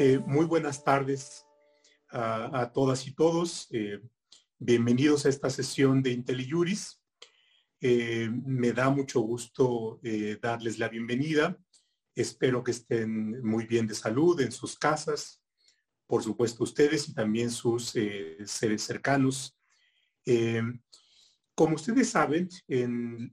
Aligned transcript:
Eh, 0.00 0.20
muy 0.24 0.46
buenas 0.46 0.84
tardes 0.84 1.44
a, 2.10 2.70
todas 2.72 3.04
y 3.08 3.14
todos. 3.16 3.66
Eh, 3.72 4.00
bienvenidos 4.56 5.26
a 5.26 5.28
esta 5.28 5.50
sesión 5.50 6.04
de 6.04 6.12
IntelliJuris. 6.12 7.02
Eh, 7.80 8.30
me 8.30 8.70
da 8.70 8.90
mucho 8.90 9.20
gusto 9.22 9.98
darles 10.40 10.78
la 10.78 10.88
bienvenida. 10.88 11.58
Espero 12.14 12.62
que 12.62 12.70
estén 12.70 13.44
muy 13.44 13.66
bien 13.66 13.88
de 13.88 13.96
salud 13.96 14.40
en 14.40 14.52
sus 14.52 14.78
casas, 14.78 15.42
por 16.06 16.22
supuesto 16.22 16.62
ustedes 16.62 17.08
y 17.08 17.14
también 17.14 17.50
sus 17.50 17.86
seres 18.44 18.82
cercanos. 18.82 19.58
como 21.56 21.74
ustedes 21.74 22.08
saben, 22.08 22.48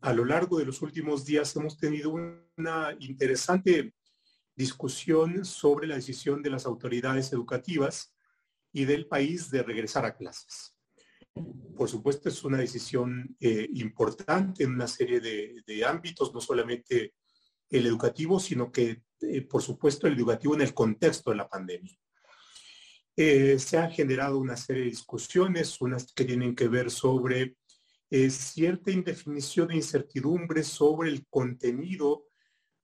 a 0.01 0.13
lo 0.13 0.25
largo 0.25 0.57
de 0.57 0.65
los 0.65 0.81
últimos 0.81 1.25
días 1.25 1.55
hemos 1.55 1.77
tenido 1.77 2.09
una 2.09 2.97
interesante 2.99 3.93
discusión 4.55 5.45
sobre 5.45 5.87
la 5.87 5.95
decisión 5.95 6.41
de 6.41 6.49
las 6.49 6.65
autoridades 6.65 7.31
educativas 7.33 8.13
y 8.71 8.85
del 8.85 9.07
país 9.07 9.49
de 9.49 9.63
regresar 9.63 10.05
a 10.05 10.15
clases. 10.15 10.75
Por 11.75 11.89
supuesto, 11.89 12.29
es 12.29 12.43
una 12.43 12.57
decisión 12.57 13.35
eh, 13.39 13.67
importante 13.73 14.63
en 14.63 14.71
una 14.71 14.87
serie 14.87 15.19
de, 15.19 15.85
ámbitos, 15.85 16.33
no 16.33 16.39
solamente 16.39 17.13
el 17.69 17.85
educativo, 17.85 18.39
sino 18.39 18.71
que, 18.71 19.03
eh, 19.21 19.41
por 19.41 19.61
supuesto, 19.61 20.07
el 20.07 20.15
educativo 20.15 20.55
en 20.55 20.61
el 20.61 20.73
contexto 20.73 21.31
de 21.31 21.37
la 21.37 21.49
pandemia. 21.49 21.97
Eh, 23.17 23.59
se 23.59 23.77
han 23.77 23.91
generado 23.91 24.37
una 24.37 24.55
serie 24.55 24.83
de 24.83 24.89
discusiones, 24.89 25.79
unas 25.81 26.13
que 26.13 26.25
tienen 26.25 26.55
que 26.55 26.67
ver 26.67 26.89
sobre 26.89 27.57
cierta 28.29 28.91
indefinición 28.91 29.71
e 29.71 29.75
incertidumbre 29.75 30.63
sobre 30.63 31.09
el 31.09 31.25
contenido 31.27 32.24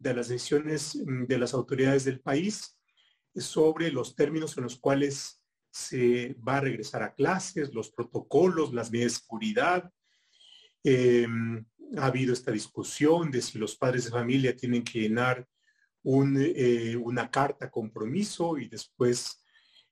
de 0.02 0.14
las 0.14 0.28
decisiones 0.30 0.96
mm, 0.96 1.26
de 1.26 1.38
las 1.38 1.54
autoridades 1.54 2.04
del 2.04 2.20
país 2.20 2.78
sobre 3.36 3.92
los 3.92 4.16
términos 4.16 4.58
en 4.58 4.64
los 4.64 4.78
cuales 4.78 5.42
se 5.70 6.36
va 6.46 6.58
a 6.58 6.62
regresar 6.62 7.02
a 7.04 7.14
clases, 7.14 7.74
los 7.74 7.92
protocolos, 7.92 8.74
las 8.74 8.92
medidas 8.92 9.14
de 9.14 9.20
seguridad. 9.20 9.92
Em, 10.84 11.64
ha 11.98 12.06
habido 12.08 12.34
esta 12.34 12.52
discusión 12.52 13.32
de 13.32 13.42
si 13.42 13.58
los 13.58 13.76
padres 13.78 14.06
de 14.06 14.12
familia 14.12 14.56
tienen 14.56 14.84
que 14.84 15.00
llenar 15.00 15.48
eh, 16.04 16.96
una 16.96 17.30
carta 17.30 17.70
compromiso 17.70 18.58
y 18.58 18.68
después 18.68 19.44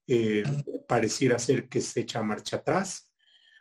eh, 0.07 0.43
pareciera 0.87 1.37
ser 1.37 1.69
que 1.69 1.81
se 1.81 2.01
echa 2.01 2.23
marcha 2.23 2.57
atrás. 2.57 3.13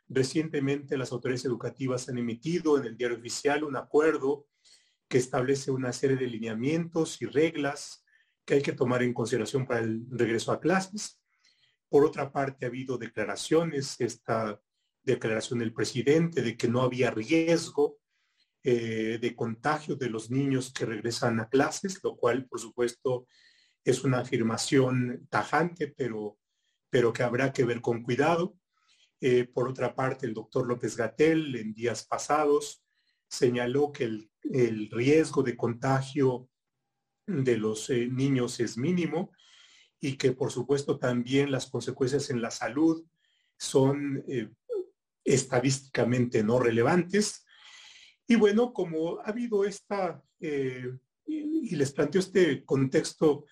Recientemente 0.09 0.97
las 0.97 1.13
autoridades 1.13 1.45
educativas 1.45 2.09
han 2.09 2.19
emitido 2.19 2.79
en 2.79 2.87
el 2.87 2.97
diario 2.97 3.19
oficial 3.19 3.65
un 3.65 3.77
acuerdo 3.77 4.47
que 5.09 5.19
establece 5.19 5.70
una 5.70 5.92
serie 5.92 6.17
de 6.17 6.27
lineamientos 6.27 7.20
y 7.23 7.27
reglas 7.27 8.05
que 8.45 8.55
hay 8.55 8.62
que 8.62 8.73
tomar 8.73 9.03
en 9.03 9.14
consideración 9.14 9.67
para 9.67 9.81
el 9.81 10.06
regreso 10.11 10.53
a 10.53 10.61
clases. 10.61 11.20
Por 11.89 12.05
otra 12.05 12.31
parte, 12.31 12.64
ha 12.64 12.69
habido 12.69 12.98
declaraciones, 12.98 13.97
esta 14.01 14.61
declaración 15.03 15.61
del 15.61 15.73
presidente 15.73 16.42
de 16.42 16.56
que 16.56 16.69
no 16.69 16.83
había 16.83 17.11
riesgo 17.11 17.98
eh, 18.62 19.19
de 19.20 19.36
contagio 19.36 19.97
de 19.97 20.11
los 20.11 20.31
niños 20.31 20.73
que 20.73 20.84
regresan 20.84 21.41
a 21.41 21.48
clases, 21.48 22.01
lo 22.03 22.17
cual, 22.17 22.47
por 22.47 22.61
supuesto, 22.61 23.27
es 23.84 24.05
una 24.05 24.19
afirmación 24.19 25.27
tajante, 25.31 25.95
pero, 25.97 26.39
pero 26.91 27.12
que 27.12 27.23
habrá 27.23 27.53
que 27.53 27.64
ver 27.64 27.81
con 27.81 28.03
cuidado. 28.03 28.56
Eh, 29.20 29.45
por 29.45 29.69
otra 29.69 29.95
parte, 29.95 30.27
el 30.27 30.34
doctor 30.34 30.67
López 30.67 30.97
Gatel 30.97 31.56
en 31.56 31.73
días 31.73 32.06
pasados 32.06 32.84
señaló 33.29 33.92
que 33.92 34.05
el 34.05 34.31
el 34.42 34.91
riesgo 34.91 35.42
de 35.42 35.56
contagio 35.56 36.48
de 37.27 37.58
los 37.58 37.91
eh, 37.91 38.08
niños 38.11 38.58
es 38.61 38.78
mínimo 38.78 39.33
y 40.01 40.17
que 40.17 40.33
por 40.33 40.51
supuesto 40.51 40.98
también 40.98 41.51
las 41.51 41.70
consecuencias 41.70 42.30
en 42.30 42.40
la 42.40 42.51
salud 42.51 43.05
son 43.58 44.24
eh, 44.29 44.48
estadísticamente 45.24 46.42
no 46.42 46.58
relevantes. 46.58 47.45
Y 48.27 48.36
bueno, 48.36 48.73
como 48.73 49.18
ha 49.20 49.24
habido 49.24 49.64
esta, 49.64 50.23
eh, 50.40 50.90
y 51.27 51.74
les 51.77 51.92
planteo 51.92 52.20
este 52.20 52.64
contexto 52.64 53.45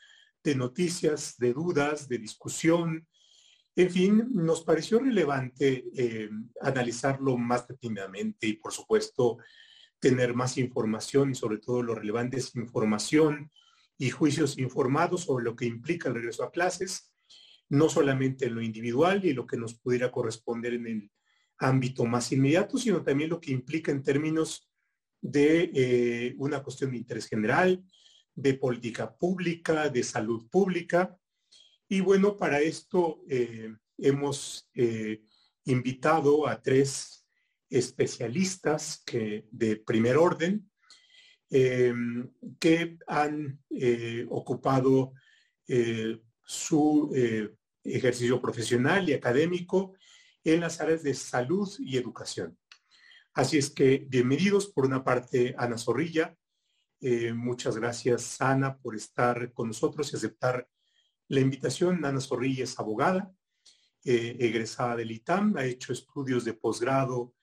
de 0.43 0.55
noticias, 0.55 1.37
de 1.38 1.53
dudas, 1.53 2.09
de 2.09 2.19
discusión, 2.19 3.06
en 3.75 3.91
fin, 3.91 4.28
nos 4.32 4.62
pareció 4.62 5.00
relevante 5.00 5.84
analizarlo 6.62 7.37
más 7.37 7.69
detenidamente 7.69 8.47
y 8.47 8.55
por 8.55 8.72
supuesto 8.72 9.37
tener 9.99 10.34
más 10.34 10.59
información 10.59 11.31
y 11.31 11.34
sobre 11.34 11.59
todo 11.59 11.83
lo 11.83 11.95
relevante 11.95 12.39
es 12.39 12.55
información 12.55 13.51
y 13.99 14.11
juicios 14.11 14.59
informados 14.59 15.23
sobre 15.23 15.45
lo 15.45 15.57
que 15.57 15.65
implica 15.65 16.09
el 16.09 16.17
regreso 16.17 16.45
a 16.45 16.51
clases, 16.51 17.12
no 17.69 17.89
solamente 17.89 18.47
en 18.47 18.55
lo 18.55 18.62
individual 18.62 19.25
y 19.25 19.33
lo 19.33 19.47
que 19.47 19.56
nos 19.56 19.75
pudiera 19.75 20.12
corresponder 20.12 20.75
en 20.75 20.87
el 20.87 21.11
ámbito 21.59 22.05
más 22.05 22.31
inmediato, 22.33 22.79
sino 22.79 23.03
también 23.03 23.31
lo 23.31 23.41
que 23.41 23.53
implica 23.53 23.91
en 23.91 24.03
términos 24.03 24.69
de 25.21 25.71
eh, 25.75 26.35
una 26.39 26.62
cuestión 26.62 26.91
de 26.91 26.99
interés 26.99 27.27
general, 27.27 27.83
de 28.35 28.55
política 28.55 29.17
pública, 29.17 29.89
de 29.89 30.03
salud 30.03 30.49
pública. 30.51 31.17
Y 31.89 32.01
bueno, 32.01 32.37
para 32.37 32.61
esto 32.61 33.23
eh, 33.29 33.75
hemos 33.97 34.69
eh, 34.75 35.23
invitado 35.65 36.47
a 36.47 36.61
tres 36.61 37.16
especialistas 37.76 39.03
que, 39.04 39.47
de 39.50 39.76
primer 39.76 40.16
orden 40.16 40.70
em, 41.50 42.31
que 42.59 42.98
han 43.06 43.60
eh, 43.70 44.26
ocupado 44.31 45.12
eh, 45.69 46.20
su 46.42 47.12
eh, 47.14 47.54
ejercicio 47.84 48.41
profesional 48.41 49.09
y 49.09 49.12
académico 49.12 49.94
en 50.42 50.60
las 50.60 50.81
áreas 50.81 51.03
de 51.03 51.14
salud 51.14 51.69
y 51.78 51.97
educación. 51.97 52.56
Así 53.34 53.59
es 53.59 53.70
que 53.70 54.06
bienvenidos 54.08 54.66
por 54.66 54.87
una 54.87 55.04
parte 55.04 55.54
Ana 55.58 55.76
Zorrilla. 55.76 56.34
muchas 57.34 57.76
gracias 57.76 58.41
Ana 58.41 58.78
por 58.78 58.97
estar 58.97 59.53
con 59.53 59.69
nosotros 59.69 60.10
y 60.10 60.16
aceptar 60.16 60.66
la 61.28 61.41
invitación. 61.41 62.04
Ana 62.04 62.20
Zorrilla 62.20 62.64
es 62.64 62.78
abogada, 62.78 63.31
egresada 64.03 64.97
del 64.97 65.10
ITAM, 65.10 65.56
ha 65.58 65.64
hecho 65.64 65.93
estudios 65.93 66.44
de 66.44 66.54
posgrado 66.54 67.36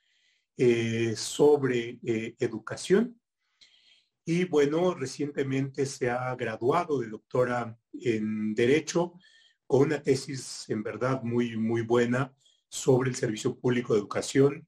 eh, 0.55 1.15
sobre 1.15 1.97
eh, 2.05 2.35
educación. 2.37 3.19
Y 4.23 4.45
bueno, 4.45 4.93
recientemente 4.93 5.87
se 5.87 6.11
ha 6.11 6.35
graduado 6.35 6.99
de 6.99 7.09
doctora 7.09 7.75
en 7.91 8.53
Derecho 8.53 9.13
con 9.65 9.81
una 9.81 10.03
tesis 10.03 10.65
en 10.69 10.83
verdad 10.83 11.23
muy, 11.23 11.57
muy 11.57 11.81
buena 11.81 12.31
sobre 12.69 13.09
el 13.09 13.15
servicio 13.15 13.57
público 13.57 13.93
de 13.93 14.01
educación. 14.01 14.67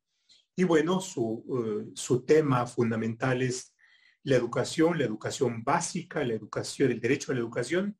Y 0.56 0.64
bueno, 0.64 1.00
su, 1.00 1.46
eh, 1.48 1.92
su 1.94 2.26
tema 2.26 2.66
fundamental 2.66 3.44
es 3.44 3.76
la 4.24 4.38
educación, 4.38 4.98
la 4.98 5.06
educación 5.06 5.64
básica, 5.64 6.24
la 6.24 6.34
educación, 6.34 6.92
el 6.92 7.00
derecho 7.00 7.32
a 7.32 7.36
la 7.36 7.42
educación 7.42 7.96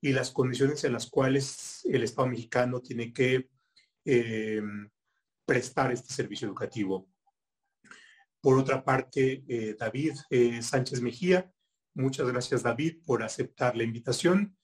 y 0.00 0.12
las 0.14 0.30
condiciones 0.30 0.82
en 0.84 0.94
las 0.94 1.10
cuales 1.10 1.82
el 1.84 2.04
Estado 2.04 2.28
mexicano 2.28 2.80
tiene 2.80 3.12
que 3.12 3.50
prestar 5.44 5.92
este 5.92 6.14
servicio 6.14 6.48
educativo. 6.48 7.06
Por 8.40 8.56
otra 8.56 8.84
parte, 8.84 9.44
eh, 9.48 9.76
David 9.78 10.14
eh, 10.30 10.62
Sánchez 10.62 11.00
Mejía, 11.00 11.52
muchas 11.94 12.28
gracias 12.28 12.62
David 12.62 12.98
por 13.04 13.22
aceptar 13.22 13.76
la 13.76 13.82
invitación. 13.82 14.56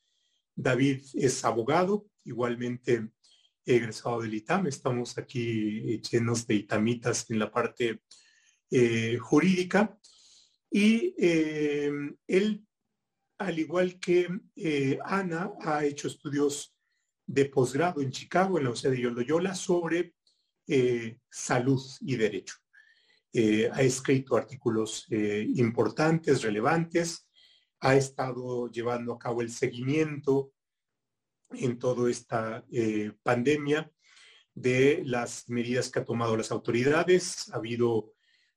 David 0.55 1.03
es 1.15 1.45
abogado, 1.45 2.07
igualmente 2.23 3.11
egresado 3.65 4.21
del 4.21 4.35
ITAM. 4.35 4.69
Estamos 4.69 5.19
aquí 5.19 6.01
llenos 6.03 6.47
de 6.47 6.55
itamitas 6.55 7.29
en 7.31 7.41
la 7.41 7.51
parte 7.51 8.03
eh, 8.71 9.19
jurídica. 9.19 9.99
Y 10.71 11.15
él, 11.19 12.67
al 13.39 13.59
igual 13.59 13.99
que 14.01 14.29
Ana, 15.05 15.53
ha 15.61 15.85
hecho 15.85 16.09
estudios 16.09 16.77
de 17.27 17.45
posgrado 17.47 18.01
en 18.01 18.11
Chicago, 18.11 18.59
en 18.59 18.65
la 18.65 18.71
Universidad 18.71 18.93
de 18.93 19.15
Loyola, 19.15 19.55
sobre 19.55 20.15
salud 21.31 21.81
y 22.01 22.17
derecho. 22.17 22.64
Eh, 23.37 23.69
ha 23.73 23.83
escrito 23.83 24.37
artículos 24.37 25.07
eh, 25.11 25.45
importantes, 25.57 26.43
relevantes, 26.43 27.29
ha 27.81 27.97
estado 27.97 28.71
llevando 28.71 29.13
a 29.13 29.19
cabo 29.19 29.43
el 29.43 29.51
seguimiento 29.51 30.53
en 31.51 31.77
toda 31.81 32.09
esta 32.09 32.65
eh, 32.71 33.11
pandemia 33.25 33.91
de 34.55 35.03
las 35.05 35.49
medidas 35.49 35.91
que 35.91 35.99
ha 35.99 36.05
tomado 36.05 36.37
las 36.37 36.53
autoridades. 36.53 37.53
Ha 37.53 37.57
habido 37.57 38.13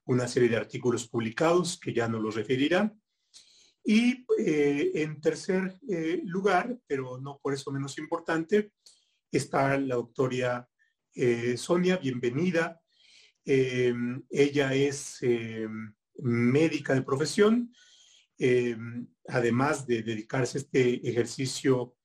una 0.05 0.27
serie 0.27 0.49
de 0.49 0.57
artículos 0.57 1.07
publicados 1.07 1.79
que 1.79 1.91
ya 1.91 2.07
no 2.07 2.19
los 2.19 2.35
referirá. 2.35 2.93
Y 3.83 4.25
en 4.37 5.21
tercer 5.21 5.79
lugar, 6.25 6.77
pero 6.85 7.17
no 7.19 7.39
por 7.41 7.53
eso 7.53 7.71
menos 7.71 7.97
importante, 7.97 8.73
está 9.31 9.77
la 9.77 9.95
doctora 9.95 10.69
Sonia, 11.55 11.95
bienvenida. 11.95 12.81
Em, 13.49 14.21
ella 14.29 14.73
es 14.73 15.19
em, 15.21 15.93
médica 16.17 16.93
de 16.93 17.01
profesión, 17.01 17.71
em, 18.37 19.07
además 19.25 19.87
de 19.87 20.03
dedicarse 20.03 20.57
a 20.57 20.61
este 20.61 21.09
ejercicio 21.09 21.95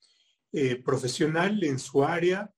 eh, 0.53 0.77
profesional 0.77 1.65
en 1.65 1.81
su 1.81 2.05
área 2.05 2.49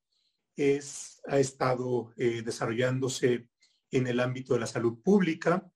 es, 0.54 1.22
ha 1.26 1.38
estado 1.38 2.12
eh, 2.18 2.42
desarrollándose 2.42 3.48
en 3.90 4.06
el 4.06 4.20
ámbito 4.20 4.52
de 4.52 4.60
la 4.60 4.66
salud 4.66 5.00
pública, 5.02 5.66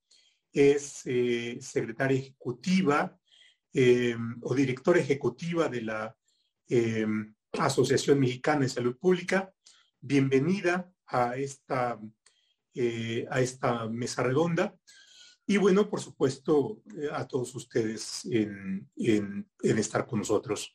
es 0.53 1.01
eh, 1.07 1.57
secretaria 1.63 2.19
ejecutiva 2.19 3.19
o 4.43 4.55
directora 4.55 4.99
ejecutiva 4.99 5.69
de 5.69 5.83
la 5.83 6.17
Asociación 7.53 8.19
Mexicana 8.19 8.63
de 8.63 8.69
Salud 8.69 8.99
Pública. 8.99 9.55
Bienvenida 10.01 10.91
a 11.07 11.37
esta, 11.37 12.01
a 13.31 13.41
esta 13.41 13.89
mesa 13.89 14.23
redonda. 14.23 14.75
Y 15.47 15.57
bueno, 15.57 15.89
por 15.89 16.01
supuesto, 16.01 16.83
a 17.13 17.27
todos 17.27 17.55
ustedes 17.55 18.25
en, 18.27 18.89
en, 18.97 19.47
estar 19.63 20.07
con 20.07 20.19
nosotros. 20.19 20.75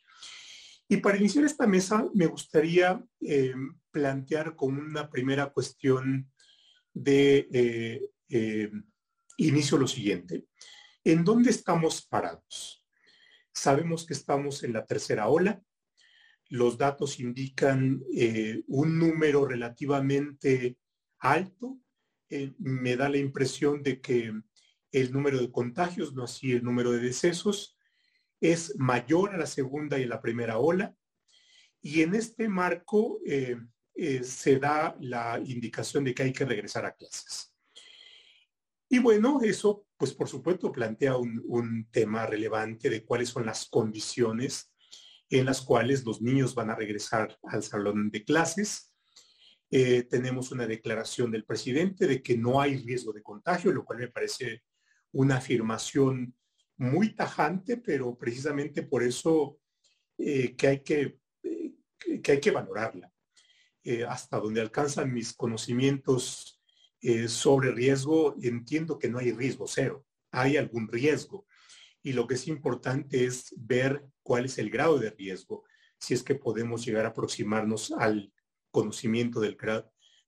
Y 0.87 0.97
para 0.97 1.17
iniciar 1.17 1.45
esta 1.45 1.65
mesa, 1.65 2.07
me 2.13 2.27
gustaría 2.27 3.03
eh, 3.21 3.53
plantear 3.91 4.55
como 4.55 4.79
una 4.79 5.09
primera 5.09 5.51
cuestión 5.51 6.31
de 6.93 7.47
eh, 7.51 8.01
eh, 8.29 8.71
inicio 9.37 9.77
lo 9.77 9.87
siguiente. 9.87 10.45
¿En 11.03 11.23
dónde 11.23 11.49
estamos 11.49 12.05
parados? 12.05 12.85
Sabemos 13.51 14.05
que 14.05 14.13
estamos 14.13 14.63
en 14.63 14.73
la 14.73 14.85
tercera 14.85 15.27
ola. 15.29 15.61
Los 16.49 16.77
datos 16.77 17.19
indican 17.19 18.03
un 18.67 18.99
número 18.99 19.45
relativamente 19.45 20.77
alto. 21.19 21.79
Me 22.57 22.95
da 22.95 23.09
la 23.09 23.17
impresión 23.17 23.83
de 23.83 24.01
que 24.01 24.33
el 24.91 25.11
número 25.11 25.39
de 25.39 25.51
contagios, 25.51 26.13
no 26.13 26.23
así 26.23 26.51
el 26.51 26.63
número 26.63 26.91
de 26.91 26.99
decesos, 26.99 27.77
es 28.39 28.75
mayor 28.77 29.33
a 29.33 29.37
la 29.37 29.45
segunda 29.45 29.97
y 29.97 30.03
a 30.03 30.07
la 30.07 30.21
primera 30.21 30.59
ola. 30.59 30.95
Y 31.81 32.01
en 32.01 32.15
este 32.15 32.47
marco 32.47 33.19
eh, 33.25 33.57
eh, 33.95 34.23
se 34.23 34.59
da 34.59 34.95
la 34.99 35.41
indicación 35.43 36.03
de 36.03 36.13
que 36.13 36.23
hay 36.23 36.33
que 36.33 36.45
regresar 36.45 36.85
a 36.85 36.93
clases. 36.93 37.53
Y 38.89 38.99
bueno, 38.99 39.39
eso, 39.41 39.87
pues 39.97 40.13
por 40.13 40.29
supuesto, 40.29 40.71
plantea 40.71 41.17
un, 41.17 41.87
tema 41.91 42.25
relevante 42.27 42.89
de 42.89 43.03
cuáles 43.03 43.29
son 43.29 43.45
las 43.45 43.65
condiciones 43.67 44.71
en 45.29 45.45
las 45.45 45.61
cuales 45.61 46.05
los 46.05 46.21
niños 46.21 46.53
van 46.53 46.69
a 46.69 46.75
regresar 46.75 47.37
al 47.43 47.63
salón 47.63 48.11
de 48.11 48.23
clases. 48.23 48.92
Eh, 49.75 50.03
tenemos 50.03 50.51
una 50.51 50.67
declaración 50.67 51.31
del 51.31 51.45
presidente 51.45 52.05
de 52.05 52.21
que 52.21 52.37
no 52.37 52.61
hay 52.61 52.77
riesgo 52.77 53.11
de 53.11 53.23
contagio, 53.23 53.71
lo 53.71 53.83
cual 53.83 53.97
me 53.97 54.07
parece 54.07 54.61
una 55.13 55.37
afirmación 55.37 56.35
muy 56.77 57.15
tajante, 57.15 57.77
pero 57.77 58.15
precisamente 58.15 58.83
por 58.83 59.01
eso 59.01 59.57
eh, 60.17 60.55
que, 60.55 60.67
hay 60.67 60.79
que, 60.81 61.17
eh, 61.41 61.73
que 62.21 62.33
hay 62.33 62.39
que 62.39 62.51
valorarla. 62.51 63.11
Eh, 63.83 64.05
hasta 64.05 64.39
donde 64.39 64.61
alcanzan 64.61 65.11
mis 65.11 65.33
conocimientos 65.33 66.59
sobre 67.27 67.71
riesgo, 67.71 68.37
entiendo 68.41 68.97
que 68.97 69.09
no 69.09 69.17
hay 69.17 69.33
riesgo 69.33 69.67
cero, 69.67 70.05
hay 70.31 70.55
algún 70.55 70.87
riesgo. 70.87 71.45
Y 72.01 72.13
lo 72.13 72.27
que 72.27 72.35
es 72.35 72.47
importante 72.47 73.25
es 73.25 73.53
ver 73.57 74.05
cuál 74.21 74.45
es 74.45 74.57
el 74.57 74.69
grado 74.69 74.99
de 74.99 75.09
riesgo, 75.09 75.65
si 75.99 76.13
es 76.13 76.23
que 76.23 76.35
podemos 76.35 76.85
llegar 76.85 77.05
a 77.05 77.09
aproximarnos 77.09 77.91
al 77.91 78.31
conocimiento 78.73 79.39
del, 79.39 79.55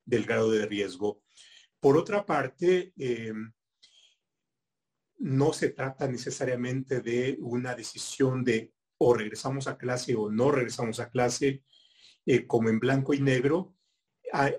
del 0.06 0.25
grado 0.25 0.51
de 0.51 0.65
riesgo. 0.65 1.21
Por 1.81 1.97
otra 1.97 2.25
parte, 2.25 2.94
no 5.18 5.51
se 5.53 5.69
trata 5.69 6.07
necesariamente 6.07 7.01
de 7.01 7.38
una 7.42 7.75
decisión 7.75 8.44
de 8.44 8.74
o 8.97 9.13
regresamos 9.13 9.68
a 9.68 9.77
clase 9.77 10.15
o 10.15 10.30
no 10.30 10.51
regresamos 10.51 11.00
a 11.00 11.09
clase 11.09 11.63
eh, 12.25 12.45
como 12.47 12.69
en 12.69 12.80
blanco 12.80 13.13
y 13.13 13.19
negro. 13.19 13.75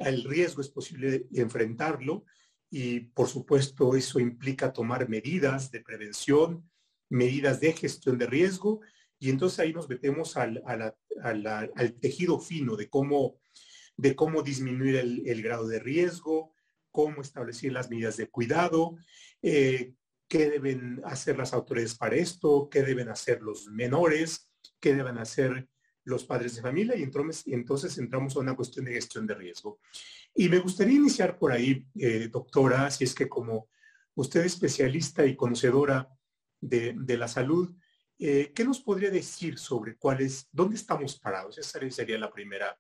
el 0.01 0.25
riesgo 0.25 0.61
es 0.61 0.69
posible 0.69 1.27
enfrentarlo 1.35 2.25
y 2.71 3.01
por 3.01 3.29
supuesto 3.29 3.95
eso 3.97 4.21
implica 4.21 4.73
tomar 4.73 5.09
medidas 5.09 5.71
de 5.71 5.81
prevención, 5.81 6.69
medidas 7.09 7.61
de 7.61 7.73
gestión 7.73 8.19
de 8.19 8.27
riesgo 8.27 8.81
y 9.19 9.31
entonces 9.31 9.61
ahí 9.61 9.73
nos 9.73 9.89
metemos 9.89 10.37
al, 10.37 10.95
tejido 12.01 12.39
fino 12.39 12.77
de 12.77 12.89
cómo, 12.89 13.39
de 13.97 14.15
cómo 14.15 14.43
disminuir 14.43 14.97
el, 14.97 15.43
grado 15.43 15.67
de 15.67 15.79
riesgo, 15.79 16.53
cómo 16.91 17.23
establecer 17.23 17.73
las 17.73 17.91
medidas 17.91 18.17
de 18.17 18.29
cuidado, 18.29 18.97
eh, 19.43 19.95
qué 20.29 20.51
deben 20.51 21.01
hacer 21.05 21.39
las 21.39 21.53
autoridades 21.53 21.95
para 21.95 22.17
esto, 22.17 22.69
qué 22.71 22.83
deben 22.83 23.09
hacer 23.09 23.43
los 23.43 23.69
menores, 23.69 24.51
qué 24.81 24.95
deben 24.95 25.19
hacer 25.19 25.69
los 26.07 26.25
padres 26.25 26.55
de 26.55 26.63
familia 26.63 26.97
y 26.97 27.03
entonces, 27.03 27.99
entramos 27.99 28.37
a 28.37 28.41
una 28.41 28.55
cuestión 28.55 28.85
de 28.85 28.93
gestión 28.93 29.27
de 29.27 29.35
riesgo. 29.35 29.81
Y 30.35 30.49
me 30.49 30.61
gustaría 30.61 30.95
iniciar 30.95 31.37
por 31.37 31.53
ahí, 31.53 31.85
eh, 31.97 32.29
doctora, 32.31 32.91
si 32.91 33.05
es 33.05 33.15
que 33.15 33.29
como 33.29 33.69
usted 34.15 34.41
es 34.41 34.55
especialista 34.55 35.27
y 35.27 35.35
conocedora 35.35 36.09
de, 36.61 36.95
la 37.19 37.27
salud, 37.27 37.75
eh, 38.19 38.53
¿qué 38.55 38.65
nos 38.65 38.81
podría 38.81 39.11
decir 39.11 39.59
sobre 39.59 39.97
cuál 39.97 40.21
es, 40.21 40.49
dónde 40.53 40.77
estamos 40.77 41.19
parados? 41.19 41.59
Esa 41.59 41.81
sería 41.91 42.19
la 42.19 42.33
primera, 42.33 42.79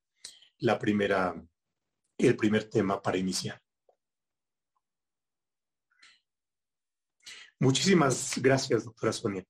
la 0.58 0.78
primera, 0.78 1.34
el 2.18 2.36
primer 2.36 2.68
tema 2.70 3.00
para 3.00 3.18
iniciar. 3.18 3.60
Muchísimas 7.58 8.34
gracias, 8.36 8.84
doctora 8.84 9.12
Sonia. 9.12 9.44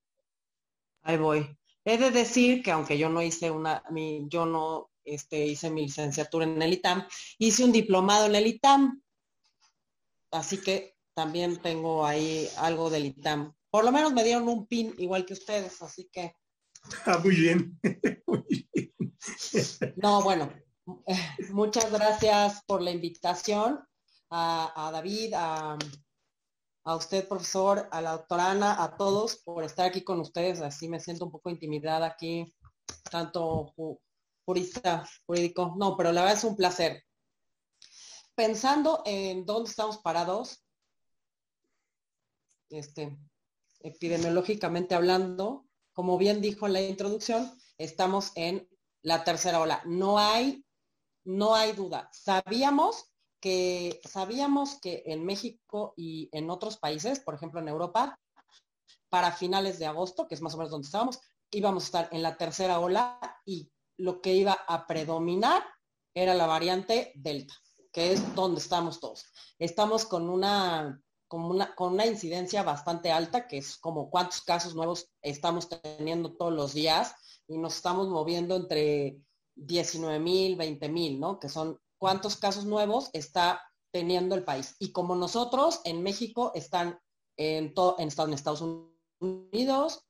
Ahí 1.03 1.17
voy. 1.17 1.57
He 1.85 1.99
de 1.99 2.11
decir 2.11 2.63
que 2.63 2.71
aunque 2.71 2.99
yo 2.99 3.09
no 3.09 3.23
hice 3.23 3.51
una, 3.51 3.83
mi, 3.91 4.27
yo 4.29 4.47
no 4.47 4.91
este, 5.05 5.47
hice 5.47 5.71
mi 5.71 5.83
licenciatura 5.83 6.45
en 6.45 6.61
el 6.61 6.73
ITAM, 6.73 7.07
hice 7.39 7.65
un 7.65 7.73
diplomado 7.73 8.27
en 8.27 8.35
el 8.35 8.47
ITAM. 8.47 9.03
Así 10.33 10.59
que 10.59 10.97
también 11.15 11.63
tengo 11.63 12.05
ahí 12.05 12.49
algo 12.59 12.91
del 12.91 13.07
ITAM. 13.07 13.55
Por 13.71 13.85
lo 13.85 13.93
menos 13.93 14.13
me 14.13 14.25
dieron 14.25 14.49
un 14.49 14.67
pin 14.67 14.95
igual 14.99 15.25
que 15.25 15.35
ustedes, 15.35 15.81
así 15.83 16.09
que. 16.13 16.35
Ah, 17.05 17.19
muy 17.23 17.37
bien. 17.37 17.79
muy 18.27 18.69
bien. 18.75 19.95
No, 19.97 20.23
bueno, 20.23 20.53
muchas 21.51 21.91
gracias 21.91 22.63
por 22.67 22.81
la 22.81 22.93
invitación 22.93 23.81
a 24.31 24.91
David, 24.93 25.35
a, 25.37 25.79
usted, 26.97 27.27
profesor, 27.27 27.89
a 27.91 28.01
la 28.01 28.13
doctora 28.13 28.53
Ana, 28.53 28.83
a 28.83 28.97
todos 28.97 29.37
por 29.39 29.65
estar 29.65 29.87
aquí 29.87 30.03
con 30.03 30.21
ustedes. 30.21 30.61
Así 30.61 30.89
me 30.89 31.01
siento 31.01 31.25
un 31.25 31.33
poco 31.33 31.51
intimidada 31.51 32.07
aquí, 32.07 32.55
tanto 33.11 33.75
jurista, 34.45 35.05
jurídico. 35.27 35.75
No, 35.77 35.97
pero 35.97 36.13
la 36.13 36.23
verdad 36.23 36.39
es 36.39 36.45
un 36.45 36.57
placer. 36.57 37.03
Pensando 38.35 39.03
en 39.05 39.45
dónde 39.45 39.71
estamos 39.71 39.99
parados, 39.99 40.65
este, 42.71 43.19
epidemiológicamente 43.81 44.95
hablando, 44.95 45.67
como 45.93 46.19
bien 46.19 46.41
dijo 46.41 46.67
en 46.67 46.75
la 46.75 46.83
introducción, 46.83 47.59
estamos 47.79 48.33
en 48.37 48.69
la 49.03 49.25
tercera 49.25 49.61
ola. 49.61 49.83
No 49.87 50.19
hay, 50.19 50.66
no 51.27 51.55
hay 51.55 51.73
duda. 51.73 52.09
Sabíamos 52.13 53.11
que 53.41 54.01
sabíamos 54.09 54.81
que 54.81 55.03
en 55.07 55.25
México 55.25 55.93
y 55.97 56.29
en 56.33 56.49
otros 56.51 56.79
países, 56.79 57.21
por 57.21 57.35
ejemplo 57.35 57.61
en 57.61 57.69
Europa, 57.69 58.19
para 59.09 59.33
finales 59.33 59.79
de 59.79 59.87
agosto, 59.87 60.27
que 60.27 60.35
es 60.35 60.41
más 60.41 60.55
o 60.55 60.57
menos 60.57 60.71
donde 60.71 60.87
estábamos, 60.87 61.21
íbamos 61.51 61.85
a 61.85 61.87
estar 61.87 62.09
en 62.13 62.23
la 62.23 62.37
tercera 62.37 62.81
ola 62.81 63.21
y 63.45 63.71
lo 63.99 64.21
que 64.21 64.35
iba 64.35 64.53
a 64.53 64.87
predominar 64.87 65.63
era 66.15 66.35
la 66.35 66.47
variante 66.47 67.13
Delta, 67.15 67.55
que 67.93 68.13
es 68.13 68.35
donde 68.35 68.61
estamos 68.61 69.01
todos. 69.01 69.25
Estamos 69.59 70.07
con 70.07 70.29
una, 70.29 71.01
con 71.29 71.45
una, 71.45 71.75
con 71.75 71.93
una 71.93 72.07
incidencia 72.07 72.63
bastante 72.63 73.13
alta, 73.13 73.47
que 73.47 73.59
es 73.59 73.77
como 73.77 74.11
cuántos 74.11 74.43
casos 74.43 74.75
nuevos 74.75 75.09
estamos 75.23 75.69
teniendo 75.69 76.35
todos 76.35 76.53
los 76.53 76.73
días 76.73 77.15
y 77.47 77.59
nos 77.59 77.77
estamos 77.77 78.09
moviendo 78.09 78.57
entre 78.57 79.19
19 79.57 80.21
mil, 80.21 80.57
20 80.57 80.89
mil, 80.89 81.19
¿no? 81.19 81.41
Que 81.41 81.49
son 81.49 81.81
cuántos 81.99 82.37
casos 82.37 82.65
nuevos 82.67 83.11
está 83.13 83.63
teniendo 83.91 84.35
el 84.35 84.45
país. 84.45 84.77
Y 84.79 84.93
como 84.93 85.17
nosotros 85.17 85.81
en 85.85 86.03
México 86.03 86.53
están 86.55 87.01
en, 87.37 87.75
todo, 87.75 87.97
en, 87.99 88.09
Estados 88.09 88.63
Unidos, 89.21 90.05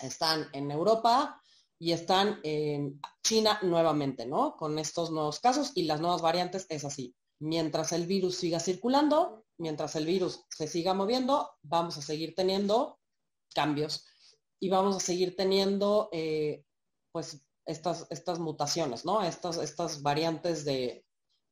están 0.00 0.48
en 0.52 0.70
Europa 0.70 1.40
y 1.78 1.92
están 1.92 2.40
en 2.42 3.00
China 3.22 3.58
nuevamente, 3.62 4.26
¿no? 4.26 4.56
Con 4.56 4.78
estos 4.78 5.10
nuevos 5.10 5.40
casos 5.40 5.72
y 5.74 5.84
las 5.84 6.00
nuevas 6.00 6.22
variantes 6.22 6.66
es 6.68 6.84
así. 6.84 7.14
Mientras 7.40 7.92
el 7.92 8.06
virus 8.06 8.36
siga 8.36 8.60
circulando, 8.60 9.44
mientras 9.58 9.96
el 9.96 10.06
virus 10.06 10.44
se 10.48 10.66
siga 10.66 10.94
moviendo, 10.94 11.50
vamos 11.62 11.98
a 11.98 12.02
seguir 12.02 12.34
teniendo 12.34 12.98
cambios 13.54 14.06
y 14.60 14.68
vamos 14.68 14.96
a 14.96 15.00
seguir 15.00 15.34
teniendo, 15.36 16.08
eh, 16.12 16.64
pues, 17.10 17.42
estas, 17.64 18.06
estas 18.10 18.38
mutaciones, 18.38 19.04
¿no? 19.04 19.22
Estas, 19.22 19.58
estas 19.58 20.02
variantes 20.02 20.64
de, 20.64 21.04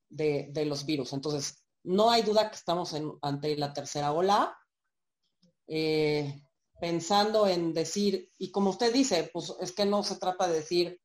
de, 0.08 0.64
los 0.64 0.84
virus. 0.84 1.12
Entonces, 1.12 1.64
no 1.84 2.10
hay 2.10 2.22
duda 2.22 2.50
que 2.50 2.56
estamos 2.56 2.94
ante 3.22 3.56
la 3.56 3.72
tercera 3.72 4.12
ola. 4.12 4.56
Eh, 5.66 6.42
pensando 6.80 7.46
en 7.46 7.74
decir, 7.74 8.30
y 8.38 8.50
como 8.50 8.70
usted 8.70 8.92
dice, 8.92 9.30
pues 9.32 9.52
es 9.60 9.72
que 9.72 9.84
no 9.84 10.02
se 10.02 10.16
trata 10.16 10.48
de 10.48 10.54
decir 10.54 11.00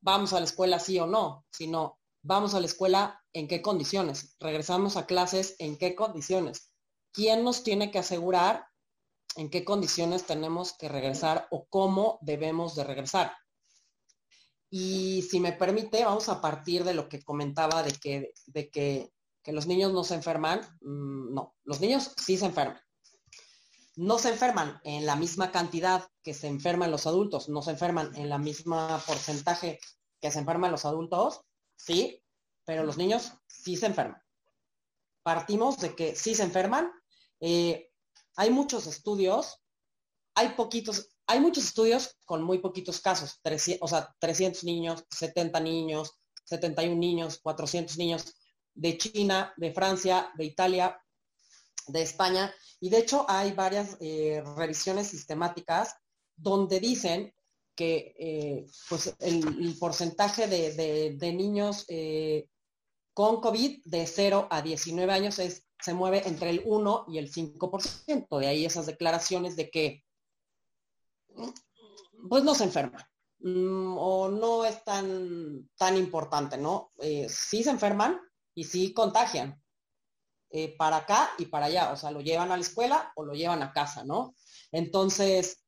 vamos 0.00 0.32
a 0.32 0.38
la 0.38 0.44
escuela 0.44 0.78
sí 0.78 0.98
o 0.98 1.06
no, 1.06 1.44
sino 1.50 1.98
vamos 2.22 2.54
a 2.54 2.60
la 2.60 2.66
escuela 2.66 3.22
en 3.32 3.48
qué 3.48 3.62
condiciones, 3.62 4.36
regresamos 4.40 4.96
a 4.96 5.06
clases 5.06 5.56
en 5.58 5.78
qué 5.78 5.94
condiciones, 5.94 6.70
quién 7.12 7.44
nos 7.44 7.62
tiene 7.62 7.90
que 7.90 7.98
asegurar 7.98 8.66
en 9.36 9.48
qué 9.48 9.64
condiciones 9.64 10.24
tenemos 10.24 10.76
que 10.76 10.88
regresar 10.88 11.46
o 11.50 11.66
cómo 11.68 12.18
debemos 12.22 12.74
de 12.74 12.84
regresar. 12.84 13.32
Y 14.70 15.22
si 15.22 15.40
me 15.40 15.52
permite, 15.52 16.04
vamos 16.04 16.28
a 16.28 16.40
partir 16.40 16.84
de 16.84 16.94
lo 16.94 17.08
que 17.08 17.22
comentaba 17.22 17.82
de 17.82 17.92
que, 17.92 18.32
de 18.46 18.70
que, 18.70 19.12
los 19.46 19.66
niños 19.66 19.92
no 19.92 20.04
se 20.04 20.14
enferman. 20.14 20.60
Mm, 20.80 21.34
no, 21.34 21.56
los 21.64 21.80
niños 21.80 22.14
sí 22.16 22.36
se 22.36 22.46
enferman. 22.46 22.80
No 23.96 24.18
se 24.18 24.28
enferman 24.28 24.80
en 24.84 25.04
la 25.06 25.16
misma 25.16 25.50
cantidad 25.50 26.08
que 26.22 26.34
se 26.34 26.46
enferman 26.46 26.92
los 26.92 27.06
adultos, 27.06 27.48
no 27.48 27.60
se 27.62 27.72
enferman 27.72 28.14
en 28.14 28.28
la 28.28 28.38
misma 28.38 29.02
porcentaje 29.04 29.80
que 30.20 30.30
se 30.30 30.38
enferman 30.38 30.70
los 30.70 30.84
adultos, 30.84 31.40
sí, 31.76 32.22
pero 32.64 32.84
los 32.84 32.96
niños 32.96 33.32
sí 33.48 33.76
se 33.76 33.86
enferman. 33.86 34.22
Partimos 35.22 35.78
de 35.78 35.96
que 35.96 36.14
sí 36.14 36.34
se 36.34 36.44
enferman. 36.44 36.92
Eh, 37.40 37.90
hay 38.36 38.50
muchos 38.50 38.86
estudios, 38.86 39.60
hay 40.34 40.50
poquitos, 40.50 41.08
hay 41.30 41.38
muchos 41.38 41.62
estudios 41.62 42.16
con 42.24 42.42
muy 42.42 42.58
poquitos 42.58 43.00
casos, 43.00 43.40
o 43.80 43.88
sea, 43.88 44.12
300 44.18 44.64
niños, 44.64 45.04
70 45.10 45.60
niños, 45.60 46.18
71 46.42 46.96
niños, 46.96 47.38
400 47.38 47.96
niños 47.98 48.34
de 48.74 48.98
China, 48.98 49.54
de 49.56 49.72
Francia, 49.72 50.32
de 50.36 50.46
Italia, 50.46 51.00
de 51.86 52.02
España. 52.02 52.52
Y 52.80 52.90
de 52.90 52.98
hecho 52.98 53.26
hay 53.28 53.52
varias 53.52 53.96
eh, 54.00 54.42
revisiones 54.56 55.06
sistemáticas 55.06 55.94
donde 56.36 56.80
dicen 56.80 57.32
que 57.76 58.12
eh, 58.18 58.66
pues 58.88 59.14
el, 59.20 59.76
porcentaje 59.78 60.48
de, 60.48 61.32
niños 61.32 61.84
eh, 61.86 62.48
con 63.14 63.40
COVID 63.40 63.82
de 63.84 64.04
0 64.04 64.48
a 64.50 64.62
19 64.62 65.12
años 65.12 65.38
es, 65.38 65.64
se 65.80 65.94
mueve 65.94 66.26
entre 66.26 66.50
el 66.50 66.62
1 66.64 67.04
y 67.06 67.18
el 67.18 67.32
5%. 67.32 68.38
De 68.40 68.48
ahí 68.48 68.64
esas 68.64 68.86
declaraciones 68.86 69.54
de 69.54 69.70
que 69.70 70.02
pues 72.28 72.44
no 72.44 72.54
se 72.54 72.64
enferma 72.64 73.08
mm, 73.40 73.96
o 73.98 74.28
no 74.28 74.64
es 74.64 74.84
tan, 74.84 75.68
tan 75.76 75.96
importante, 75.96 76.56
¿no? 76.58 76.92
Eh, 76.98 77.26
sí 77.28 77.62
se 77.62 77.70
enferman 77.70 78.20
y 78.54 78.64
sí 78.64 78.92
contagian 78.92 79.60
eh, 80.50 80.76
para 80.76 80.96
acá 80.96 81.30
y 81.38 81.46
para 81.46 81.66
allá, 81.66 81.92
o 81.92 81.96
sea, 81.96 82.10
lo 82.10 82.20
llevan 82.20 82.50
a 82.50 82.56
la 82.56 82.62
escuela 82.62 83.12
o 83.14 83.24
lo 83.24 83.34
llevan 83.34 83.62
a 83.62 83.72
casa, 83.72 84.04
¿no? 84.04 84.34
Entonces, 84.72 85.64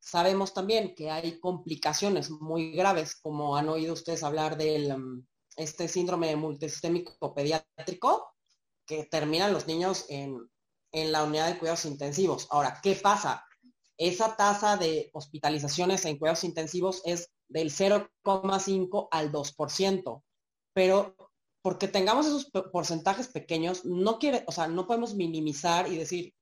sabemos 0.00 0.54
también 0.54 0.94
que 0.94 1.10
hay 1.10 1.40
complicaciones 1.40 2.30
muy 2.30 2.72
graves, 2.72 3.16
como 3.16 3.56
han 3.56 3.68
oído 3.68 3.94
ustedes 3.94 4.22
hablar 4.22 4.56
del 4.56 4.96
mm, 4.96 5.26
este 5.56 5.88
síndrome 5.88 6.36
multisistémico 6.36 7.34
pediátrico, 7.34 8.34
que 8.86 9.04
terminan 9.04 9.52
los 9.52 9.66
niños 9.66 10.06
en, 10.08 10.38
en 10.92 11.12
la 11.12 11.24
unidad 11.24 11.48
de 11.48 11.58
cuidados 11.58 11.84
intensivos. 11.84 12.46
Ahora, 12.50 12.80
¿qué 12.82 12.94
pasa? 12.94 13.44
Esa 13.98 14.36
tasa 14.36 14.76
de 14.76 15.10
hospitalizaciones 15.12 16.04
en 16.04 16.18
cuidados 16.18 16.44
intensivos 16.44 17.02
es 17.04 17.30
del 17.48 17.70
0,5 17.70 19.08
al 19.10 19.32
2%. 19.32 20.22
Pero 20.72 21.16
porque 21.60 21.88
tengamos 21.88 22.26
esos 22.26 22.50
porcentajes 22.72 23.28
pequeños, 23.28 23.84
no 23.84 24.18
quiere, 24.18 24.44
o 24.46 24.52
sea, 24.52 24.68
no 24.68 24.86
podemos 24.86 25.14
minimizar 25.14 25.92
y 25.92 25.96
decir 25.96 26.34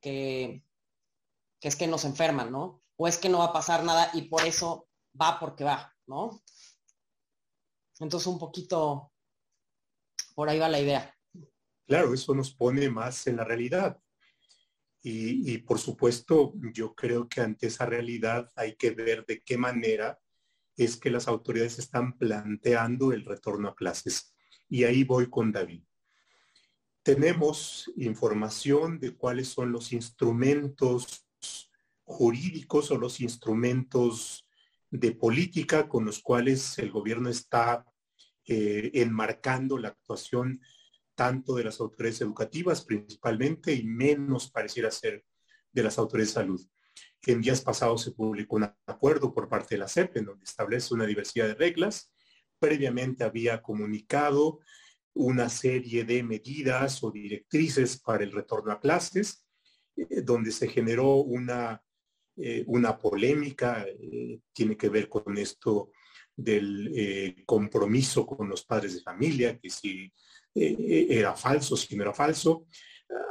que, 0.00 0.64
que 1.60 1.68
es 1.68 1.76
que 1.76 1.86
nos 1.86 2.04
enferman, 2.04 2.50
¿no? 2.50 2.82
O 2.96 3.06
es 3.06 3.18
que 3.18 3.28
no 3.28 3.38
va 3.38 3.46
a 3.46 3.52
pasar 3.52 3.84
nada 3.84 4.10
y 4.14 4.22
por 4.22 4.44
eso 4.44 4.88
va 5.20 5.38
porque 5.38 5.64
va, 5.64 5.94
¿no? 6.06 6.42
Entonces 8.00 8.26
un 8.26 8.38
poquito 8.38 9.12
por 10.34 10.48
ahí 10.48 10.58
va 10.58 10.68
la 10.68 10.80
idea. 10.80 11.14
Claro, 11.86 12.14
eso 12.14 12.34
nos 12.34 12.52
pone 12.52 12.88
más 12.88 13.26
en 13.26 13.36
la 13.36 13.44
realidad. 13.44 14.00
Y, 15.06 15.58
por 15.58 15.78
supuesto, 15.78 16.54
yo 16.72 16.94
creo 16.94 17.28
que 17.28 17.42
ante 17.42 17.66
esa 17.66 17.84
realidad 17.84 18.50
hay 18.56 18.74
que 18.74 18.92
ver 18.92 19.26
de 19.26 19.42
qué 19.42 19.58
manera 19.58 20.18
es 20.78 20.96
que 20.96 21.10
las 21.10 21.28
autoridades 21.28 21.78
están 21.78 22.16
planteando 22.16 23.12
el 23.12 23.26
retorno 23.26 23.68
a 23.68 23.76
clases. 23.76 24.34
Y 24.66 24.84
ahí 24.84 25.04
voy 25.04 25.28
con 25.28 25.52
David. 25.52 25.82
Tenemos 27.02 27.92
información 27.96 28.98
de 28.98 29.14
cuáles 29.14 29.48
son 29.48 29.72
los 29.72 29.92
instrumentos 29.92 31.28
jurídicos 32.04 32.90
o 32.90 32.96
los 32.96 33.20
instrumentos 33.20 34.48
de 34.90 35.12
política 35.12 35.86
con 35.86 36.06
los 36.06 36.20
cuales 36.20 36.78
el 36.78 36.90
gobierno 36.90 37.28
está 37.28 37.84
eh, 38.46 38.90
enmarcando 38.94 39.76
la 39.76 39.88
actuación 39.88 40.62
tanto 41.14 41.54
de 41.54 41.64
las 41.64 41.80
autoridades 41.80 42.20
educativas 42.20 42.84
principalmente 42.84 43.72
y 43.74 43.84
menos 43.84 44.50
pareciera 44.50 44.90
ser 44.90 45.24
de 45.72 45.82
las 45.82 45.98
autoridades 45.98 46.34
de 46.34 46.40
salud. 46.40 46.66
En 47.26 47.40
días 47.40 47.62
pasados 47.62 48.02
se 48.02 48.12
publicó 48.12 48.56
un 48.56 48.70
acuerdo 48.86 49.32
por 49.32 49.48
parte 49.48 49.74
de 49.74 49.78
la 49.78 49.88
CEP 49.88 50.18
en 50.18 50.26
donde 50.26 50.44
establece 50.44 50.94
una 50.94 51.06
diversidad 51.06 51.48
de 51.48 51.54
reglas. 51.54 52.12
Previamente 52.58 53.24
había 53.24 53.62
comunicado 53.62 54.60
una 55.14 55.48
serie 55.48 56.04
de 56.04 56.22
medidas 56.22 57.02
o 57.02 57.10
directrices 57.10 58.00
para 58.00 58.24
el 58.24 58.32
retorno 58.32 58.72
a 58.72 58.80
clases, 58.80 59.46
eh, 59.96 60.22
donde 60.22 60.50
se 60.50 60.68
generó 60.68 61.16
una, 61.16 61.82
eh, 62.36 62.64
una 62.66 62.98
polémica, 62.98 63.86
eh, 63.88 64.40
tiene 64.52 64.76
que 64.76 64.88
ver 64.88 65.08
con 65.08 65.38
esto 65.38 65.90
del 66.36 67.44
compromiso 67.46 68.26
con 68.26 68.48
los 68.48 68.64
padres 68.64 68.94
de 68.94 69.02
familia, 69.02 69.56
que 69.56 69.70
si 69.70 70.12
eh, 70.54 71.06
era 71.10 71.34
falso, 71.34 71.76
si 71.76 71.96
no 71.96 72.02
era 72.02 72.14
falso. 72.14 72.66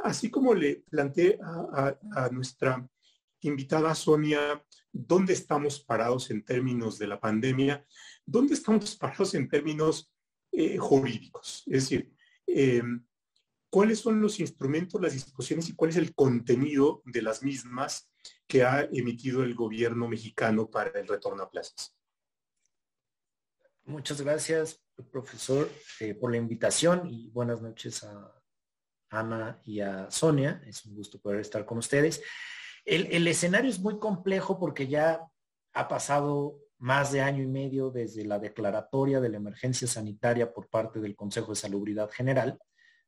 Así 0.02 0.30
como 0.30 0.54
le 0.54 0.84
planteé 0.88 1.38
a, 1.42 2.28
nuestra 2.30 2.86
invitada 3.40 3.94
Sonia, 3.94 4.62
¿dónde 4.92 5.32
estamos 5.32 5.80
parados 5.80 6.30
en 6.30 6.44
términos 6.44 6.98
de 6.98 7.06
la 7.06 7.20
pandemia? 7.20 7.84
¿Dónde 8.24 8.54
estamos 8.54 8.96
parados 8.96 9.34
en 9.34 9.48
términos 9.48 10.12
eh, 10.52 10.78
jurídicos? 10.78 11.62
Es 11.66 11.84
decir, 11.84 12.12
em, 12.46 13.04
¿cuáles 13.68 13.98
son 13.98 14.20
los 14.20 14.40
instrumentos, 14.40 15.00
las 15.00 15.12
disposiciones 15.12 15.68
y 15.68 15.74
cuál 15.74 15.90
es 15.90 15.96
el 15.96 16.14
contenido 16.14 17.02
de 17.06 17.22
las 17.22 17.42
mismas 17.42 18.10
que 18.46 18.62
ha 18.62 18.88
emitido 18.92 19.42
el 19.42 19.54
gobierno 19.54 20.08
mexicano 20.08 20.70
para 20.70 20.98
el 21.00 21.08
retorno 21.08 21.42
a 21.42 21.50
clases? 21.50 21.94
Muchas 23.86 24.22
gracias, 24.22 24.82
profesor, 25.12 25.70
eh, 26.00 26.14
por 26.14 26.30
la 26.30 26.38
invitación 26.38 27.06
y 27.06 27.28
buenas 27.28 27.60
noches 27.60 28.02
a 28.02 28.32
Ana 29.10 29.60
y 29.62 29.80
a 29.80 30.10
Sonia. 30.10 30.62
Es 30.66 30.86
un 30.86 30.94
gusto 30.94 31.20
poder 31.20 31.40
estar 31.40 31.66
con 31.66 31.76
ustedes. 31.76 32.22
El, 32.86 33.26
escenario 33.28 33.70
es 33.70 33.80
muy 33.80 33.98
complejo 33.98 34.58
porque 34.58 34.88
ya 34.88 35.20
ha 35.74 35.88
pasado 35.88 36.60
más 36.78 37.12
de 37.12 37.20
año 37.20 37.42
y 37.42 37.46
medio 37.46 37.90
desde 37.90 38.24
la 38.24 38.38
declaratoria 38.38 39.20
de 39.20 39.28
la 39.28 39.36
emergencia 39.36 39.86
sanitaria 39.86 40.50
por 40.54 40.70
parte 40.70 40.98
del 40.98 41.14
Consejo 41.14 41.50
de 41.52 41.56
Salubridad 41.56 42.10
General. 42.10 42.58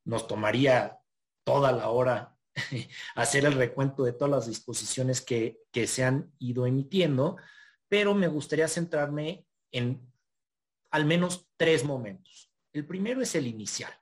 Nos 0.05 0.27
tomaría 0.27 0.99
toda 1.43 1.73
la 1.73 1.89
hora 1.89 2.37
hacer 3.15 3.47
el 3.47 3.55
recuento 3.55 4.05
de 4.05 4.13
todas 4.13 4.31
las 4.31 4.47
disposiciones 4.47 5.23
que, 5.23 5.59
que 5.73 5.87
se 5.87 6.05
han 6.05 6.35
ido 6.39 6.67
emitiendo, 6.67 7.39
pero 7.89 8.15
me 8.15 8.29
gustaría 8.29 8.69
centrarme 8.69 9.47
en 9.73 10.07
al 10.91 11.05
menos 11.05 11.49
tres 11.57 11.85
momentos. 11.85 12.53
El 12.73 12.87
primero 12.87 13.21
es 13.21 13.35
el 13.35 13.47
inicial. 13.47 13.93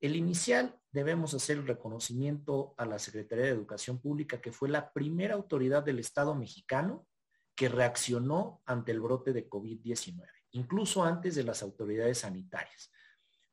El 0.00 0.16
inicial 0.16 0.80
debemos 0.90 1.34
hacer 1.34 1.58
el 1.58 1.66
reconocimiento 1.66 2.74
a 2.78 2.86
la 2.86 2.98
Secretaría 2.98 3.44
de 3.44 3.50
Educación 3.50 4.00
Pública, 4.00 4.40
que 4.40 4.52
fue 4.52 4.68
la 4.68 4.92
primera 4.92 5.34
autoridad 5.34 5.82
del 5.82 5.98
Estado 5.98 6.34
mexicano 6.34 7.06
que 7.54 7.68
reaccionó 7.68 8.62
ante 8.64 8.92
el 8.92 9.00
brote 9.00 9.32
de 9.32 9.48
COVID-19, 9.48 10.26
incluso 10.52 11.04
antes 11.04 11.34
de 11.34 11.44
las 11.44 11.62
autoridades 11.62 12.18
sanitarias. 12.18 12.90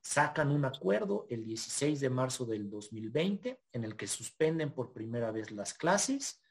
Sacan 0.02 0.52
un 0.52 0.64
acuerdo 0.64 1.28
el 1.30 1.44
16 1.44 2.00
de 2.00 2.10
marzo 2.10 2.46
del 2.46 2.70
2020 2.70 3.60
en 3.74 3.84
el 3.84 3.98
que 3.98 4.08
suspenden 4.08 4.72
por 4.74 4.94
primera 4.94 5.32
vez 5.32 5.52
las 5.52 5.74
clases 5.74 6.42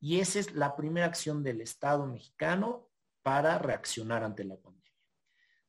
y 0.00 0.20
esa 0.20 0.38
es 0.38 0.54
la 0.54 0.74
primera 0.74 1.06
acción 1.06 1.42
del 1.42 1.60
Estado 1.60 2.06
mexicano 2.06 2.88
para 3.22 3.58
reaccionar 3.58 4.24
ante 4.24 4.44
la 4.44 4.56
pandemia. 4.56 4.83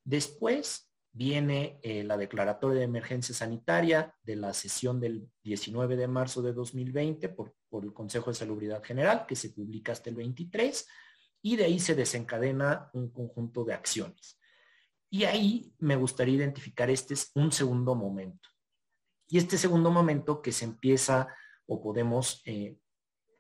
Después 0.06 0.90
viene 1.12 1.80
eh, 1.82 2.04
la 2.04 2.16
declaratoria 2.16 2.80
de 2.80 2.86
emergencia 2.86 3.34
sanitaria 3.34 4.16
de 4.24 4.36
la 4.36 4.54
sesión 4.54 5.00
del 5.00 5.30
19 5.44 5.96
de 5.96 6.08
marzo 6.08 6.42
de 6.42 6.54
2020 6.54 7.30
por, 7.30 7.56
por 7.70 7.84
el 7.84 7.94
Consejo 7.94 8.30
de 8.30 8.36
Salubridad 8.36 8.84
General, 8.84 9.26
que 9.26 9.36
se 9.36 9.50
publica 9.50 9.92
hasta 9.92 10.10
el 10.10 10.16
23, 10.16 10.88
y 11.42 11.56
de 11.56 11.66
ahí 11.66 11.80
se 11.80 11.96
desencadena 11.96 12.90
un 12.94 13.10
conjunto 13.12 13.64
de 13.64 13.74
acciones. 13.74 14.40
Y 15.10 15.24
ahí 15.24 15.74
me 15.80 15.96
gustaría 15.96 16.36
identificar 16.36 16.90
este 16.90 17.14
es 17.14 17.32
un 17.36 17.52
segundo 17.52 17.96
momento. 17.96 18.50
Y 19.28 19.38
este 19.38 19.58
segundo 19.58 19.90
momento 19.90 20.42
que 20.42 20.52
se 20.52 20.66
empieza 20.66 21.28
o 21.66 21.82
podemos 21.82 22.42
eh, 22.46 22.78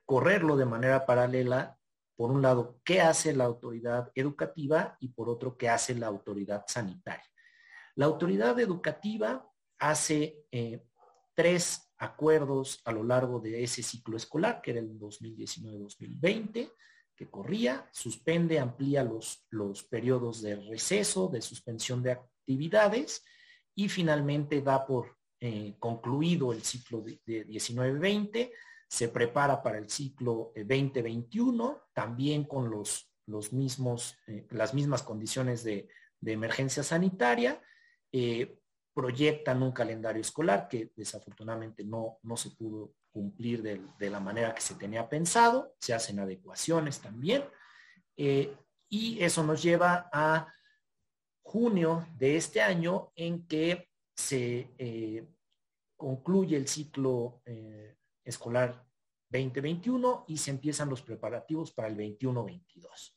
correrlo 0.05 0.55
de 0.55 0.65
manera 0.65 1.05
paralela 1.05 1.77
por 2.15 2.31
un 2.31 2.41
lado, 2.41 2.79
qué 2.83 3.01
hace 3.01 3.33
la 3.33 3.45
autoridad 3.45 4.11
educativa 4.15 4.97
y 4.99 5.09
por 5.09 5.29
otro, 5.29 5.57
qué 5.57 5.69
hace 5.69 5.95
la 5.95 6.07
autoridad 6.07 6.65
sanitaria. 6.67 7.25
La 7.95 8.05
autoridad 8.05 8.59
educativa 8.59 9.49
hace 9.79 10.45
eh, 10.51 10.85
tres 11.33 11.93
acuerdos 11.97 12.81
a 12.85 12.91
lo 12.91 13.03
largo 13.03 13.39
de 13.39 13.63
ese 13.63 13.83
ciclo 13.83 14.17
escolar, 14.17 14.61
que 14.61 14.71
era 14.71 14.79
el 14.79 14.99
2019-2020, 14.99 16.71
que 17.15 17.29
corría, 17.29 17.87
suspende, 17.91 18.59
amplía 18.59 19.03
los, 19.03 19.45
los 19.49 19.83
periodos 19.83 20.41
de 20.41 20.55
receso, 20.55 21.29
de 21.29 21.41
suspensión 21.41 22.03
de 22.03 22.11
actividades 22.11 23.23
y 23.73 23.89
finalmente 23.89 24.61
da 24.61 24.85
por 24.85 25.17
eh, 25.39 25.75
concluido 25.79 26.53
el 26.53 26.63
ciclo 26.63 27.01
de, 27.01 27.47
19-20, 27.47 28.51
se 28.87 29.09
prepara 29.09 29.61
para 29.61 29.77
el 29.77 29.89
ciclo 29.89 30.51
2021, 30.55 31.71
eh, 31.71 31.89
también 31.93 32.45
con 32.45 32.69
los, 32.69 33.11
los 33.25 33.53
mismos, 33.53 34.17
eh, 34.27 34.47
las 34.51 34.73
mismas 34.73 35.03
condiciones 35.03 35.63
de, 35.63 35.87
emergencia 36.25 36.81
sanitaria, 36.81 37.61
proyectan 38.95 39.61
un 39.61 39.73
calendario 39.73 40.21
escolar 40.21 40.67
que 40.67 40.91
desafortunadamente 40.95 41.83
no, 41.83 42.17
no 42.23 42.35
se 42.35 42.49
pudo 42.51 42.93
cumplir 43.15 43.61
de, 43.61 44.09
la 44.09 44.19
manera 44.19 44.53
que 44.53 44.59
se 44.59 44.75
tenía 44.75 45.07
pensado, 45.07 45.73
se 45.79 45.93
hacen 45.93 46.19
adecuaciones 46.19 46.99
también, 46.99 47.45
eh, 48.17 48.53
y 48.89 49.23
eso 49.23 49.41
nos 49.41 49.63
lleva 49.63 50.09
a 50.11 50.53
junio 51.41 52.05
de 52.17 52.35
este 52.35 52.61
año 52.61 53.13
en 53.15 53.47
que 53.47 53.89
se 54.13 54.73
eh, 54.77 55.25
concluye 55.95 56.57
el 56.57 56.67
ciclo 56.67 57.41
eh, 57.45 57.95
escolar 58.25 58.85
2021 59.29 60.25
y 60.27 60.37
se 60.37 60.51
empiezan 60.51 60.89
los 60.89 61.01
preparativos 61.01 61.71
para 61.71 61.87
el 61.87 61.95
21-22. 61.95 63.13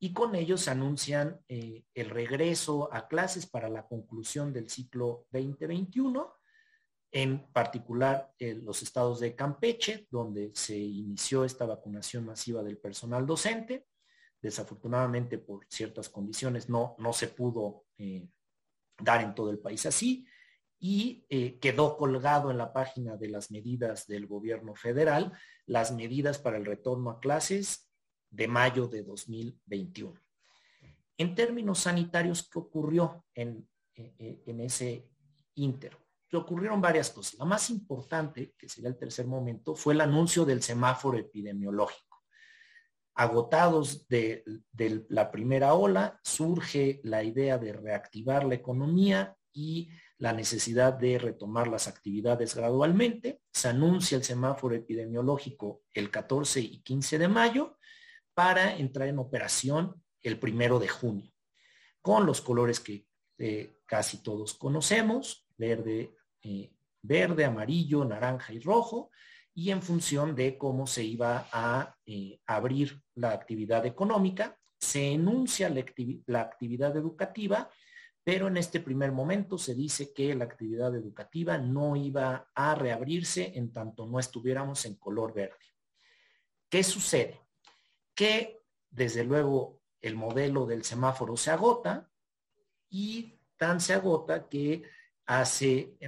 Y 0.00 0.12
con 0.12 0.34
ellos 0.34 0.62
se 0.62 0.70
anuncian 0.70 1.40
el 1.46 2.10
regreso 2.10 2.92
a 2.92 3.06
clases 3.06 3.46
para 3.46 3.68
la 3.68 3.86
conclusión 3.86 4.52
del 4.52 4.70
ciclo 4.70 5.26
2021 5.30 6.40
en 7.12 7.52
particular 7.52 8.32
en 8.38 8.64
los 8.64 8.82
estados 8.82 9.20
de 9.20 9.34
Campeche, 9.34 10.06
donde 10.10 10.52
se 10.54 10.78
inició 10.78 11.44
esta 11.44 11.66
vacunación 11.66 12.24
masiva 12.24 12.62
del 12.62 12.78
personal 12.78 13.26
docente. 13.26 13.86
Desafortunadamente, 14.40 15.38
por 15.38 15.66
ciertas 15.68 16.08
condiciones, 16.08 16.68
no, 16.68 16.94
no 16.98 17.12
se 17.12 17.28
pudo 17.28 17.84
eh, 17.98 18.28
dar 18.96 19.22
en 19.22 19.34
todo 19.34 19.50
el 19.50 19.58
país 19.58 19.84
así 19.86 20.24
y 20.80 21.24
eh, 21.28 21.58
quedó 21.60 21.96
colgado 21.96 22.50
en 22.50 22.58
la 22.58 22.72
página 22.72 23.16
de 23.16 23.28
las 23.28 23.50
medidas 23.50 24.06
del 24.06 24.26
gobierno 24.26 24.74
federal 24.74 25.32
las 25.66 25.92
medidas 25.92 26.38
para 26.38 26.56
el 26.56 26.64
retorno 26.64 27.10
a 27.10 27.20
clases 27.20 27.88
de 28.30 28.48
mayo 28.48 28.88
de 28.88 29.02
2021. 29.02 30.18
En 31.18 31.34
términos 31.34 31.80
sanitarios, 31.80 32.48
¿qué 32.48 32.58
ocurrió 32.58 33.24
en, 33.34 33.68
eh, 33.94 34.42
en 34.46 34.60
ese 34.60 35.08
inter? 35.54 35.96
ocurrieron 36.36 36.80
varias 36.80 37.10
cosas. 37.10 37.38
La 37.38 37.44
más 37.44 37.70
importante, 37.70 38.54
que 38.56 38.68
sería 38.68 38.90
el 38.90 38.98
tercer 38.98 39.26
momento, 39.26 39.74
fue 39.74 39.94
el 39.94 40.00
anuncio 40.00 40.44
del 40.44 40.62
semáforo 40.62 41.18
epidemiológico. 41.18 42.22
Agotados 43.14 44.06
de, 44.08 44.44
la 45.08 45.30
primera 45.30 45.74
ola, 45.74 46.20
surge 46.22 47.00
la 47.04 47.22
idea 47.22 47.58
de 47.58 47.72
reactivar 47.72 48.44
la 48.44 48.54
economía 48.54 49.36
y 49.52 49.90
la 50.20 50.34
necesidad 50.34 50.92
de 50.92 51.18
retomar 51.18 51.66
las 51.66 51.88
actividades 51.88 52.54
gradualmente. 52.54 53.40
Se 53.52 53.68
anuncia 53.68 54.16
el 54.16 54.22
semáforo 54.22 54.74
epidemiológico 54.74 55.82
el 55.94 56.10
14 56.10 56.60
y 56.60 56.82
15 56.82 57.18
de 57.18 57.28
mayo 57.28 57.78
para 58.34 58.76
entrar 58.76 59.08
en 59.08 59.18
operación 59.18 59.94
el 60.22 60.38
primero 60.38 60.78
de 60.78 60.88
junio, 60.88 61.32
con 62.02 62.26
los 62.26 62.42
colores 62.42 62.80
que 62.80 63.06
eh, 63.38 63.80
casi 63.86 64.22
todos 64.22 64.52
conocemos, 64.52 65.48
verde, 65.56 66.14
eh, 66.42 66.70
verde, 67.00 67.46
amarillo, 67.46 68.04
naranja 68.04 68.52
y 68.52 68.60
rojo, 68.60 69.10
y 69.54 69.70
en 69.70 69.80
función 69.80 70.34
de 70.34 70.58
cómo 70.58 70.86
se 70.86 71.02
iba 71.02 71.48
a 71.50 71.96
eh, 72.04 72.40
abrir 72.46 73.02
la 73.14 73.30
actividad 73.32 73.86
económica, 73.86 74.58
se 74.78 75.12
enuncia 75.12 75.70
la, 75.70 75.82
la 76.26 76.42
actividad 76.42 76.94
educativa, 76.94 77.70
pero 78.30 78.46
en 78.46 78.58
este 78.58 78.78
primer 78.78 79.10
momento 79.10 79.58
se 79.58 79.74
dice 79.74 80.12
que 80.12 80.32
la 80.36 80.44
actividad 80.44 80.94
educativa 80.94 81.58
no 81.58 81.96
iba 81.96 82.48
a 82.54 82.76
reabrirse 82.76 83.58
en 83.58 83.72
tanto 83.72 84.06
no 84.06 84.20
estuviéramos 84.20 84.84
en 84.84 84.94
color 84.94 85.34
verde. 85.34 85.66
¿Qué 86.68 86.84
sucede? 86.84 87.40
Que 88.14 88.60
desde 88.88 89.24
luego 89.24 89.82
el 90.00 90.14
modelo 90.14 90.64
del 90.64 90.84
semáforo 90.84 91.36
se 91.36 91.50
agota 91.50 92.08
y 92.88 93.36
tan 93.56 93.80
se 93.80 93.94
agota 93.94 94.48
que 94.48 94.84
hace 95.26 95.98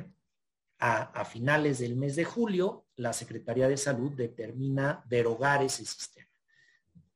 a, 0.79 1.25
finales 1.25 1.81
del 1.81 1.97
mes 1.97 2.15
de 2.15 2.25
julio, 2.25 2.87
la 2.95 3.13
Secretaría 3.13 3.67
de 3.67 3.77
Salud 3.77 4.13
determina 4.13 5.03
derogar 5.09 5.65
ese 5.65 5.85
sistema. 5.85 6.32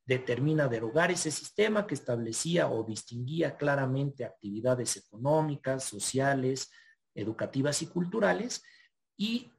Determina 0.07 0.69
derogar 0.69 1.11
ese 1.11 1.31
sistema 1.31 1.85
que 1.85 1.93
establecía 1.93 2.69
o 2.69 2.83
distinguía 2.83 3.57
claramente 3.57 4.23
actividades 4.23 4.95
económicas, 4.95 5.83
sociales, 5.83 6.71
educativas 7.13 7.81
y 7.81 7.87
culturales 7.87 8.63
y 9.17 9.51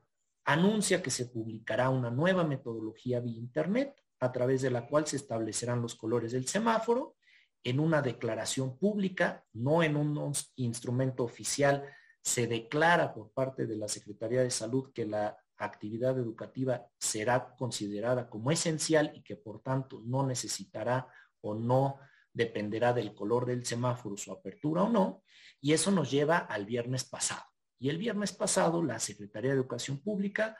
anuncia 0.46 1.02
que 1.02 1.10
se 1.10 1.26
publicará 1.26 1.90
una 1.90 2.10
nueva 2.10 2.44
metodología 2.44 3.20
vía 3.20 3.36
Internet 3.36 3.94
a 4.20 4.32
través 4.32 4.62
de 4.62 4.70
la 4.70 4.86
cual 4.86 5.06
se 5.06 5.16
establecerán 5.16 5.82
los 5.82 5.94
colores 5.94 6.32
del 6.32 6.48
semáforo 6.48 7.16
en 7.62 7.78
una 7.78 8.00
declaración 8.00 8.78
pública, 8.78 9.44
no 9.52 9.82
en 9.82 9.96
un 9.96 10.32
instrumento 10.56 11.24
oficial. 11.24 11.84
Se 12.22 12.46
declara 12.46 13.12
por 13.12 13.32
parte 13.32 13.66
de 13.66 13.76
la 13.76 13.88
Secretaría 13.88 14.42
de 14.42 14.50
Salud 14.50 14.90
que 14.94 15.04
la 15.04 15.36
actividad 15.58 16.16
educativa 16.18 16.86
será 16.98 17.54
considerada 17.56 18.28
como 18.28 18.50
esencial 18.50 19.12
y 19.14 19.22
que 19.22 19.36
por 19.36 19.60
tanto 19.60 20.00
no 20.04 20.26
necesitará 20.26 21.08
o 21.40 21.54
no 21.54 21.98
dependerá 22.32 22.92
del 22.92 23.14
color 23.14 23.46
del 23.46 23.66
semáforo 23.66 24.16
su 24.16 24.32
apertura 24.32 24.84
o 24.84 24.88
no. 24.88 25.22
Y 25.60 25.72
eso 25.72 25.90
nos 25.90 26.10
lleva 26.10 26.38
al 26.38 26.66
viernes 26.66 27.04
pasado. 27.04 27.42
Y 27.78 27.88
el 27.88 27.98
viernes 27.98 28.32
pasado 28.32 28.82
la 28.82 28.98
Secretaría 28.98 29.50
de 29.50 29.56
Educación 29.56 29.98
Pública 29.98 30.56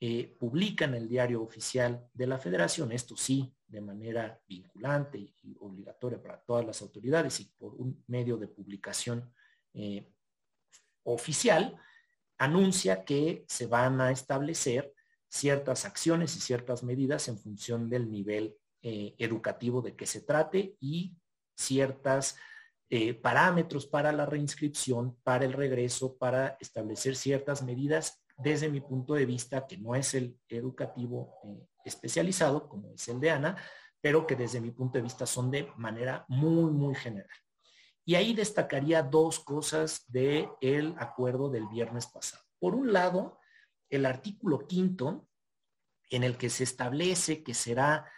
eh, 0.00 0.36
publica 0.38 0.84
en 0.84 0.94
el 0.94 1.08
diario 1.08 1.42
oficial 1.42 2.08
de 2.12 2.26
la 2.26 2.38
Federación, 2.38 2.92
esto 2.92 3.16
sí, 3.16 3.52
de 3.66 3.80
manera 3.80 4.40
vinculante 4.46 5.18
y, 5.18 5.56
obligatoria 5.60 6.22
para 6.22 6.40
todas 6.40 6.64
las 6.64 6.80
autoridades 6.82 7.40
y 7.40 7.44
por 7.58 7.74
un 7.74 8.04
medio 8.06 8.36
de 8.36 8.48
publicación 8.48 9.32
eh, 9.74 10.12
oficial 11.04 11.76
anuncia 12.38 13.04
que 13.04 13.44
se 13.48 13.66
van 13.66 14.00
a 14.00 14.10
establecer 14.10 14.92
ciertas 15.28 15.84
acciones 15.84 16.36
y 16.36 16.40
ciertas 16.40 16.82
medidas 16.82 17.28
en 17.28 17.38
función 17.38 17.90
del 17.90 18.10
nivel 18.10 18.56
eh, 18.82 19.14
educativo 19.18 19.82
de 19.82 19.94
que 19.94 20.06
se 20.06 20.22
trate 20.22 20.76
y 20.80 21.16
ciertas 21.56 22.36
eh, 22.90 23.12
parámetros 23.12 23.86
para 23.86 24.12
la 24.12 24.24
reinscripción, 24.24 25.16
para 25.22 25.44
el 25.44 25.52
regreso, 25.52 26.16
para 26.16 26.56
establecer 26.60 27.16
ciertas 27.16 27.62
medidas 27.62 28.24
desde 28.38 28.70
mi 28.70 28.80
punto 28.80 29.14
de 29.14 29.26
vista, 29.26 29.66
que 29.66 29.76
no 29.76 29.94
es 29.94 30.14
el 30.14 30.38
educativo 30.48 31.34
eh, 31.44 31.66
especializado, 31.84 32.68
como 32.68 32.94
es 32.94 33.06
el 33.08 33.20
de 33.20 33.30
Ana, 33.30 33.56
pero 34.00 34.26
que 34.26 34.36
desde 34.36 34.60
mi 34.60 34.70
punto 34.70 34.96
de 34.96 35.02
vista 35.02 35.26
son 35.26 35.50
de 35.50 35.68
manera 35.76 36.24
muy, 36.28 36.70
muy 36.70 36.94
general. 36.94 37.28
Y 38.08 38.14
ahí 38.14 38.32
destacaría 38.32 39.02
dos 39.02 39.38
cosas 39.38 40.06
del 40.08 40.48
el 40.62 40.94
acuerdo 40.98 41.50
del 41.50 41.68
viernes 41.68 42.06
pasado. 42.06 42.42
Por 42.58 42.74
un 42.74 42.90
lado, 42.90 43.38
el 43.90 44.06
artículo 44.06 44.66
quinto, 44.66 45.28
en 46.08 46.24
el 46.24 46.38
que 46.38 46.48
se 46.48 46.64
establece 46.64 47.42
que 47.42 47.52
será 47.52 48.10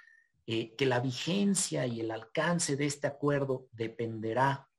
eh, 0.47 0.77
que 0.77 0.87
la 0.87 1.01
vigencia 1.01 1.89
y 1.89 1.99
el 1.99 2.13
alcance 2.13 2.77
de 2.77 2.87
este 2.87 3.09
acuerdo 3.09 3.67
dependerá 3.73 4.71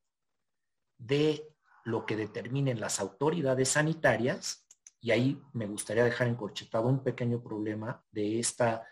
de 0.97 1.45
lo 1.84 2.06
que 2.06 2.15
determinen 2.15 2.80
las 2.80 3.02
autoridades 3.02 3.67
sanitarias, 3.67 4.65
y 5.02 5.12
ahí 5.12 5.41
me 5.52 5.67
gustaría 5.67 6.06
dejar 6.06 6.30
encorchetado 6.30 6.88
un 6.88 7.04
pequeño 7.04 7.43
problema 7.43 8.02
de 8.12 8.39
esta, 8.39 8.88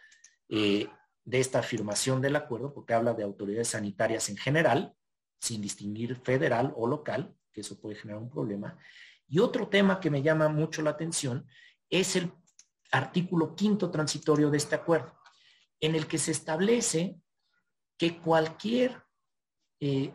eh, 0.50 0.90
de 1.24 1.40
esta 1.40 1.60
afirmación 1.60 2.20
del 2.20 2.36
acuerdo, 2.36 2.74
porque 2.74 2.94
habla 2.94 3.14
de 3.14 3.24
autoridades 3.24 3.70
sanitarias 3.70 4.28
en 4.28 4.36
general, 4.36 4.98
sin 5.40 5.62
distinguir 5.62 6.16
federal 6.16 6.74
o 6.76 6.88
local, 6.88 7.36
que 7.52 7.62
eso 7.62 7.80
puede 7.80 7.96
generar 7.96 8.22
un 8.22 8.30
problema. 8.30 8.78
Y 9.28 9.40
otro 9.40 9.68
tema 9.68 10.00
que 10.00 10.10
me 10.10 10.22
llama 10.22 10.50
mucho 10.50 10.82
la 10.82 10.92
atención 10.92 11.48
es 11.90 12.16
el 12.16 12.32
artículo 12.92 13.56
quinto 13.56 13.92
transitorio 13.92 14.50
de 14.50 14.58
este 14.58 14.76
acuerdo, 14.76 15.18
en 15.80 15.96
el 15.96 16.08
que 16.08 16.18
se 16.18 16.32
establece 16.32 17.20
que 17.98 18.20
cualquier 18.20 19.04
eh, 19.80 20.14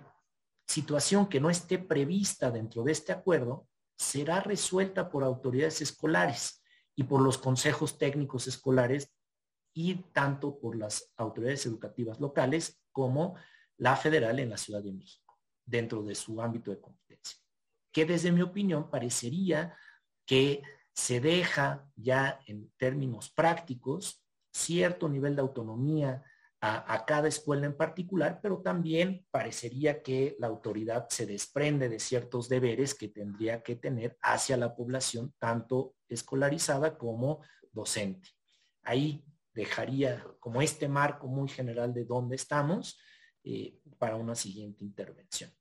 situación 0.67 1.29
que 1.29 1.41
no 1.41 1.51
esté 1.51 1.79
prevista 1.79 2.51
dentro 2.51 2.83
de 2.83 2.93
este 2.93 3.13
acuerdo 3.13 3.69
será 3.97 4.41
resuelta 4.41 5.09
por 5.09 5.23
autoridades 5.23 5.81
escolares 5.81 6.63
y 6.97 7.05
por 7.05 7.21
los 7.21 7.39
consejos 7.39 7.99
técnicos 7.99 8.47
escolares 8.47 9.13
y 9.73 9.97
tanto 10.13 10.59
por 10.59 10.77
las 10.77 11.13
autoridades 11.17 11.67
educativas 11.67 12.21
locales 12.21 12.81
como 12.93 13.37
la 13.79 13.97
federal 13.97 14.39
en 14.39 14.51
la 14.51 14.57
Ciudad 14.57 14.83
de 14.83 14.93
México, 14.93 15.39
dentro 15.65 16.03
de 16.03 16.15
su 16.15 16.41
ámbito 16.41 16.71
de 16.71 16.81
competencia. 16.81 17.39
Que 17.93 18.05
desde 18.05 18.33
mi 18.33 18.43
opinión 18.43 18.91
parecería 18.91 19.77
que 20.27 20.63
se 20.93 21.21
deja 21.21 21.87
ya 21.97 22.41
en 22.47 22.71
términos 22.77 23.31
prácticos 23.31 24.25
cierto 24.53 25.09
nivel 25.09 25.35
de 25.35 25.43
autonomía 25.43 26.23
a, 26.67 27.05
cada 27.05 27.29
escuela 27.29 27.67
en 27.67 27.77
particular, 27.77 28.41
pero 28.43 28.63
también 28.63 29.27
parecería 29.31 30.03
que 30.03 30.35
la 30.39 30.47
autoridad 30.47 31.07
se 31.11 31.27
desprende 31.27 31.91
de 31.91 32.01
ciertos 32.01 32.49
deberes 32.49 32.95
que 32.95 33.09
tendría 33.09 33.63
que 33.63 33.77
tener 33.77 34.17
hacia 34.23 34.57
la 34.57 34.75
población, 34.75 35.35
tanto 35.39 35.95
escolarizada 36.09 36.97
como 36.97 37.43
docente. 37.71 38.31
Ahí 38.83 39.27
dejaría 39.53 40.25
como 40.41 40.63
este 40.63 40.89
marco 40.89 41.27
muy 41.27 41.49
general 41.49 41.93
de 41.93 42.07
dónde 42.07 42.37
estamos 42.37 42.99
eh, 43.45 43.79
para 43.99 44.17
una 44.17 44.35
siguiente 44.35 44.85
intervención. 44.85 45.53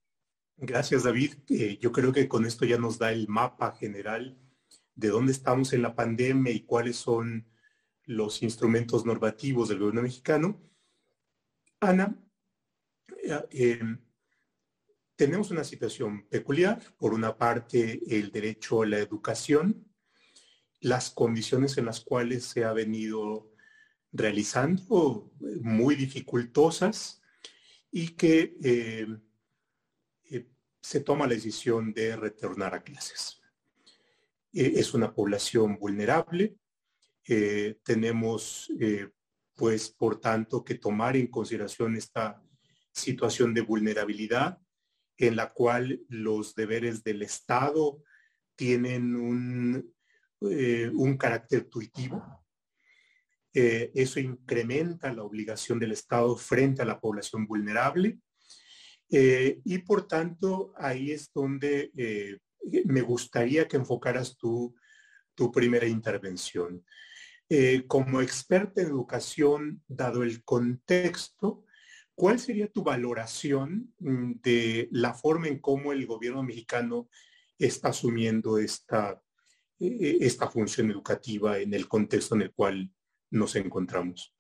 Gracias, 0.56 1.04
David. 1.04 1.34
Eh, 1.50 1.78
yo 1.82 1.92
creo 1.92 2.14
que 2.14 2.30
con 2.30 2.46
esto 2.46 2.64
ya 2.64 2.78
nos 2.78 2.98
da 2.98 3.12
el 3.12 3.28
mapa 3.28 3.76
general 3.76 4.38
de 4.96 5.10
dónde 5.10 5.34
estamos 5.34 5.74
en 5.74 5.82
la 5.82 5.94
pandemia 5.94 6.54
y 6.54 6.62
cuáles 6.62 6.96
son 6.96 7.46
los 8.06 8.42
instrumentos 8.42 9.06
normativos 9.06 9.68
del 9.68 9.80
gobierno 9.80 10.04
mexicano. 10.04 10.62
Ana, 11.82 12.18
eh, 13.22 13.48
em, 13.52 14.00
tenemos 15.18 15.52
una 15.52 15.66
situación 15.66 16.26
peculiar. 16.30 16.82
Por 16.98 17.14
una 17.14 17.38
parte, 17.38 18.00
el 18.08 18.32
derecho 18.32 18.84
a 18.84 18.86
la 18.86 19.00
educación, 19.00 19.86
las 20.80 21.10
condiciones 21.10 21.78
en 21.78 21.86
las 21.86 22.00
cuales 22.00 22.46
se 22.46 22.64
ha 22.64 22.72
venido 22.72 23.52
realizando 24.14 25.34
muy 25.62 25.96
dificultosas 25.96 27.23
y 27.94 28.10
que 28.10 28.58
em, 28.62 29.22
eh, 30.30 30.50
se 30.82 31.00
toma 31.00 31.28
la 31.28 31.36
decisión 31.36 31.94
de 31.94 32.18
retornar 32.18 32.74
a 32.76 32.84
clases. 32.84 33.40
Eh, 34.52 34.74
es 34.76 34.94
una 34.94 35.14
población 35.14 35.78
vulnerable. 35.78 36.58
tenemos 37.86 38.70
pues 39.56 39.90
por 39.90 40.20
tanto 40.20 40.62
que 40.62 40.76
tomar 40.76 41.16
en 41.16 41.28
consideración 41.28 41.96
esta 41.96 42.44
situación 42.92 43.54
de 43.54 43.62
vulnerabilidad 43.62 44.60
en 45.18 45.36
la 45.36 45.54
cual 45.54 46.02
los 46.10 46.56
deberes 46.56 47.04
del 47.04 47.22
Estado 47.22 48.04
tienen 48.56 49.16
un, 49.16 49.94
eh, 50.42 50.92
un 50.94 51.18
carácter 51.18 51.66
tuitivo. 51.66 52.43
Eh, 53.54 53.92
eso 53.94 54.20
incrementa 54.20 55.14
la 55.14 55.24
obligación 55.24 55.80
del 55.80 55.92
Estado 55.92 56.36
frente 56.36 56.82
a 56.82 56.86
la 56.86 57.00
población 57.00 57.46
vulnerable. 57.46 58.20
Eh, 59.10 59.62
y 59.64 59.78
por 59.80 60.08
tanto, 60.08 60.74
ahí 60.78 61.12
es 61.12 61.32
donde 61.34 61.92
me 62.86 63.02
gustaría 63.02 63.68
que 63.68 63.78
enfocaras 63.78 64.38
tu, 64.38 64.74
tu 65.36 65.52
primera 65.52 65.88
intervención. 65.88 66.84
Eh, 67.50 67.86
como 67.88 68.22
experta 68.22 68.82
en 68.82 68.88
educación, 68.88 69.84
dado 69.88 70.24
el 70.24 70.44
contexto, 70.44 71.66
¿cuál 72.16 72.40
sería 72.40 72.72
tu 72.72 72.84
valoración 72.84 73.94
mm, 74.00 74.34
de 74.42 74.88
la 74.92 75.14
forma 75.14 75.48
en 75.48 75.60
cómo 75.60 75.92
el 75.92 76.06
gobierno 76.06 76.42
mexicano 76.44 77.10
está 77.58 77.90
asumiendo 77.90 78.58
esta, 78.58 79.22
e, 79.80 79.88
e, 79.88 80.18
esta 80.26 80.50
función 80.50 80.90
educativa 80.90 81.60
en 81.60 81.74
el 81.74 81.88
contexto 81.88 82.36
en 82.36 82.44
el 82.44 82.54
cual 82.54 82.90
nos 83.34 83.56
encontramos? 83.56 84.34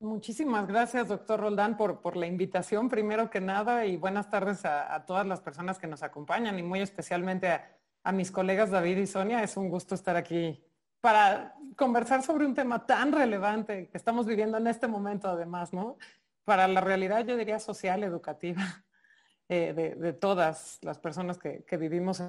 Muchísimas 0.00 0.66
gracias, 0.66 1.08
doctor 1.08 1.40
Roldán, 1.40 1.76
por, 1.76 2.02
por 2.02 2.16
la 2.16 2.26
invitación, 2.26 2.88
primero 2.88 3.30
que 3.30 3.40
nada, 3.40 3.86
y 3.86 3.96
buenas 3.96 4.28
tardes 4.28 4.64
a, 4.64 5.04
todas 5.06 5.26
las 5.26 5.40
personas 5.40 5.78
que 5.78 5.86
nos 5.86 6.02
acompañan 6.02 6.58
y 6.58 6.62
muy 6.62 6.80
especialmente 6.80 7.48
a, 7.48 7.78
a 8.02 8.12
mis 8.12 8.30
colegas 8.30 8.70
David 8.70 8.98
y 8.98 9.06
Sonia. 9.06 9.42
Es 9.42 9.56
un 9.56 9.70
gusto 9.70 9.94
estar 9.94 10.16
aquí 10.16 10.62
para 11.00 11.54
conversar 11.76 12.22
sobre 12.22 12.44
un 12.44 12.54
tema 12.54 12.84
tan 12.84 13.12
relevante 13.12 13.88
que 13.88 13.96
estamos 13.96 14.26
viviendo 14.26 14.58
en 14.58 14.66
este 14.66 14.88
momento 14.88 15.28
además, 15.28 15.72
¿no? 15.72 15.96
Para 16.44 16.68
la 16.68 16.80
realidad, 16.80 17.24
yo 17.24 17.36
diría 17.36 17.58
social, 17.60 18.02
educativa, 18.02 18.84
eh, 19.48 19.72
de, 19.72 20.12
todas 20.12 20.78
las 20.82 20.98
personas 20.98 21.38
que, 21.38 21.76
vivimos. 21.78 22.22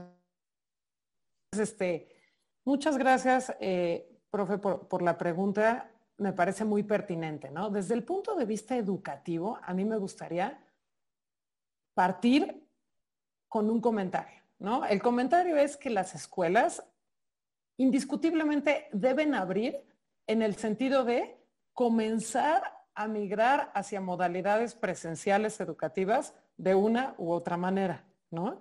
Este, 1.51 2.09
muchas 2.63 2.97
gracias, 2.97 3.53
eh, 3.59 4.14
profe, 4.29 4.57
por, 4.57 5.01
la 5.01 5.17
pregunta. 5.17 5.91
Me 6.17 6.33
parece 6.33 6.63
muy 6.65 6.83
pertinente, 6.83 7.49
¿no? 7.51 7.69
Desde 7.69 7.93
el 7.93 8.03
punto 8.03 8.35
de 8.35 8.45
vista 8.45 8.75
educativo, 8.77 9.59
a 9.61 9.73
mí 9.73 9.83
me 9.83 9.97
gustaría 9.97 10.63
partir 11.93 12.65
con 13.49 13.69
un 13.69 13.81
comentario, 13.81 14.41
¿no? 14.59 14.85
El 14.85 15.01
comentario 15.01 15.57
es 15.57 15.77
que 15.77 15.89
las 15.89 16.15
escuelas 16.15 16.83
indiscutiblemente 17.77 18.87
deben 18.93 19.35
abrir 19.35 19.83
en 20.27 20.41
el 20.41 20.55
sentido 20.55 21.03
de 21.03 21.37
comenzar 21.73 22.75
a 22.93 23.07
migrar 23.07 23.71
hacia 23.73 23.99
modalidades 23.99 24.73
presenciales 24.73 25.59
educativas 25.59 26.33
de 26.57 26.75
una 26.75 27.13
u 27.17 27.31
otra 27.31 27.57
manera, 27.57 28.05
¿no? 28.31 28.59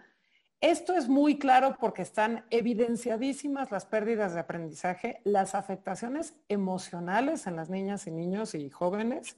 Esto 0.64 0.96
es 0.96 1.10
muy 1.10 1.38
claro 1.38 1.76
porque 1.78 2.00
están 2.00 2.46
evidenciadísimas 2.48 3.70
las 3.70 3.84
pérdidas 3.84 4.32
de 4.32 4.40
aprendizaje, 4.40 5.20
las 5.22 5.54
afectaciones 5.54 6.36
emocionales 6.48 7.46
en 7.46 7.54
las 7.54 7.68
niñas 7.68 8.06
y 8.06 8.10
niños 8.10 8.54
y 8.54 8.70
jóvenes 8.70 9.36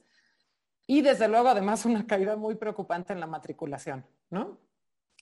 y 0.85 1.01
desde 1.01 1.27
luego 1.27 1.49
además 1.49 1.83
una 1.83 2.07
caída 2.07 2.37
muy 2.37 2.55
preocupante 2.55 3.11
en 3.11 3.19
la 3.19 3.27
matriculación, 3.27 4.05
¿no? 4.29 4.57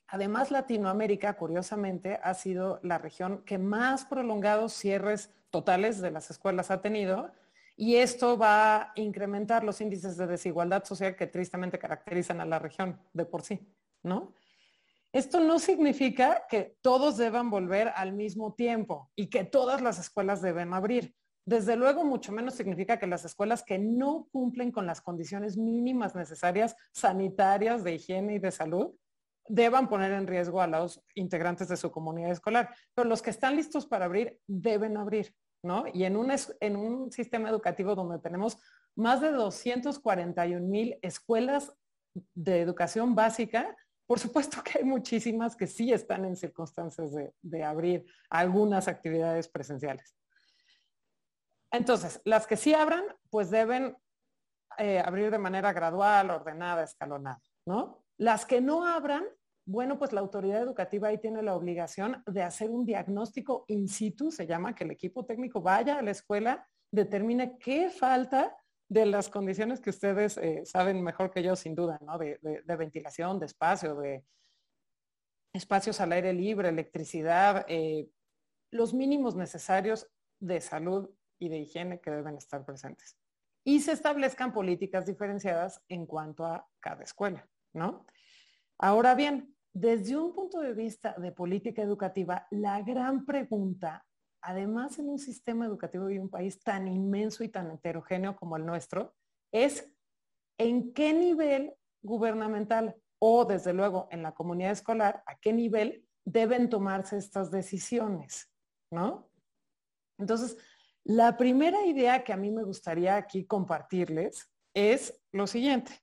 Además, 0.05 0.51
Latinoamérica, 0.51 1.33
curiosamente, 1.37 2.19
ha 2.21 2.35
sido 2.35 2.79
la 2.83 2.99
región 2.99 3.41
que 3.43 3.57
más 3.57 4.05
prolongados 4.05 4.73
cierres 4.73 5.31
totales 5.49 6.01
de 6.01 6.11
las 6.11 6.29
escuelas 6.29 6.69
ha 6.69 6.83
tenido 6.83 7.31
y 7.75 7.95
esto 7.95 8.37
va 8.37 8.75
a 8.75 8.91
incrementar 8.93 9.63
los 9.63 9.81
índices 9.81 10.17
de 10.17 10.27
desigualdad 10.27 10.83
social 10.83 11.15
que 11.15 11.25
tristemente 11.25 11.79
caracterizan 11.79 12.41
a 12.41 12.45
la 12.45 12.59
región 12.59 12.99
de 13.13 13.25
por 13.25 13.41
sí, 13.41 13.67
¿no? 14.03 14.35
Esto 15.15 15.39
no 15.39 15.59
significa 15.59 16.43
que 16.49 16.75
todos 16.81 17.15
deban 17.15 17.49
volver 17.49 17.89
al 17.95 18.11
mismo 18.11 18.53
tiempo 18.53 19.09
y 19.15 19.29
que 19.29 19.45
todas 19.45 19.81
las 19.81 19.97
escuelas 19.97 20.41
deben 20.41 20.73
abrir. 20.73 21.15
Desde 21.45 21.77
luego, 21.77 22.03
mucho 22.03 22.33
menos 22.33 22.55
significa 22.55 22.99
que 22.99 23.07
las 23.07 23.23
escuelas 23.23 23.63
que 23.63 23.79
no 23.79 24.27
cumplen 24.33 24.73
con 24.73 24.85
las 24.85 24.99
condiciones 24.99 25.55
mínimas 25.55 26.15
necesarias 26.15 26.75
sanitarias 26.91 27.85
de 27.85 27.95
higiene 27.95 28.35
y 28.35 28.39
de 28.39 28.51
salud 28.51 28.93
deban 29.47 29.87
poner 29.87 30.11
en 30.11 30.27
riesgo 30.27 30.59
a 30.59 30.67
los 30.67 31.01
integrantes 31.13 31.69
de 31.69 31.77
su 31.77 31.91
comunidad 31.91 32.31
escolar. 32.31 32.75
Pero 32.93 33.07
los 33.07 33.21
que 33.21 33.29
están 33.29 33.55
listos 33.55 33.85
para 33.85 34.03
abrir 34.03 34.41
deben 34.47 34.97
abrir, 34.97 35.33
¿no? 35.63 35.85
Y 35.93 36.03
en 36.03 36.17
un, 36.17 36.29
en 36.59 36.75
un 36.75 37.09
sistema 37.13 37.49
educativo 37.49 37.95
donde 37.95 38.19
tenemos 38.19 38.57
más 38.97 39.21
de 39.21 39.31
241 39.31 40.67
mil 40.67 40.99
escuelas 41.01 41.73
de 42.33 42.59
educación 42.59 43.15
básica, 43.15 43.75
por 44.07 44.19
supuesto 44.19 44.61
que 44.63 44.79
hay 44.79 44.83
muchísimas 44.83 45.55
que 45.55 45.67
sí 45.67 45.91
están 45.91 46.25
en 46.25 46.35
circunstancias 46.35 47.11
de, 47.41 47.63
abrir 47.63 48.05
algunas 48.29 48.87
actividades 48.87 49.47
presenciales. 49.47 50.15
Entonces, 51.71 52.21
las 52.23 52.45
que 52.45 52.55
sí 52.55 52.73
abran, 52.73 53.03
pues 53.29 53.49
deben 53.49 53.97
eh, 54.77 54.99
abrir 54.99 55.31
de 55.31 55.39
manera 55.39 55.73
gradual, 55.73 56.29
ordenada, 56.29 56.83
escalonada, 56.83 57.41
¿no? 57.65 58.03
Las 58.17 58.45
que 58.45 58.61
no 58.61 58.85
abran, 58.85 59.25
bueno, 59.65 59.97
pues 59.97 60.13
la 60.13 60.21
autoridad 60.21 60.61
educativa 60.61 61.07
ahí 61.07 61.17
tiene 61.17 61.41
la 61.41 61.55
obligación 61.55 62.23
de 62.27 62.43
hacer 62.43 62.69
un 62.69 62.85
diagnóstico 62.85 63.65
in 63.67 63.87
situ, 63.87 64.31
se 64.31 64.45
llama 64.45 64.75
que 64.75 64.83
el 64.83 64.91
equipo 64.91 65.25
técnico 65.25 65.61
vaya 65.61 65.97
a 65.97 66.01
la 66.01 66.11
escuela, 66.11 66.67
determine 66.91 67.57
qué 67.57 67.89
falta 67.89 68.55
de 68.87 69.05
las 69.05 69.29
condiciones 69.29 69.79
que 69.79 69.89
ustedes 69.89 70.37
eh, 70.37 70.63
saben 70.65 71.01
mejor 71.01 71.31
que 71.31 71.43
yo, 71.43 71.55
sin 71.55 71.75
duda, 71.75 71.99
¿no? 72.01 72.17
De, 72.17 72.39
ventilación, 72.77 73.39
de 73.39 73.47
espacio, 73.47 73.95
de 73.95 74.23
espacios 75.53 75.99
al 76.01 76.11
aire 76.11 76.33
libre, 76.33 76.69
electricidad, 76.69 77.65
eh, 77.67 78.09
los 78.71 78.93
mínimos 78.93 79.35
necesarios 79.35 80.07
de 80.39 80.61
salud 80.61 81.09
y 81.39 81.49
de 81.49 81.59
higiene 81.59 81.99
que 81.99 82.11
deben 82.11 82.37
estar 82.37 82.65
presentes. 82.65 83.17
Y 83.63 83.79
se 83.81 83.93
establezcan 83.93 84.53
políticas 84.53 85.05
diferenciadas 85.05 85.81
en 85.87 86.05
cuanto 86.05 86.45
a 86.45 86.67
cada 86.79 87.03
escuela. 87.03 87.47
¿no? 87.73 88.05
Ahora 88.77 89.15
bien, 89.15 89.55
desde 89.73 90.15
un 90.15 90.33
punto 90.33 90.59
de 90.59 90.73
vista 90.73 91.15
de 91.17 91.31
política 91.31 91.81
educativa, 91.81 92.47
la 92.51 92.81
gran 92.81 93.25
pregunta, 93.25 94.05
además 94.45 94.99
en 94.99 95.09
un 95.09 95.17
sistema 95.19 95.65
educativo 95.65 96.09
y 96.09 96.19
un 96.19 96.29
país 96.29 96.59
tan 96.59 96.87
inmenso 96.87 97.43
y 97.43 97.49
tan 97.49 97.71
heterogéneo 97.71 98.35
como 98.35 98.57
el 98.57 98.65
nuestro, 98.65 99.15
es 99.51 99.91
en 100.57 100.93
qué 100.93 101.13
nivel 101.13 101.73
gubernamental 102.03 102.95
o 103.19 103.45
desde 103.45 103.73
luego 103.73 104.07
en 104.11 104.21
la 104.21 104.33
comunidad 104.33 104.71
escolar, 104.71 105.23
a 105.25 105.35
qué 105.39 105.51
nivel 105.51 106.07
deben 106.23 106.69
tomarse 106.69 107.17
estas 107.17 107.49
decisiones, 107.49 108.51
¿no? 108.91 109.29
Entonces, 110.19 110.57
La 111.07 111.37
primera 111.37 111.85
idea 111.85 112.23
que 112.23 112.33
a 112.33 112.37
mí 112.37 112.49
me 112.49 112.63
gustaría 112.63 113.15
aquí 113.15 113.45
compartirles 113.45 114.51
es 114.73 115.21
lo 115.31 115.45
siguiente. 115.45 116.01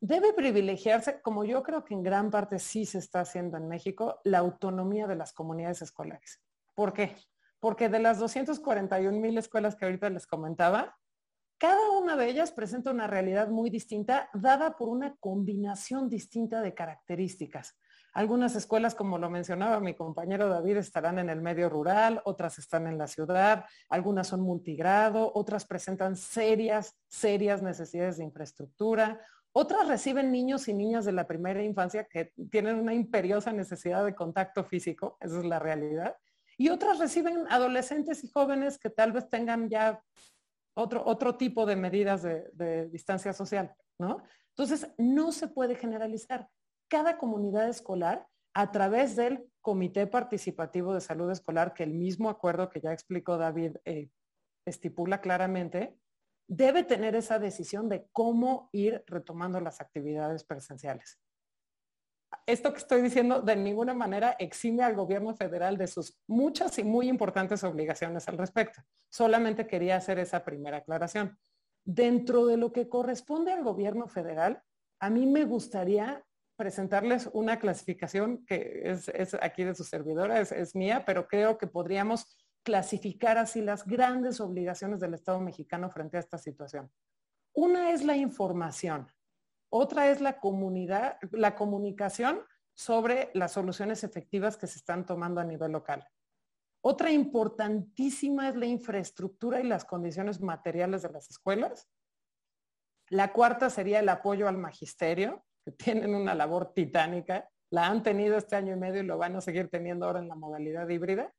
Debe 0.00 0.32
privilegiarse, 0.32 1.20
como 1.20 1.44
yo 1.44 1.62
creo 1.62 1.84
que 1.84 1.92
en 1.92 2.02
gran 2.02 2.30
parte 2.30 2.58
sí 2.58 2.86
se 2.86 2.96
está 2.96 3.20
haciendo 3.20 3.58
en 3.58 3.68
México, 3.68 4.20
la 4.24 4.38
autonomía 4.38 5.06
de 5.06 5.16
las 5.16 5.34
comunidades 5.34 5.82
escolares. 5.82 6.42
¿Por 6.74 6.92
qué? 6.92 7.16
Porque 7.60 7.88
de 7.88 7.98
las 7.98 8.18
241 8.18 9.18
mil 9.20 9.38
escuelas 9.38 9.76
que 9.76 9.84
ahorita 9.84 10.10
les 10.10 10.26
comentaba, 10.26 10.96
cada 11.58 11.90
una 11.90 12.16
de 12.16 12.28
ellas 12.28 12.50
presenta 12.50 12.90
una 12.90 13.06
realidad 13.06 13.48
muy 13.48 13.70
distinta, 13.70 14.28
dada 14.34 14.76
por 14.76 14.88
una 14.88 15.14
combinación 15.20 16.08
distinta 16.08 16.60
de 16.60 16.74
características. 16.74 17.78
Algunas 18.14 18.56
escuelas, 18.56 18.94
como 18.94 19.16
lo 19.16 19.30
mencionaba 19.30 19.78
mi 19.78 19.94
compañero 19.94 20.48
David, 20.48 20.78
estarán 20.78 21.18
en 21.18 21.30
el 21.30 21.40
medio 21.40 21.68
rural, 21.68 22.20
otras 22.24 22.58
están 22.58 22.86
en 22.86 22.98
la 22.98 23.06
ciudad, 23.06 23.64
algunas 23.88 24.26
son 24.26 24.40
multigrado, 24.40 25.30
otras 25.34 25.64
presentan 25.64 26.16
serias, 26.16 26.96
serias 27.06 27.62
necesidades 27.62 28.18
de 28.18 28.24
infraestructura, 28.24 29.20
otras 29.52 29.86
reciben 29.86 30.32
niños 30.32 30.66
y 30.66 30.74
niñas 30.74 31.04
de 31.04 31.12
la 31.12 31.26
primera 31.26 31.62
infancia 31.62 32.04
que 32.04 32.32
tienen 32.50 32.76
una 32.80 32.92
imperiosa 32.92 33.52
necesidad 33.52 34.04
de 34.04 34.14
contacto 34.14 34.64
físico, 34.64 35.16
esa 35.20 35.38
es 35.38 35.44
la 35.44 35.58
realidad, 35.58 36.16
y 36.56 36.68
otras 36.68 36.98
reciben 36.98 37.46
adolescentes 37.48 38.24
y 38.24 38.28
jóvenes 38.28 38.78
que 38.78 38.90
tal 38.90 39.12
vez 39.12 39.28
tengan 39.28 39.68
ya 39.68 40.02
otro, 40.74 41.04
otro 41.04 41.36
tipo 41.36 41.66
de 41.66 41.76
medidas 41.76 42.22
de, 42.22 42.88
distancia 42.88 43.32
social, 43.32 43.74
¿no? 43.98 44.22
Entonces, 44.50 44.92
no 44.98 45.32
se 45.32 45.48
puede 45.48 45.76
generalizar. 45.76 46.48
Cada 46.88 47.18
comunidad 47.18 47.68
escolar, 47.68 48.26
a 48.54 48.70
través 48.70 49.16
del 49.16 49.46
Comité 49.62 50.06
Participativo 50.06 50.92
de 50.92 51.00
Salud 51.00 51.30
Escolar, 51.30 51.72
que 51.72 51.84
el 51.84 51.94
mismo 51.94 52.28
acuerdo 52.28 52.68
que 52.68 52.80
ya 52.80 52.92
explicó 52.92 53.38
David 53.38 53.76
eh, 53.84 54.10
estipula 54.66 55.20
claramente, 55.22 55.96
debe 56.48 56.84
tener 56.84 57.14
esa 57.14 57.38
decisión 57.38 57.88
de 57.88 58.06
cómo 58.12 58.68
ir 58.72 59.04
retomando 59.06 59.58
las 59.60 59.80
actividades 59.80 60.44
presenciales 60.44 61.18
esto 62.46 62.72
que 62.72 62.78
estoy 62.78 63.02
diciendo 63.02 63.40
de 63.40 63.56
ninguna 63.56 63.94
manera 63.94 64.36
exime 64.38 64.82
al 64.82 64.94
gobierno 64.94 65.34
federal 65.34 65.76
de 65.76 65.86
sus 65.86 66.20
muchas 66.26 66.78
y 66.78 66.84
muy 66.84 67.08
importantes 67.08 67.64
obligaciones 67.64 68.28
al 68.28 68.38
respecto. 68.38 68.82
Solamente 69.10 69.66
quería 69.66 69.96
hacer 69.96 70.18
esa 70.18 70.44
primera 70.44 70.78
aclaración. 70.78 71.38
Dentro 71.84 72.46
de 72.46 72.56
lo 72.56 72.72
que 72.72 72.88
corresponde 72.88 73.52
al 73.52 73.64
gobierno 73.64 74.06
federal, 74.08 74.62
a 75.00 75.10
mí 75.10 75.26
me 75.26 75.44
gustaría 75.44 76.24
presentarles 76.56 77.28
una 77.32 77.58
clasificación 77.58 78.44
que 78.46 78.82
es, 78.84 79.36
aquí 79.40 79.64
de 79.64 79.74
su 79.74 79.84
servidora, 79.84 80.40
es 80.40 80.74
mía, 80.76 81.04
pero 81.04 81.26
creo 81.26 81.58
que 81.58 81.66
podríamos 81.66 82.36
clasificar 82.62 83.38
así 83.38 83.60
las 83.60 83.84
grandes 83.84 84.40
obligaciones 84.40 85.00
del 85.00 85.14
Estado 85.14 85.40
mexicano 85.40 85.90
frente 85.90 86.16
a 86.16 86.20
esta 86.20 86.38
situación. 86.38 86.90
Una 87.54 87.90
es 87.90 88.04
la 88.04 88.16
información. 88.16 89.08
Otra 89.74 90.10
es 90.10 90.20
la 90.20 90.38
comunidad, 90.38 91.16
la 91.30 91.54
comunicación 91.54 92.42
sobre 92.74 93.30
las 93.32 93.52
soluciones 93.52 94.04
efectivas 94.04 94.58
que 94.58 94.66
se 94.66 94.78
están 94.78 95.06
tomando 95.06 95.40
a 95.40 95.44
nivel 95.44 95.72
local. 95.72 96.06
Otra 96.84 97.10
importantísima 97.10 98.50
es 98.50 98.56
la 98.56 98.66
infraestructura 98.66 99.60
y 99.60 99.64
las 99.64 99.86
condiciones 99.86 100.42
materiales 100.42 101.00
de 101.00 101.08
las 101.10 101.30
escuelas. 101.30 101.88
La 103.08 103.32
cuarta 103.32 103.70
sería 103.70 104.00
el 104.00 104.10
apoyo 104.10 104.46
al 104.46 104.58
magisterio, 104.58 105.42
que 105.64 105.72
tienen 105.72 106.14
una 106.14 106.34
labor 106.34 106.74
titánica. 106.74 107.48
La 107.70 107.86
han 107.86 108.02
tenido 108.02 108.36
este 108.36 108.56
año 108.56 108.74
y 108.74 108.78
medio 108.78 109.00
y 109.00 109.06
lo 109.06 109.16
van 109.16 109.36
a 109.36 109.40
seguir 109.40 109.70
teniendo 109.70 110.04
ahora 110.04 110.18
en 110.18 110.28
la 110.28 110.34
modalidad 110.34 110.86
híbrida. 110.86 111.32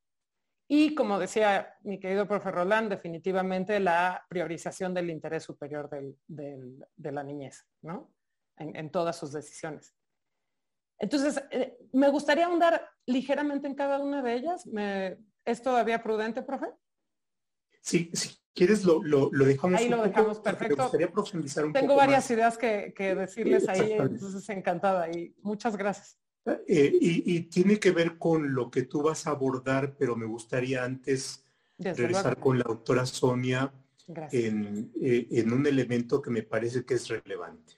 Y 0.67 0.95
como 0.95 1.19
decía 1.19 1.75
mi 1.83 1.99
querido 1.99 2.27
profe 2.27 2.49
Roland, 2.49 2.89
definitivamente 2.89 3.79
la 3.79 4.25
priorización 4.27 4.91
del 4.91 5.11
interés 5.11 5.43
superior 5.43 5.87
de 5.87 7.11
la 7.11 7.23
niñez, 7.23 7.63
¿no? 7.83 8.11
En, 8.57 8.89
todas 8.91 9.17
sus 9.17 9.31
decisiones. 9.31 9.95
Entonces, 10.99 11.43
eh, 11.51 11.77
me 11.91 12.09
gustaría 12.09 12.45
ahondar 12.45 12.89
ligeramente 13.05 13.67
en 13.67 13.75
cada 13.75 13.99
una 13.99 14.21
de 14.21 14.33
ellas. 14.33 14.69
¿Es 15.45 15.61
todavía 15.61 16.01
prudente, 16.01 16.41
profe? 16.41 16.67
Sí, 17.81 18.09
si 18.13 18.37
quieres 18.53 18.85
lo, 18.85 19.03
lo, 19.03 19.29
dejamos. 19.45 19.79
Ahí 19.79 19.89
lo 19.89 20.01
dejamos, 20.01 20.39
perfecto. 20.39 20.77
Me 20.77 20.83
gustaría 20.83 21.11
profundizar 21.11 21.65
un 21.65 21.73
Tengo 21.73 21.95
varias 21.95 22.29
ideas 22.31 22.57
que, 22.57 22.93
decirles 22.97 23.67
ahí, 23.67 23.93
entonces 23.93 24.47
encantada 24.49 25.09
y 25.09 25.35
muchas 25.41 25.75
gracias. 25.75 26.17
Eh, 26.45 26.97
y, 26.99 27.41
tiene 27.43 27.79
que 27.79 27.91
ver 27.91 28.17
con 28.17 28.53
lo 28.53 28.69
que 28.69 28.83
tú 28.83 29.01
vas 29.01 29.27
a 29.27 29.31
abordar, 29.31 29.95
pero 29.97 30.15
me 30.15 30.25
gustaría 30.25 30.83
antes 30.83 31.43
regresar 31.77 32.37
con 32.39 32.57
la 32.57 32.65
doctora 32.65 33.05
Sonia 33.05 33.73
en, 34.31 34.91
eh, 35.01 35.27
en 35.31 35.53
un 35.53 35.65
elemento 35.65 36.21
que 36.21 36.29
me 36.29 36.43
parece 36.43 36.85
que 36.85 36.95
es 36.95 37.07
relevante. 37.07 37.73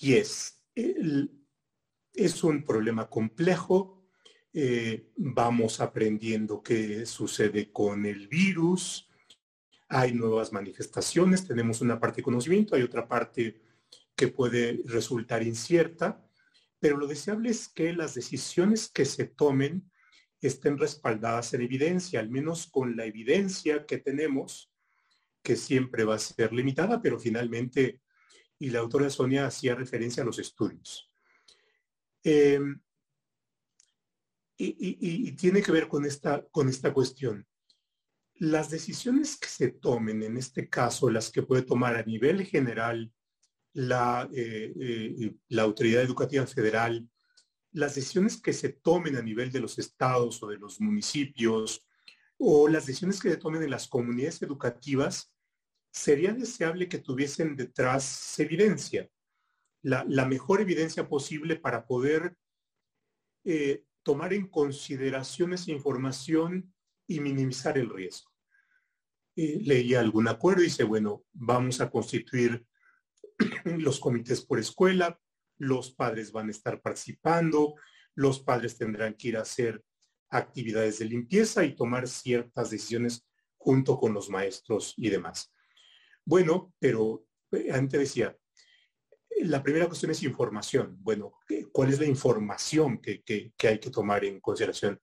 Y 0.00 0.14
es, 0.14 0.64
es 0.74 2.42
un 2.42 2.64
problema 2.64 3.08
complejo. 3.08 4.08
Eh, 4.52 5.12
vamos 5.14 5.78
aprendiendo 5.80 6.62
qué 6.62 7.04
sucede 7.04 7.70
con 7.70 8.06
el 8.06 8.26
virus. 8.26 9.08
Hay 9.88 10.14
nuevas 10.14 10.52
manifestaciones, 10.52 11.46
tenemos 11.46 11.82
una 11.82 12.00
parte 12.00 12.16
de 12.16 12.22
conocimiento, 12.22 12.74
hay 12.74 12.82
otra 12.82 13.06
parte 13.06 13.60
que 14.16 14.28
puede 14.28 14.80
resultar 14.86 15.42
incierta, 15.42 16.26
pero 16.78 16.96
lo 16.96 17.06
deseable 17.06 17.50
es 17.50 17.68
que 17.68 17.92
las 17.92 18.14
decisiones 18.14 18.88
que 18.88 19.04
se 19.04 19.26
tomen 19.26 19.90
estén 20.40 20.78
respaldadas 20.78 21.52
en 21.52 21.62
evidencia, 21.62 22.20
al 22.20 22.30
menos 22.30 22.66
con 22.66 22.96
la 22.96 23.04
evidencia 23.04 23.84
que 23.84 23.98
tenemos, 23.98 24.72
que 25.42 25.56
siempre 25.56 26.04
va 26.04 26.14
a 26.14 26.18
ser 26.18 26.52
limitada, 26.52 27.02
pero 27.02 27.18
finalmente 27.18 28.00
y 28.60 28.70
la 28.70 28.80
autora 28.80 29.08
Sonia 29.10 29.46
hacía 29.46 29.74
referencia 29.74 30.22
a 30.22 30.26
los 30.26 30.38
estudios. 30.38 31.10
Em, 32.22 32.78
y, 34.58 35.32
tiene 35.32 35.62
que 35.62 35.72
ver 35.72 35.88
con 35.88 36.04
esta, 36.04 36.46
con 36.50 36.68
esta 36.68 36.92
cuestión. 36.92 37.46
Las 38.34 38.68
decisiones 38.68 39.38
que 39.38 39.48
se 39.48 39.68
tomen, 39.70 40.22
en 40.22 40.36
este 40.36 40.68
caso, 40.68 41.08
las 41.08 41.30
que 41.30 41.42
puede 41.42 41.62
tomar 41.62 41.96
a 41.96 42.02
nivel 42.02 42.44
general 42.44 43.10
la, 43.72 44.28
eh, 44.34 44.74
eh, 44.78 45.34
la 45.48 45.62
autoridad 45.62 46.02
educativa 46.02 46.46
federal, 46.46 47.08
las 47.72 47.94
decisiones 47.94 48.42
que 48.42 48.52
se 48.52 48.68
tomen 48.68 49.16
a 49.16 49.22
nivel 49.22 49.50
de 49.50 49.60
los 49.60 49.78
estados 49.78 50.42
o 50.42 50.48
de 50.48 50.58
los 50.58 50.78
municipios, 50.82 51.86
o 52.36 52.68
las 52.68 52.84
decisiones 52.84 53.20
que 53.20 53.30
se 53.30 53.36
tomen 53.38 53.62
en 53.62 53.70
las 53.70 53.88
comunidades 53.88 54.42
educativas, 54.42 55.32
sería 55.90 56.32
deseable 56.32 56.88
que 56.88 56.98
tuviesen 56.98 57.56
detrás 57.56 58.38
evidencia, 58.38 59.08
la, 59.82 60.04
mejor 60.26 60.60
evidencia 60.60 61.08
posible 61.08 61.56
para 61.56 61.86
poder 61.86 62.36
eh, 63.44 63.84
tomar 64.02 64.32
en 64.32 64.46
consideración 64.46 65.54
esa 65.54 65.70
información 65.70 66.72
y 67.06 67.20
minimizar 67.20 67.78
el 67.78 67.88
riesgo. 67.88 68.30
Eh, 69.36 69.60
leía 69.62 70.00
algún 70.00 70.28
acuerdo 70.28 70.62
y 70.62 70.66
dice, 70.66 70.84
bueno, 70.84 71.24
vamos 71.32 71.80
a 71.80 71.90
constituir 71.90 72.64
los 73.64 73.98
comités 73.98 74.44
por 74.44 74.58
escuela, 74.58 75.18
los 75.58 75.92
padres 75.92 76.32
van 76.32 76.48
a 76.48 76.52
estar 76.52 76.80
participando, 76.80 77.74
los 78.14 78.40
padres 78.40 78.76
tendrán 78.76 79.14
que 79.14 79.28
ir 79.28 79.36
a 79.36 79.42
hacer 79.42 79.82
actividades 80.28 80.98
de 80.98 81.06
limpieza 81.06 81.64
y 81.64 81.74
tomar 81.74 82.06
ciertas 82.06 82.70
decisiones 82.70 83.26
junto 83.56 83.98
con 83.98 84.14
los 84.14 84.30
maestros 84.30 84.94
y 84.96 85.10
demás. 85.10 85.52
Bueno, 86.30 86.72
pero 86.78 87.26
eh, 87.50 87.72
antes 87.72 87.98
decía, 87.98 88.38
la 89.38 89.64
primera 89.64 89.88
cuestión 89.88 90.12
es 90.12 90.22
información. 90.22 90.96
Bueno, 91.00 91.32
¿cuál 91.72 91.90
es 91.90 91.98
la 91.98 92.06
información 92.06 93.00
que, 93.00 93.24
hay 93.58 93.80
que 93.80 93.90
tomar 93.90 94.24
en 94.24 94.38
consideración? 94.38 95.00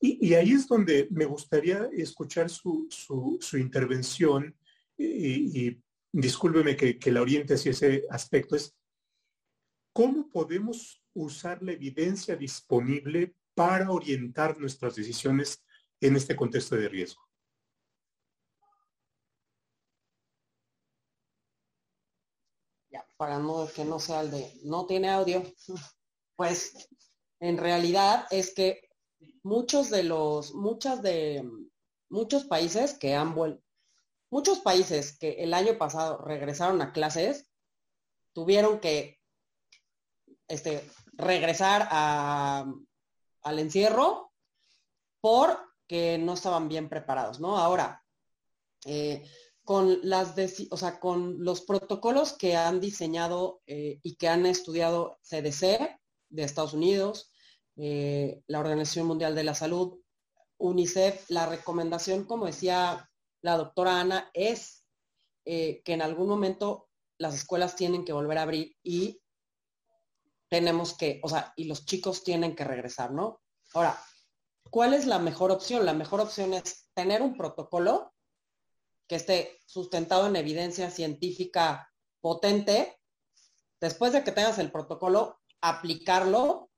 Y, 0.00 0.32
ahí 0.34 0.52
es 0.52 0.68
donde 0.68 1.08
me 1.10 1.24
gustaría 1.24 1.88
escuchar 1.92 2.48
su, 2.50 2.88
intervención 3.54 4.56
y, 4.96 5.76
discúlpeme 6.12 6.76
que, 6.76 7.00
que 7.00 7.10
la 7.10 7.22
oriente 7.22 7.54
hacia 7.54 7.72
ese 7.72 8.04
aspecto, 8.08 8.54
es 8.54 8.76
cómo 9.92 10.30
podemos 10.30 11.02
usar 11.14 11.60
la 11.64 11.72
evidencia 11.72 12.36
disponible 12.36 13.34
para 13.56 13.90
orientar 13.90 14.56
nuestras 14.56 14.94
decisiones 14.94 15.64
en 16.00 16.14
este 16.14 16.36
contexto 16.36 16.76
de 16.76 16.88
riesgo. 16.88 17.27
Para 23.18 23.38
no 23.38 23.68
que 23.74 23.84
no 23.84 23.98
sea 23.98 24.22
el 24.22 24.30
de 24.30 24.50
no 24.62 24.86
tiene 24.86 25.10
audio, 25.10 25.42
pues 26.36 26.88
en 27.40 27.58
realidad 27.58 28.26
es 28.30 28.54
que 28.54 28.88
muchos 29.42 29.90
de 29.90 30.04
los, 30.04 30.54
muchas 30.54 31.02
de, 31.02 31.46
muchos 32.08 32.44
países 32.44 32.94
que 32.94 33.14
han 33.14 33.34
vuelto, 33.34 33.62
muchos 34.30 34.60
países 34.60 35.18
que 35.18 35.32
el 35.42 35.52
año 35.52 35.76
pasado 35.78 36.18
regresaron 36.18 36.80
a 36.80 36.92
clases, 36.92 37.50
tuvieron 38.32 38.80
que 38.80 39.18
este, 40.46 40.88
regresar 41.12 41.88
a, 41.90 42.72
al 43.42 43.58
encierro 43.58 44.32
por 45.20 45.58
que 45.86 46.18
no 46.18 46.34
estaban 46.34 46.68
bien 46.68 46.88
preparados, 46.88 47.40
¿no? 47.40 47.58
Ahora, 47.58 48.04
eh, 48.84 49.24
con 51.00 51.44
los 51.44 51.60
protocolos 51.60 52.32
que 52.32 52.56
han 52.56 52.80
diseñado 52.80 53.60
eh, 53.66 54.00
y 54.02 54.16
que 54.16 54.28
han 54.28 54.46
estudiado 54.46 55.18
CDC 55.22 56.00
de 56.30 56.42
Estados 56.42 56.72
Unidos, 56.72 57.30
eh, 57.76 58.42
la 58.46 58.60
Organización 58.60 59.06
Mundial 59.06 59.34
de 59.34 59.44
la 59.44 59.54
Salud, 59.54 59.98
UNICEF, 60.56 61.28
la 61.28 61.46
recomendación, 61.46 62.24
como 62.24 62.46
decía 62.46 63.10
la 63.42 63.56
doctora 63.58 64.00
Ana, 64.00 64.30
es 64.32 64.84
que 65.44 65.82
en 65.86 66.02
algún 66.02 66.28
momento 66.28 66.90
las 67.16 67.34
escuelas 67.34 67.74
tienen 67.74 68.04
que 68.04 68.12
volver 68.12 68.36
a 68.36 68.42
abrir 68.42 68.76
y 68.82 69.18
tenemos 70.48 70.94
que, 70.94 71.20
o 71.22 71.28
sea, 71.28 71.52
y 71.56 71.64
los 71.64 71.84
chicos 71.84 72.22
tienen 72.22 72.54
que 72.54 72.64
regresar, 72.64 73.12
¿no? 73.12 73.40
Ahora, 73.74 73.98
¿cuál 74.70 74.94
es 74.94 75.06
la 75.06 75.18
mejor 75.18 75.50
opción? 75.50 75.84
La 75.84 75.94
mejor 75.94 76.20
opción 76.20 76.54
es 76.54 76.88
tener 76.94 77.22
un 77.22 77.36
protocolo 77.36 78.12
que 79.08 79.16
esté 79.16 79.58
sustentado 79.66 80.26
en 80.26 80.36
evidencia 80.36 80.90
científica 80.90 81.90
potente. 82.20 83.00
Después 83.80 84.12
de 84.12 84.22
que 84.22 84.32
tengas 84.32 84.58
el 84.58 84.70
protocolo, 84.70 85.40
aplicarlo, 85.60 86.70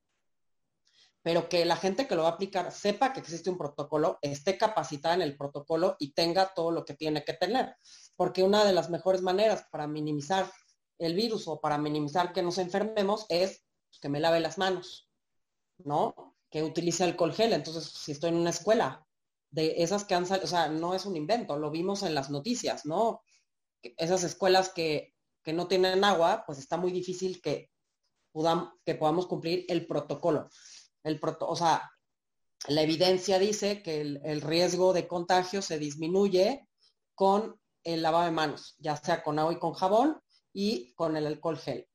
pero 1.23 1.49
que 1.49 1.65
la 1.65 1.75
gente 1.75 2.07
que 2.07 2.15
lo 2.15 2.23
va 2.23 2.29
a 2.29 2.31
aplicar 2.33 2.71
sepa 2.71 3.13
que 3.13 3.19
existe 3.19 3.49
un 3.49 3.57
protocolo, 3.57 4.17
esté 4.21 4.57
capacitada 4.57 5.15
en 5.15 5.21
el 5.21 5.37
protocolo 5.37 5.95
y 5.99 6.13
tenga 6.13 6.53
todo 6.53 6.71
lo 6.71 6.85
que 6.85 6.95
tiene 6.95 7.23
que 7.23 7.33
tener. 7.33 7.75
Porque 8.15 8.43
una 8.43 8.63
de 8.65 8.73
las 8.73 8.89
mejores 8.89 9.21
maneras 9.21 9.65
para 9.71 9.87
minimizar 9.87 10.49
el 10.97 11.15
virus 11.15 11.47
o 11.47 11.59
para 11.59 11.77
minimizar 11.77 12.33
que 12.33 12.41
nos 12.41 12.57
enfermemos 12.57 13.25
es 13.29 13.65
que 13.99 14.09
me 14.09 14.19
lave 14.19 14.39
las 14.39 14.57
manos, 14.57 15.09
¿no? 15.79 16.35
Que 16.49 16.63
utilice 16.63 17.03
alcohol 17.03 17.33
gel. 17.33 17.53
Entonces, 17.53 17.83
si 17.85 18.13
estoy 18.13 18.29
en 18.29 18.37
una 18.37 18.49
escuela, 18.51 19.05
de 19.51 19.83
esas 19.83 20.05
que 20.05 20.15
han 20.15 20.25
salido, 20.25 20.45
o 20.45 20.49
sea, 20.49 20.69
no 20.69 20.95
es 20.95 21.05
un 21.05 21.15
invento, 21.15 21.57
lo 21.57 21.69
vimos 21.69 22.03
en 22.03 22.15
las 22.15 22.29
noticias, 22.29 22.85
¿no? 22.85 23.21
Esas 23.81 24.23
escuelas 24.23 24.69
que, 24.69 25.13
no 25.45 25.67
tienen 25.67 26.03
agua, 26.03 26.43
pues 26.45 26.59
está 26.59 26.77
muy 26.77 26.91
difícil 26.91 27.41
que, 27.41 27.71
que 28.85 28.95
podamos 28.95 29.27
cumplir 29.27 29.65
el 29.67 29.87
protocolo. 29.87 30.49
El 31.03 31.19
o 31.21 31.55
sea, 31.55 31.91
la 32.67 32.83
evidencia 32.83 33.39
dice 33.39 33.81
que 33.81 34.01
el, 34.01 34.21
el, 34.23 34.41
riesgo 34.41 34.93
de 34.93 35.07
contagio 35.07 35.61
se 35.63 35.79
disminuye 35.79 36.67
con 37.15 37.59
el 37.83 38.03
lavado 38.03 38.25
de 38.25 38.31
manos, 38.31 38.75
ya 38.77 38.95
sea 38.95 39.23
con 39.23 39.39
agua 39.39 39.53
y 39.53 39.59
con 39.59 39.73
jabón 39.73 40.21
y 40.53 40.93
con 40.93 41.17
el 41.17 41.25
alcohol 41.25 41.57
gel, 41.57 41.87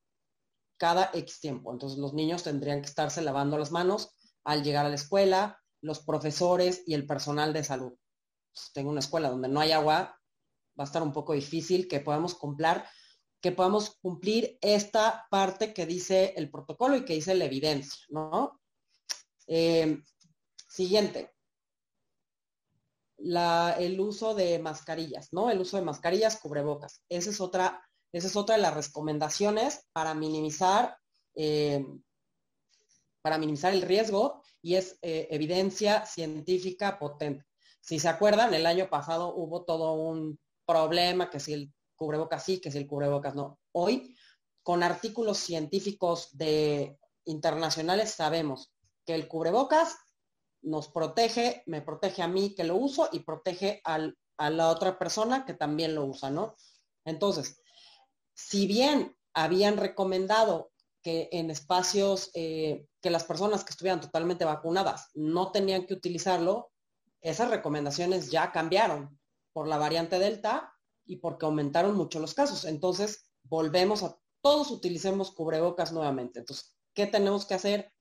cada 0.76 1.10
X 1.14 1.40
tiempo. 1.40 1.72
Entonces 1.72 1.98
los 1.98 2.12
niños 2.12 2.42
tendrían 2.42 2.80
que 2.80 2.88
estarse 2.88 3.22
lavando 3.22 3.58
las 3.58 3.70
manos 3.70 4.10
al 4.44 4.64
llegar 4.64 4.86
a 4.86 4.88
la 4.88 4.96
escuela, 4.96 5.62
los 5.80 6.00
profesores 6.00 6.82
y 6.86 6.94
el 6.94 7.06
personal 7.06 7.52
de 7.52 7.64
salud. 7.64 7.92
Si 8.52 8.72
tengo 8.72 8.90
una 8.90 9.00
escuela 9.00 9.30
donde 9.30 9.48
no 9.48 9.60
hay 9.60 9.72
agua, 9.72 10.18
va 10.78 10.84
a 10.84 10.86
estar 10.86 11.02
un 11.02 11.12
poco 11.12 11.32
difícil 11.32 11.88
que 11.88 12.00
podamos 12.00 12.34
cumplir, 12.34 12.82
que 13.40 13.52
podamos 13.52 13.96
cumplir 14.00 14.58
esta 14.60 15.26
parte 15.30 15.72
que 15.72 15.86
dice 15.86 16.34
el 16.36 16.50
protocolo 16.50 16.96
y 16.96 17.04
que 17.04 17.14
dice 17.14 17.34
la 17.34 17.44
evidencia, 17.44 18.04
¿no? 18.08 18.60
Eh, 19.46 20.02
siguiente. 20.68 21.32
el 23.18 24.00
uso 24.00 24.34
de 24.34 24.58
mascarillas, 24.58 25.32
¿no? 25.32 25.50
El 25.50 25.60
uso 25.60 25.76
de 25.76 25.84
mascarillas, 25.84 26.38
cubrebocas. 26.38 27.02
Esa 27.08 27.30
es 27.30 27.40
otra, 27.40 27.82
esa 28.12 28.26
es 28.26 28.36
otra 28.36 28.56
de 28.56 28.62
las 28.62 28.74
recomendaciones 28.74 29.86
para 29.92 30.14
minimizar, 30.14 30.98
eh, 31.34 31.84
para 33.26 33.38
minimizar 33.38 33.74
el 33.74 33.82
riesgo 33.82 34.40
y 34.62 34.76
es 34.76 35.00
eh, 35.02 35.26
evidencia 35.32 36.06
científica 36.06 36.96
potente. 36.96 37.44
Si 37.80 37.98
se 37.98 38.08
acuerdan, 38.08 38.54
el 38.54 38.64
año 38.66 38.88
pasado 38.88 39.34
hubo 39.34 39.64
todo 39.64 39.94
un 39.94 40.38
problema, 40.64 41.28
que 41.28 41.40
si 41.40 41.52
el 41.52 41.74
cubrebocas 41.96 42.44
sí, 42.44 42.60
que 42.60 42.70
si 42.70 42.78
el 42.78 42.86
cubrebocas 42.86 43.34
no. 43.34 43.58
Hoy, 43.72 44.16
con 44.62 44.84
artículos 44.84 45.38
científicos 45.38 46.28
de 46.38 47.00
internacionales, 47.24 48.12
sabemos 48.12 48.72
que 49.04 49.16
el 49.16 49.26
cubrebocas 49.26 49.96
nos 50.62 50.86
protege, 50.86 51.64
me 51.66 51.82
protege 51.82 52.22
a 52.22 52.28
mí 52.28 52.54
que 52.54 52.62
lo 52.62 52.76
uso 52.76 53.08
y 53.10 53.24
protege 53.24 53.82
a 53.82 54.50
la 54.50 54.68
otra 54.68 55.00
persona 55.00 55.44
que 55.44 55.54
también 55.54 55.96
lo 55.96 56.04
usa, 56.04 56.30
¿no? 56.30 56.54
Entonces, 57.04 57.60
si 58.36 58.68
bien 58.68 59.16
habían 59.34 59.78
recomendado 59.78 60.70
que 61.06 61.28
en 61.30 61.52
espacios 61.52 62.32
eh, 62.34 62.88
que 63.00 63.10
las 63.10 63.22
personas 63.22 63.62
que 63.62 63.70
estuvieran 63.70 64.00
totalmente 64.00 64.44
vacunadas 64.44 65.10
no 65.14 65.52
tenían 65.52 65.86
que 65.86 65.94
utilizarlo, 65.94 66.72
esas 67.20 67.48
recomendaciones 67.48 68.28
ya 68.28 68.50
cambiaron 68.50 69.16
por 69.52 69.68
la 69.68 69.78
variante 69.78 70.18
Delta 70.18 70.74
y 71.04 71.18
porque 71.18 71.46
aumentaron 71.46 71.94
mucho 71.94 72.18
los 72.18 72.34
casos. 72.34 72.64
Entonces, 72.64 73.30
volvemos 73.44 74.02
a 74.02 74.18
todos 74.42 74.72
utilicemos 74.72 75.30
cubrebocas 75.30 75.92
nuevamente. 75.92 76.40
Entonces, 76.40 76.76
¿qué 76.92 77.06
tenemos 77.06 77.46
que 77.46 77.54
hacer? 77.54 77.92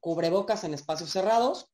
Cubrebocas 0.00 0.64
en 0.64 0.72
espacios 0.72 1.10
cerrados, 1.10 1.70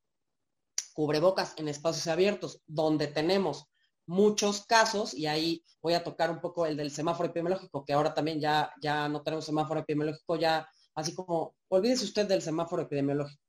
cubrebocas 0.93 1.55
en 1.57 1.69
espacios 1.69 2.09
abiertos, 2.09 2.63
donde 2.67 3.07
tenemos 3.07 3.67
muchos 4.07 4.67
casos, 4.67 5.15
y 5.15 5.29
ahí 5.29 5.65
voy 5.81 5.95
a 5.95 6.03
tocar 6.03 6.33
un 6.33 6.41
poco 6.41 6.67
el 6.67 6.77
del 6.77 6.91
semáforo 6.91 7.29
epidemiológico, 7.29 7.85
que 7.85 7.93
ahora 7.93 8.13
también 8.13 8.41
ya, 8.41 8.75
ya 8.83 9.09
no 9.09 9.23
tenemos 9.23 9.45
semáforo 9.45 9.79
epidemiológico, 9.79 10.35
ya 10.35 10.69
Así 11.01 11.15
como, 11.15 11.57
olvídese 11.69 12.05
usted 12.05 12.27
del 12.27 12.43
semáforo 12.43 12.83
epidemiológico. 12.83 13.43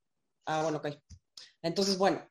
Ah, 0.46 0.64
bueno, 0.64 0.80
ok. 0.80 0.88
Entonces, 1.62 1.98
bueno, 1.98 2.28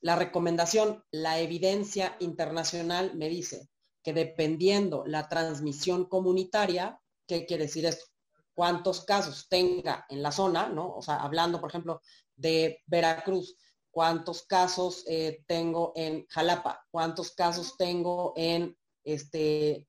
la 0.00 0.16
recomendación, 0.16 1.04
la 1.10 1.40
evidencia 1.40 2.16
internacional 2.20 3.14
me 3.14 3.28
dice 3.28 3.68
que 4.02 4.12
dependiendo 4.12 5.04
la 5.06 5.28
transmisión 5.28 6.06
comunitaria, 6.06 7.00
¿qué 7.26 7.44
quiere 7.44 7.64
decir 7.64 7.86
esto? 7.86 8.06
Cuántos 8.54 9.04
casos 9.04 9.48
tenga 9.48 10.06
en 10.08 10.22
la 10.22 10.32
zona, 10.32 10.68
¿no? 10.68 10.94
O 10.94 11.02
sea, 11.02 11.16
hablando, 11.16 11.60
por 11.60 11.70
ejemplo, 11.70 12.00
de 12.34 12.82
Veracruz, 12.86 13.56
cuántos 13.90 14.46
casos 14.46 15.04
eh, 15.06 15.42
tengo 15.46 15.92
en 15.96 16.26
Jalapa, 16.28 16.86
cuántos 16.90 17.32
casos 17.32 17.76
tengo 17.76 18.32
en 18.36 18.76
este 19.04 19.88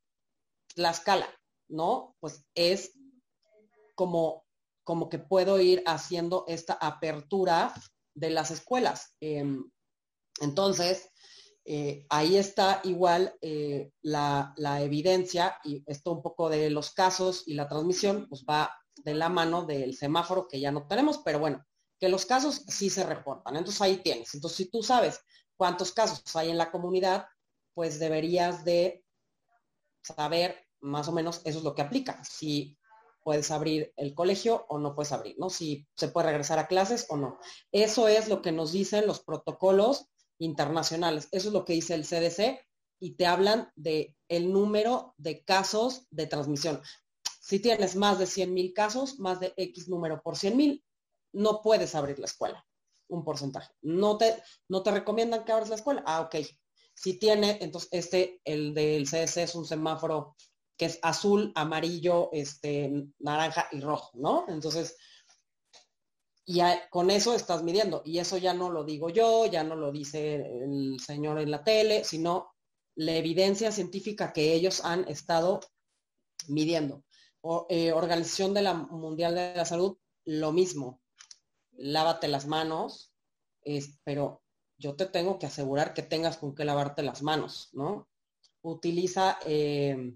Tlaxcala, 0.73 1.27
¿no? 1.67 2.15
Pues 2.19 2.43
es 2.55 2.93
como 3.95 4.46
como 4.87 5.09
que 5.09 5.19
puedo 5.19 5.59
ir 5.59 5.83
haciendo 5.85 6.45
esta 6.47 6.71
apertura 6.79 7.73
de 8.15 8.29
las 8.29 8.51
escuelas. 8.51 9.17
Em, 9.19 9.69
entonces, 10.39 11.09
eh, 11.65 12.05
ahí 12.09 12.37
está 12.37 12.79
igual 12.85 13.35
eh, 13.41 13.91
la, 14.01 14.53
evidencia 14.79 15.57
y 15.65 15.83
esto 15.87 16.13
un 16.13 16.21
poco 16.21 16.49
de 16.49 16.69
los 16.69 16.91
casos 16.91 17.43
y 17.47 17.55
la 17.55 17.67
transmisión, 17.67 18.27
pues 18.29 18.45
va 18.49 18.73
de 19.03 19.13
la 19.13 19.27
mano 19.27 19.65
del 19.65 19.93
semáforo 19.93 20.47
que 20.47 20.61
ya 20.61 20.71
no 20.71 20.87
tenemos, 20.87 21.17
pero 21.17 21.39
bueno, 21.39 21.65
que 21.99 22.07
los 22.07 22.25
casos 22.25 22.63
sí 22.69 22.89
se 22.89 23.03
reportan. 23.03 23.57
Entonces 23.57 23.81
ahí 23.81 23.97
tienes. 23.97 24.33
Entonces, 24.35 24.55
si 24.55 24.71
tú 24.71 24.81
sabes 24.83 25.19
cuántos 25.57 25.91
casos 25.91 26.33
hay 26.37 26.49
en 26.49 26.57
la 26.57 26.71
comunidad, 26.71 27.25
pues 27.73 27.99
deberías 27.99 28.63
de 28.63 29.03
saber 30.01 30.65
más 30.79 31.09
o 31.09 31.11
menos 31.11 31.41
eso 31.43 31.57
es 31.57 31.65
lo 31.65 31.75
que 31.75 31.81
aplica. 31.81 32.23
Si 32.23 32.77
puedes 33.27 33.51
abrir 33.51 33.91
el 33.97 34.15
colegio 34.15 34.65
o 34.69 34.79
no 34.79 34.95
puedes 34.95 35.11
abrir, 35.11 35.35
¿no? 35.37 35.49
Si 35.49 35.85
se 35.97 36.07
puede 36.07 36.27
regresar 36.27 36.59
a 36.59 36.67
clases 36.67 37.07
o 37.09 37.17
no. 37.17 37.39
Eso 37.73 38.07
es 38.07 38.29
lo 38.29 38.41
que 38.41 38.53
nos 38.53 38.71
dicen 38.71 39.05
los 39.05 39.19
protocolos 39.19 40.05
internacionales. 40.39 41.27
Eso 41.33 41.49
es 41.49 41.53
lo 41.53 41.65
que 41.65 41.73
dice 41.73 41.93
el 41.93 42.05
CDC 42.05 42.65
y 43.01 43.17
te 43.17 43.25
hablan 43.25 43.69
de 43.75 44.15
el 44.29 44.53
número 44.53 45.13
de 45.17 45.43
casos 45.43 46.07
de 46.09 46.25
transmisión. 46.27 46.81
Si 47.41 47.59
tienes 47.59 47.97
más 47.97 48.17
de 48.17 48.27
100 48.27 48.53
mil 48.53 48.73
casos, 48.73 49.19
más 49.19 49.41
de 49.41 49.53
X 49.57 49.89
número 49.89 50.21
por 50.21 50.37
100 50.37 50.55
mil, 50.55 50.85
no 51.33 51.61
puedes 51.61 51.95
abrir 51.95 52.19
la 52.19 52.27
escuela, 52.27 52.65
un 53.09 53.25
porcentaje. 53.25 53.73
No 53.81 54.17
te, 54.17 54.41
no 54.69 54.83
te 54.83 54.91
recomiendan 54.91 55.43
que 55.43 55.51
abras 55.51 55.67
la 55.67 55.75
escuela. 55.75 56.01
Ah, 56.05 56.21
ok. 56.21 56.47
Si 56.93 57.19
tiene, 57.19 57.57
entonces 57.59 57.89
este, 57.91 58.39
el 58.45 58.73
del 58.73 59.03
CDC 59.03 59.35
es 59.39 59.55
un 59.55 59.65
semáforo 59.65 60.37
que 60.77 60.85
es 60.85 60.99
azul, 61.01 61.51
amarillo, 61.55 62.29
este, 62.31 63.07
naranja 63.19 63.67
y 63.71 63.81
rojo, 63.81 64.11
¿no? 64.13 64.45
Entonces, 64.47 64.95
y 66.45 66.61
con 66.89 67.09
eso 67.11 67.33
estás 67.33 67.61
midiendo. 67.63 68.01
Y 68.05 68.19
eso 68.19 68.37
ya 68.37 68.53
no 68.53 68.69
lo 68.69 68.85
digo 68.85 69.09
yo, 69.09 69.47
ya 69.47 69.63
no 69.63 69.75
lo 69.75 69.91
dice 69.91 70.35
el 70.35 70.97
señor 70.99 71.39
en 71.39 71.51
la 71.51 71.63
tele, 71.63 72.05
sino 72.05 72.53
la 72.95 73.15
evidencia 73.15 73.71
científica 73.71 74.31
que 74.31 74.53
ellos 74.53 74.83
han 74.85 75.07
estado 75.09 75.59
midiendo. 76.47 77.03
Eh, 77.69 77.91
Organización 77.91 78.53
de 78.53 78.61
la 78.61 78.73
Mundial 78.73 79.35
de 79.35 79.55
la 79.55 79.65
Salud, 79.65 79.97
lo 80.25 80.51
mismo. 80.53 81.01
Lávate 81.73 82.27
las 82.27 82.47
manos, 82.47 83.13
pero 84.03 84.41
yo 84.77 84.95
te 84.95 85.05
tengo 85.05 85.39
que 85.39 85.47
asegurar 85.47 85.93
que 85.93 86.01
tengas 86.01 86.37
con 86.37 86.55
qué 86.55 86.65
lavarte 86.65 87.03
las 87.03 87.21
manos, 87.21 87.69
¿no? 87.73 88.07
Utiliza 88.61 89.37
eh, 89.45 90.13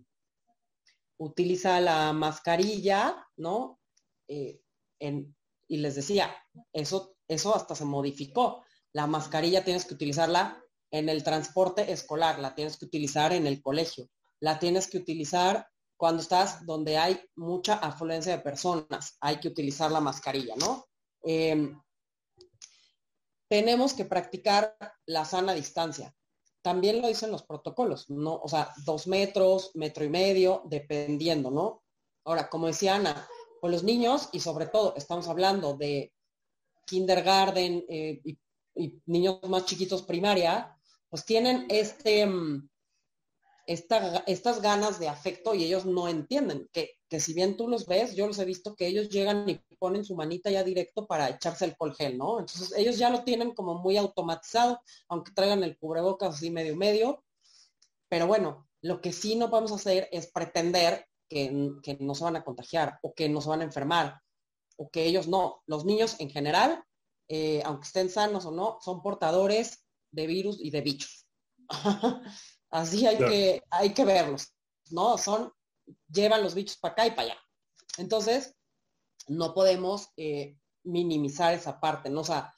utiliza 1.21 1.79
la 1.79 2.13
mascarilla, 2.13 3.27
¿no? 3.37 3.79
Eh, 4.27 4.59
y 4.99 5.77
les 5.77 5.95
decía, 5.95 6.35
eso, 6.73 7.15
eso 7.27 7.55
hasta 7.55 7.75
se 7.75 7.85
modificó. 7.85 8.63
La 8.91 9.05
mascarilla 9.07 9.63
tienes 9.63 9.85
que 9.85 9.93
utilizarla 9.93 10.63
en 10.91 11.09
el 11.09 11.23
transporte 11.23 11.91
escolar, 11.91 12.39
la 12.39 12.55
tienes 12.55 12.77
que 12.77 12.85
utilizar 12.85 13.33
en 13.33 13.45
el 13.45 13.61
colegio, 13.61 14.09
la 14.39 14.57
tienes 14.57 14.87
que 14.87 14.97
utilizar 14.97 15.67
cuando 15.95 16.23
estás 16.23 16.65
donde 16.65 16.97
hay 16.97 17.21
mucha 17.35 17.75
afluencia 17.75 18.35
de 18.35 18.43
personas, 18.43 19.17
hay 19.21 19.39
que 19.39 19.47
utilizar 19.47 19.91
la 19.91 20.01
mascarilla, 20.01 20.55
¿no? 20.55 20.87
Em, 21.21 21.79
tenemos 23.47 23.93
que 23.93 24.05
practicar 24.05 24.75
la 25.05 25.23
sana 25.23 25.53
distancia. 25.53 26.15
También 26.61 27.01
lo 27.01 27.07
dicen 27.07 27.31
los 27.31 27.43
protocolos, 27.43 28.09
¿no? 28.09 28.35
O 28.35 28.47
sea, 28.47 28.71
dos 28.85 29.07
metros, 29.07 29.71
metro 29.73 30.03
y 30.03 30.09
medio, 30.09 30.61
dependiendo, 30.65 31.49
¿no? 31.49 31.83
Ahora, 32.23 32.49
como 32.49 32.67
decía 32.67 32.95
Ana, 32.95 33.27
con 33.59 33.71
los 33.71 33.83
niños 33.83 34.29
y 34.31 34.39
sobre 34.39 34.67
todo 34.67 34.93
estamos 34.95 35.27
hablando 35.27 35.75
de 35.75 36.13
kindergarten 36.85 37.85
eh, 37.87 38.21
y, 38.23 38.37
niños 39.05 39.39
más 39.49 39.65
chiquitos 39.65 40.01
primaria, 40.03 40.77
pues 41.09 41.25
tienen 41.25 41.65
este, 41.69 42.25
estas 43.73 44.61
ganas 44.61 44.99
de 44.99 45.07
afecto 45.07 45.53
y 45.53 45.63
ellos 45.63 45.85
no 45.85 46.07
entienden 46.07 46.69
que, 46.71 46.91
que, 47.09 47.19
si 47.19 47.33
bien 47.33 47.57
tú 47.57 47.67
los 47.67 47.85
ves, 47.85 48.15
yo 48.15 48.27
los 48.27 48.39
he 48.39 48.45
visto 48.45 48.75
que 48.75 48.87
ellos 48.87 49.09
llegan 49.09 49.49
y 49.49 49.59
ponen 49.77 50.05
su 50.05 50.15
manita 50.15 50.49
ya 50.49 50.63
directo 50.63 51.07
para 51.07 51.29
echarse 51.29 51.65
el 51.65 51.75
colgel, 51.75 52.17
¿no? 52.17 52.39
Entonces 52.39 52.73
ellos 52.77 52.97
ya 52.97 53.09
lo 53.09 53.23
tienen 53.23 53.53
como 53.53 53.75
muy 53.75 53.97
automatizado, 53.97 54.81
aunque 55.09 55.31
traigan 55.31 55.63
el 55.63 55.77
cubrebocas 55.77 56.35
así 56.35 56.51
medio 56.51 56.75
medio. 56.75 57.23
Pero 58.09 58.27
bueno, 58.27 58.67
lo 58.81 59.01
que 59.01 59.13
sí 59.13 59.35
no 59.35 59.45
a 59.45 59.75
hacer 59.75 60.09
es 60.11 60.31
pretender 60.31 61.05
que, 61.29 61.71
que 61.81 61.97
no 61.99 62.15
se 62.15 62.23
van 62.23 62.35
a 62.35 62.43
contagiar 62.43 62.99
o 63.01 63.13
que 63.13 63.29
no 63.29 63.41
se 63.41 63.49
van 63.49 63.61
a 63.61 63.65
enfermar 63.65 64.21
o 64.77 64.89
que 64.89 65.05
ellos 65.05 65.27
no. 65.27 65.61
Los 65.67 65.85
niños 65.85 66.15
en 66.19 66.29
general, 66.29 66.83
eh, 67.27 67.61
aunque 67.65 67.85
estén 67.85 68.09
sanos 68.09 68.45
o 68.45 68.51
no, 68.51 68.79
son 68.81 69.01
portadores 69.01 69.85
de 70.11 70.27
virus 70.27 70.57
y 70.59 70.71
de 70.71 70.81
bichos. 70.81 71.27
Así 72.71 73.05
hay, 73.05 73.17
que, 73.17 73.63
hay 73.69 73.93
que 73.93 74.05
verlos, 74.05 74.53
¿no? 74.91 75.17
Son, 75.17 75.51
llevan 76.09 76.41
los 76.41 76.55
bichos 76.55 76.77
para 76.77 76.93
acá 76.93 77.07
y 77.07 77.11
para 77.11 77.23
allá. 77.23 77.37
Entonces, 77.97 78.55
no 79.27 79.53
podemos 79.53 80.09
eh, 80.15 80.57
minimizar 80.83 81.53
esa 81.53 81.79
parte, 81.79 82.09
¿no? 82.09 82.21
O 82.21 82.23
sea, 82.23 82.53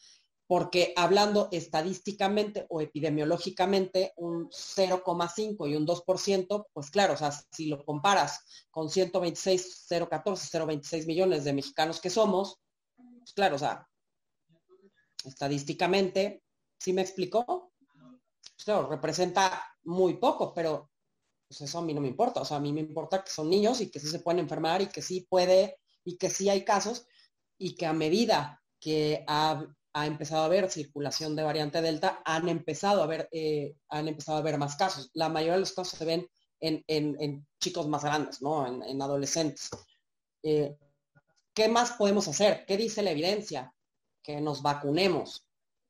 porque 0.45 0.93
hablando 0.95 1.49
estadísticamente 1.51 2.67
o 2.69 2.81
epidemiológicamente, 2.81 4.13
un 4.17 4.49
0,5 4.49 5.69
y 5.69 5.75
un 5.75 5.87
2%, 5.87 6.67
pues 6.71 6.91
claro, 6.91 7.13
o 7.13 7.17
sea, 7.17 7.31
si 7.51 7.67
lo 7.67 7.83
comparas 7.83 8.67
con 8.69 8.89
126, 8.89 9.87
014, 9.89 10.59
026 10.59 11.07
millones 11.07 11.43
de 11.43 11.53
mexicanos 11.53 11.99
que 11.99 12.11
somos, 12.11 12.59
pues 12.95 13.33
claro, 13.33 13.55
o 13.55 13.59
sea, 13.59 13.87
estadísticamente, 15.25 16.43
¿sí 16.77 16.93
me 16.93 17.01
explicó? 17.01 17.71
Pues 18.55 18.65
claro, 18.65 18.89
representa 18.89 19.72
muy 19.83 20.15
poco, 20.15 20.53
pero 20.53 20.89
pues 21.47 21.61
eso 21.61 21.79
a 21.79 21.81
mí 21.81 21.93
no 21.93 22.01
me 22.01 22.07
importa. 22.07 22.41
O 22.41 22.45
sea, 22.45 22.57
a 22.57 22.59
mí 22.59 22.73
me 22.73 22.81
importa 22.81 23.23
que 23.23 23.31
son 23.31 23.49
niños 23.49 23.81
y 23.81 23.89
que 23.89 23.99
sí 23.99 24.07
se 24.07 24.19
pueden 24.19 24.39
enfermar 24.39 24.81
y 24.81 24.87
que 24.87 25.01
sí 25.01 25.27
puede 25.29 25.79
y 26.03 26.17
que 26.17 26.29
sí 26.29 26.49
hay 26.49 26.63
casos 26.65 27.05
y 27.57 27.75
que 27.75 27.85
a 27.85 27.93
medida 27.93 28.61
que 28.79 29.23
ha, 29.27 29.65
empezado 29.95 30.41
a 30.41 30.45
haber 30.45 30.69
circulación 30.69 31.35
de 31.35 31.43
variante 31.43 31.81
Delta, 31.81 32.21
han 32.25 32.49
empezado 32.49 33.03
a 33.03 33.07
ver, 33.07 33.29
eh, 33.31 33.75
han 33.89 34.07
empezado 34.07 34.39
a 34.39 34.41
ver 34.41 34.57
más 34.57 34.75
casos. 34.75 35.11
La 35.13 35.29
mayoría 35.29 35.53
de 35.53 35.59
los 35.59 35.73
casos 35.73 35.97
se 35.97 36.05
ven 36.05 36.27
en, 36.59 37.47
chicos 37.59 37.87
más 37.87 38.03
grandes, 38.03 38.41
¿no? 38.41 38.65
En, 38.67 39.01
adolescentes. 39.01 39.69
Eh, 40.41 40.75
¿Qué 41.53 41.67
más 41.67 41.91
podemos 41.91 42.27
hacer? 42.27 42.65
¿Qué 42.65 42.77
dice 42.77 43.03
la 43.03 43.11
evidencia? 43.11 43.73
Que 44.23 44.41
nos 44.41 44.61
vacunemos, 44.61 45.45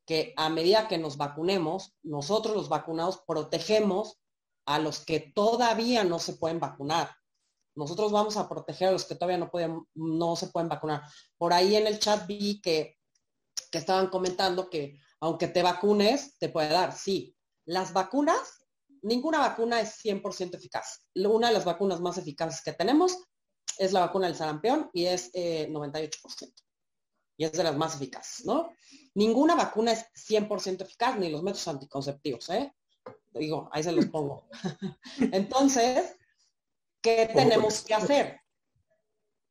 que 0.05 0.33
a 0.37 0.49
medida 0.49 0.87
que 0.87 0.97
nos 0.97 1.17
vacunemos, 1.17 1.95
nosotros 2.03 2.55
los 2.55 2.69
vacunados 2.69 3.23
protegemos 3.25 4.19
a 4.65 4.79
los 4.79 5.03
que 5.05 5.19
todavía 5.19 6.03
no 6.03 6.19
se 6.19 6.33
pueden 6.33 6.59
vacunar. 6.59 7.09
Nosotros 7.75 8.11
vamos 8.11 8.37
a 8.37 8.47
proteger 8.47 8.89
a 8.89 8.91
los 8.91 9.05
que 9.05 9.15
todavía 9.15 9.37
no, 9.37 9.49
pueden, 9.49 9.85
no 9.95 10.35
se 10.35 10.47
pueden 10.47 10.69
vacunar. 10.69 11.03
Por 11.37 11.53
ahí 11.53 11.75
en 11.75 11.87
el 11.87 11.99
chat 11.99 12.27
vi 12.27 12.61
que, 12.61 12.97
que 13.71 13.77
estaban 13.77 14.07
comentando 14.07 14.69
que 14.69 14.99
aunque 15.19 15.47
te 15.47 15.63
vacunes, 15.63 16.37
te 16.37 16.49
puede 16.49 16.69
dar. 16.69 16.93
Sí, 16.93 17.35
las 17.65 17.93
vacunas, 17.93 18.65
ninguna 19.01 19.39
vacuna 19.39 19.79
es 19.79 20.03
100% 20.03 20.55
eficaz. 20.55 21.07
Una 21.15 21.47
de 21.47 21.53
las 21.53 21.65
vacunas 21.65 22.01
más 22.01 22.17
eficaces 22.17 22.61
que 22.61 22.73
tenemos 22.73 23.17
es 23.77 23.93
la 23.93 24.01
vacuna 24.01 24.27
del 24.27 24.35
sarampión 24.35 24.89
y 24.93 25.05
es 25.05 25.31
98%. 25.33 26.53
Y 27.37 27.45
es 27.45 27.51
de 27.53 27.63
las 27.63 27.75
más 27.75 27.95
eficaces, 27.95 28.45
¿no? 28.45 28.71
Ninguna 29.15 29.55
vacuna 29.55 29.91
es 29.91 30.05
100% 30.13 30.81
eficaz, 30.81 31.17
ni 31.17 31.29
los 31.29 31.43
métodos 31.43 31.67
anticonceptivos, 31.67 32.49
¿eh? 32.49 32.73
Digo, 33.33 33.69
ahí 33.71 33.83
se 33.83 33.91
los 33.91 34.05
pongo. 34.05 34.47
Entonces, 35.31 36.15
¿qué 37.01 37.29
tenemos 37.33 37.81
que 37.81 37.93
hacer? 37.93 38.41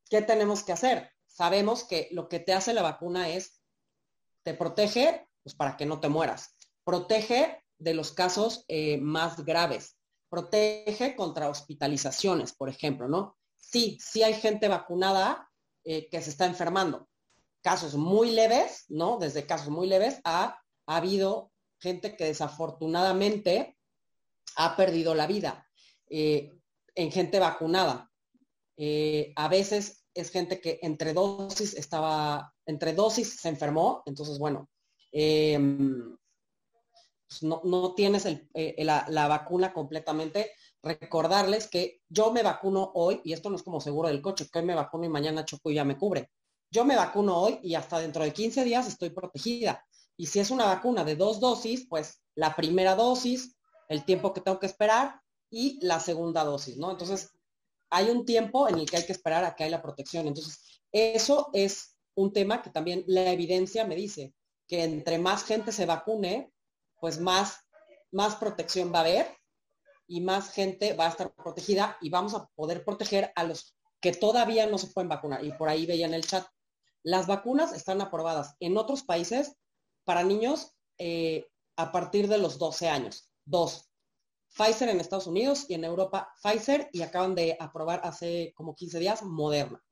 ¿Qué 0.09 0.21
tenemos 0.21 0.63
que 0.63 0.71
hacer? 0.71 1.11
Sabemos 1.27 1.83
que 1.83 2.07
lo 2.11 2.29
que 2.29 2.39
te 2.39 2.53
hace 2.53 2.73
la 2.73 2.81
vacuna 2.81 3.29
es, 3.29 3.61
te 4.43 4.53
protege, 4.53 5.27
pues 5.43 5.55
para 5.55 5.75
que 5.75 5.85
no 5.85 5.99
te 5.99 6.09
mueras. 6.09 6.55
Protege 6.83 7.63
de 7.77 7.93
los 7.93 8.11
casos 8.11 8.65
eh, 8.67 8.97
más 8.97 9.43
graves. 9.43 9.97
Protege 10.29 11.15
contra 11.15 11.49
hospitalizaciones, 11.49 12.53
por 12.53 12.69
ejemplo, 12.69 13.07
¿no? 13.07 13.37
Sí, 13.57 13.97
sí 14.01 14.23
hay 14.23 14.33
gente 14.33 14.67
vacunada 14.67 15.49
eh, 15.83 16.09
que 16.09 16.21
se 16.21 16.29
está 16.29 16.45
enfermando, 16.45 17.09
casos 17.63 17.95
muy 17.95 18.31
leves, 18.31 18.85
¿no? 18.89 19.17
Desde 19.17 19.47
casos 19.47 19.69
muy 19.69 19.87
leves 19.87 20.19
ha 20.25 20.59
habido 20.85 21.51
gente 21.79 22.15
que 22.15 22.25
desafortunadamente 22.25 23.77
ha 24.57 24.75
perdido 24.75 25.15
la 25.15 25.25
vida 25.25 25.67
eh, 26.09 26.51
en 26.93 27.11
gente 27.11 27.39
vacunada. 27.39 28.11
Eh, 28.77 29.33
a 29.35 29.47
veces 29.47 30.05
es 30.13 30.29
gente 30.29 30.59
que 30.59 30.79
entre 30.81 31.13
dosis 31.13 31.73
estaba, 31.73 32.53
entre 32.65 32.93
dosis 32.93 33.39
se 33.39 33.49
enfermó, 33.49 34.03
entonces 34.05 34.37
bueno, 34.37 34.69
em, 35.11 36.15
pues 37.27 37.43
no, 37.43 37.93
tienes 37.95 38.25
eh, 38.25 38.75
la, 38.83 39.27
vacuna 39.27 39.73
completamente. 39.73 40.51
Recordarles 40.83 41.67
que 41.69 42.01
yo 42.09 42.31
me 42.31 42.43
vacuno 42.43 42.91
hoy, 42.93 43.21
y 43.23 43.31
esto 43.31 43.49
no 43.49 43.55
es 43.55 43.63
como 43.63 43.79
seguro 43.79 44.09
del 44.09 44.21
coche, 44.21 44.47
que 44.51 44.59
hoy 44.59 44.65
me 44.65 44.75
vacuno 44.75 45.05
y 45.05 45.09
mañana 45.09 45.45
choco 45.45 45.71
y 45.71 45.75
ya 45.75 45.85
me 45.85 45.97
cubre 45.97 46.29
yo 46.73 46.83
me 46.83 46.95
vacuno 46.95 47.37
hoy 47.37 47.59
y 47.61 47.75
hasta 47.75 47.99
dentro 47.99 48.23
de 48.23 48.33
15 48.33 48.63
días 48.63 48.87
estoy 48.87 49.11
protegida. 49.11 49.85
Y 50.17 50.25
si 50.25 50.39
es 50.39 50.49
una 50.49 50.65
vacuna 50.65 51.03
de 51.03 51.15
dos 51.15 51.39
dosis, 51.39 51.85
pues 51.87 52.23
la 52.33 52.55
primera 52.55 52.95
dosis, 52.95 53.55
el 53.89 54.03
tiempo 54.05 54.33
que 54.33 54.41
tengo 54.41 54.59
que 54.59 54.65
esperar 54.65 55.21
y 55.51 55.77
la 55.85 55.99
segunda 55.99 56.43
dosis, 56.43 56.77
¿no? 56.77 56.89
Entonces, 56.89 57.29
hay 57.91 58.09
un 58.09 58.25
tiempo 58.25 58.67
en 58.67 58.79
el 58.79 58.89
que 58.89 58.97
hay 58.97 59.05
que 59.05 59.11
esperar 59.11 59.43
a 59.45 59.55
que 59.55 59.65
haya 59.65 59.77
la 59.77 59.83
protección. 59.83 60.25
Entonces, 60.25 60.81
eso 60.91 61.51
es 61.53 61.95
un 62.15 62.33
tema 62.33 62.63
que 62.63 62.71
también 62.71 63.03
la 63.05 63.31
evidencia 63.31 63.85
me 63.85 63.95
dice, 63.95 64.33
que 64.67 64.83
entre 64.83 65.19
más 65.19 65.43
gente 65.43 65.71
se 65.71 65.85
vacune, 65.85 66.51
pues 66.99 67.19
más, 67.19 67.59
más 68.11 68.35
protección 68.37 68.91
va 68.91 68.99
a 68.99 69.01
haber 69.01 69.27
y 70.07 70.21
más 70.21 70.51
gente 70.51 70.93
va 70.93 71.05
a 71.05 71.09
estar 71.09 71.35
protegida 71.35 71.97
y 72.01 72.09
vamos 72.09 72.33
a 72.33 72.47
poder 72.55 72.83
proteger 72.83 73.31
a 73.35 73.43
los 73.43 73.75
que 74.01 74.11
todavía 74.11 74.65
no 74.65 74.79
se 74.79 74.87
pueden 74.87 75.09
vacunar. 75.09 75.45
Y 75.45 75.51
por 75.51 75.69
ahí 75.69 75.85
veían 75.85 76.13
el 76.13 76.25
chat, 76.25 76.45
las 77.03 77.27
vacunas 77.27 77.73
están 77.73 78.01
aprobadas 78.01 78.55
en 78.59 78.77
otros 78.77 79.03
países 79.03 79.55
para 80.05 80.23
niños 80.23 80.71
eh, 80.97 81.47
a 81.75 81.91
partir 81.91 82.27
de 82.27 82.37
los 82.37 82.57
12 82.57 82.89
años. 82.89 83.29
Dos, 83.45 83.89
Pfizer 84.55 84.89
en 84.89 84.99
Estados 84.99 85.27
Unidos 85.27 85.65
y 85.67 85.73
en 85.73 85.83
Europa 85.83 86.33
Pfizer 86.41 86.89
y 86.93 87.01
acaban 87.01 87.35
de 87.35 87.57
aprobar 87.59 88.01
hace 88.03 88.53
como 88.55 88.75
15 88.75 88.99
días 88.99 89.23
Moderna. 89.23 89.83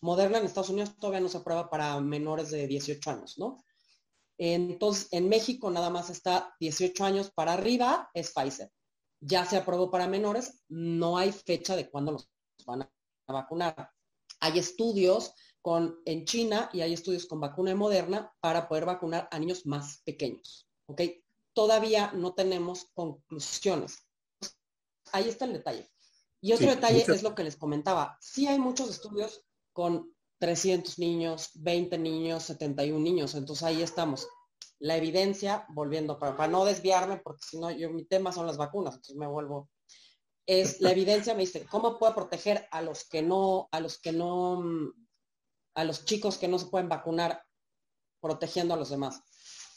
Moderna 0.00 0.38
en 0.38 0.44
Estados 0.44 0.70
Unidos 0.70 0.96
todavía 0.96 1.20
no 1.20 1.28
se 1.28 1.38
aprueba 1.38 1.68
para 1.68 2.00
menores 2.00 2.50
de 2.50 2.66
18 2.68 3.10
años, 3.10 3.38
¿no? 3.38 3.64
Entonces, 4.38 5.08
en 5.10 5.28
México 5.28 5.68
nada 5.70 5.90
más 5.90 6.10
está 6.10 6.54
18 6.60 7.04
años 7.04 7.32
para 7.32 7.54
arriba, 7.54 8.08
es 8.14 8.32
Pfizer. 8.32 8.70
Ya 9.20 9.44
se 9.44 9.56
aprobó 9.56 9.90
para 9.90 10.06
menores, 10.06 10.62
no 10.68 11.18
hay 11.18 11.32
fecha 11.32 11.74
de 11.74 11.90
cuándo 11.90 12.12
los 12.12 12.30
van 12.64 12.82
a 12.82 13.32
vacunar. 13.32 13.90
Hay 14.38 14.60
estudios 14.60 15.34
en 15.76 16.24
China 16.24 16.70
y 16.72 16.80
hay 16.80 16.92
estudios 16.94 17.26
con 17.26 17.40
vacuna 17.40 17.74
moderna 17.74 18.32
para 18.40 18.68
poder 18.68 18.86
vacunar 18.86 19.28
a 19.30 19.38
niños 19.38 19.66
más 19.66 20.02
pequeños. 20.04 20.68
¿Ok? 20.86 21.02
Todavía 21.52 22.12
no 22.12 22.34
tenemos 22.34 22.86
conclusiones. 22.94 23.98
Ahí 25.12 25.28
está 25.28 25.44
el 25.44 25.54
detalle. 25.54 25.90
Y 26.40 26.52
otro 26.52 26.70
detalle 26.70 27.04
es 27.06 27.22
lo 27.22 27.34
que 27.34 27.44
les 27.44 27.56
comentaba. 27.56 28.16
Sí 28.20 28.46
hay 28.46 28.58
muchos 28.58 28.88
estudios 28.90 29.44
con 29.72 30.14
300 30.38 30.98
niños, 30.98 31.50
20 31.54 31.98
niños, 31.98 32.44
71 32.44 32.98
niños. 33.00 33.34
Entonces 33.34 33.64
ahí 33.64 33.82
estamos. 33.82 34.28
La 34.78 34.96
evidencia, 34.96 35.66
volviendo, 35.70 36.18
para, 36.18 36.36
para 36.36 36.50
no 36.50 36.64
desviarme, 36.64 37.16
porque 37.18 37.42
si 37.44 37.58
no, 37.58 37.70
yo 37.70 37.90
mi 37.90 38.04
tema 38.04 38.32
son 38.32 38.46
las 38.46 38.56
vacunas, 38.56 38.94
entonces 38.94 39.16
me 39.16 39.26
vuelvo. 39.26 39.68
Es 40.46 40.80
la 40.80 40.92
evidencia, 40.92 41.34
me 41.34 41.40
dice, 41.40 41.66
¿cómo 41.66 41.98
puedo 41.98 42.14
proteger 42.14 42.66
a 42.70 42.80
los 42.80 43.04
que 43.04 43.20
no, 43.20 43.68
a 43.72 43.80
los 43.80 43.98
que 43.98 44.12
no 44.12 44.60
mm, 44.62 45.07
a 45.78 45.84
los 45.84 46.04
chicos 46.04 46.38
que 46.38 46.48
no 46.48 46.58
se 46.58 46.66
pueden 46.66 46.88
vacunar 46.88 47.44
protegiendo 48.20 48.74
a 48.74 48.76
los 48.76 48.90
demás. 48.90 49.22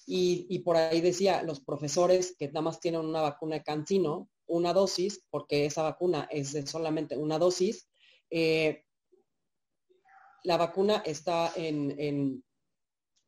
Y, 0.08 0.60
por 0.60 0.76
ahí 0.76 1.00
decía, 1.00 1.44
los 1.44 1.62
profesores 1.62 2.36
que 2.38 2.48
nada 2.48 2.64
más 2.64 2.80
tienen 2.80 3.02
una 3.02 3.22
vacuna 3.22 3.58
de 3.58 3.64
cancino, 3.64 4.28
una 4.48 4.74
dosis, 4.74 5.24
porque 5.30 5.66
esa 5.66 5.84
vacuna 5.84 6.28
es 6.32 6.54
de 6.54 6.66
solamente 6.66 7.16
una 7.16 7.38
dosis, 7.38 7.88
eh, 8.32 8.84
la 10.44 10.58
vacuna 10.58 11.04
está 11.06 11.54
en, 11.56 12.44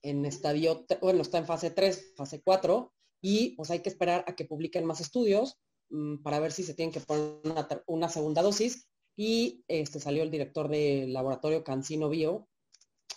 en, 0.01 0.25
estadio, 0.25 0.85
bueno, 0.99 1.21
está 1.21 1.37
en 1.37 1.45
fase 1.45 1.69
3, 1.69 2.15
fase 2.17 2.41
4, 2.41 2.91
y 3.21 3.55
pues 3.55 3.69
hay 3.69 3.81
que 3.81 3.89
esperar 3.89 4.25
a 4.27 4.35
que 4.35 4.45
publiquen 4.45 4.83
más 4.83 4.99
estudios 4.99 5.59
mm, 5.89 6.23
para 6.23 6.39
ver 6.39 6.51
si 6.51 6.63
se 6.63 6.73
tienen 6.73 6.91
que 6.91 7.01
poner 7.01 7.39
una, 7.85 8.09
segunda 8.09 8.41
dosis. 8.41 8.89
Y 9.15 9.63
este 9.67 9.99
salió 9.99 10.23
el 10.23 10.31
director 10.31 10.67
del 10.67 11.13
laboratorio 11.13 11.63
Cancino 11.63 12.09
Bio 12.09 12.49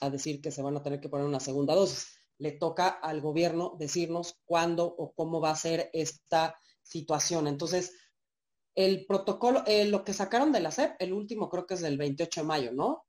a 0.01 0.11
decir 0.11 0.41
que 0.41 0.51
se 0.51 0.63
van 0.63 0.77
a 0.77 0.83
tener 0.83 1.01
que 1.01 1.09
poner 1.09 1.27
una 1.27 1.41
segunda 1.41 1.75
dosis. 1.75 2.07
Le 2.39 2.53
toca 2.53 2.89
al 2.89 3.21
gobierno 3.21 3.77
decirnos 3.79 4.39
cuándo 4.45 4.85
o 4.87 5.13
cómo 5.13 5.41
va 5.41 5.51
a 5.51 5.57
ser 5.57 5.91
esta 5.93 6.59
situación. 6.83 7.47
Entonces, 7.47 7.93
el 8.75 9.07
protocolo, 9.07 9.65
eh, 9.67 9.87
lo 9.87 10.05
que 10.05 10.13
sacaron 10.13 10.53
de 10.53 10.61
la 10.61 10.71
SEP, 10.71 10.97
el 10.99 11.13
último 11.13 11.49
creo 11.49 11.67
que 11.67 11.75
es 11.75 11.81
del 11.81 11.97
28 11.97 12.43
de 12.43 12.47
mayo, 12.47 12.73
¿no? 12.73 13.07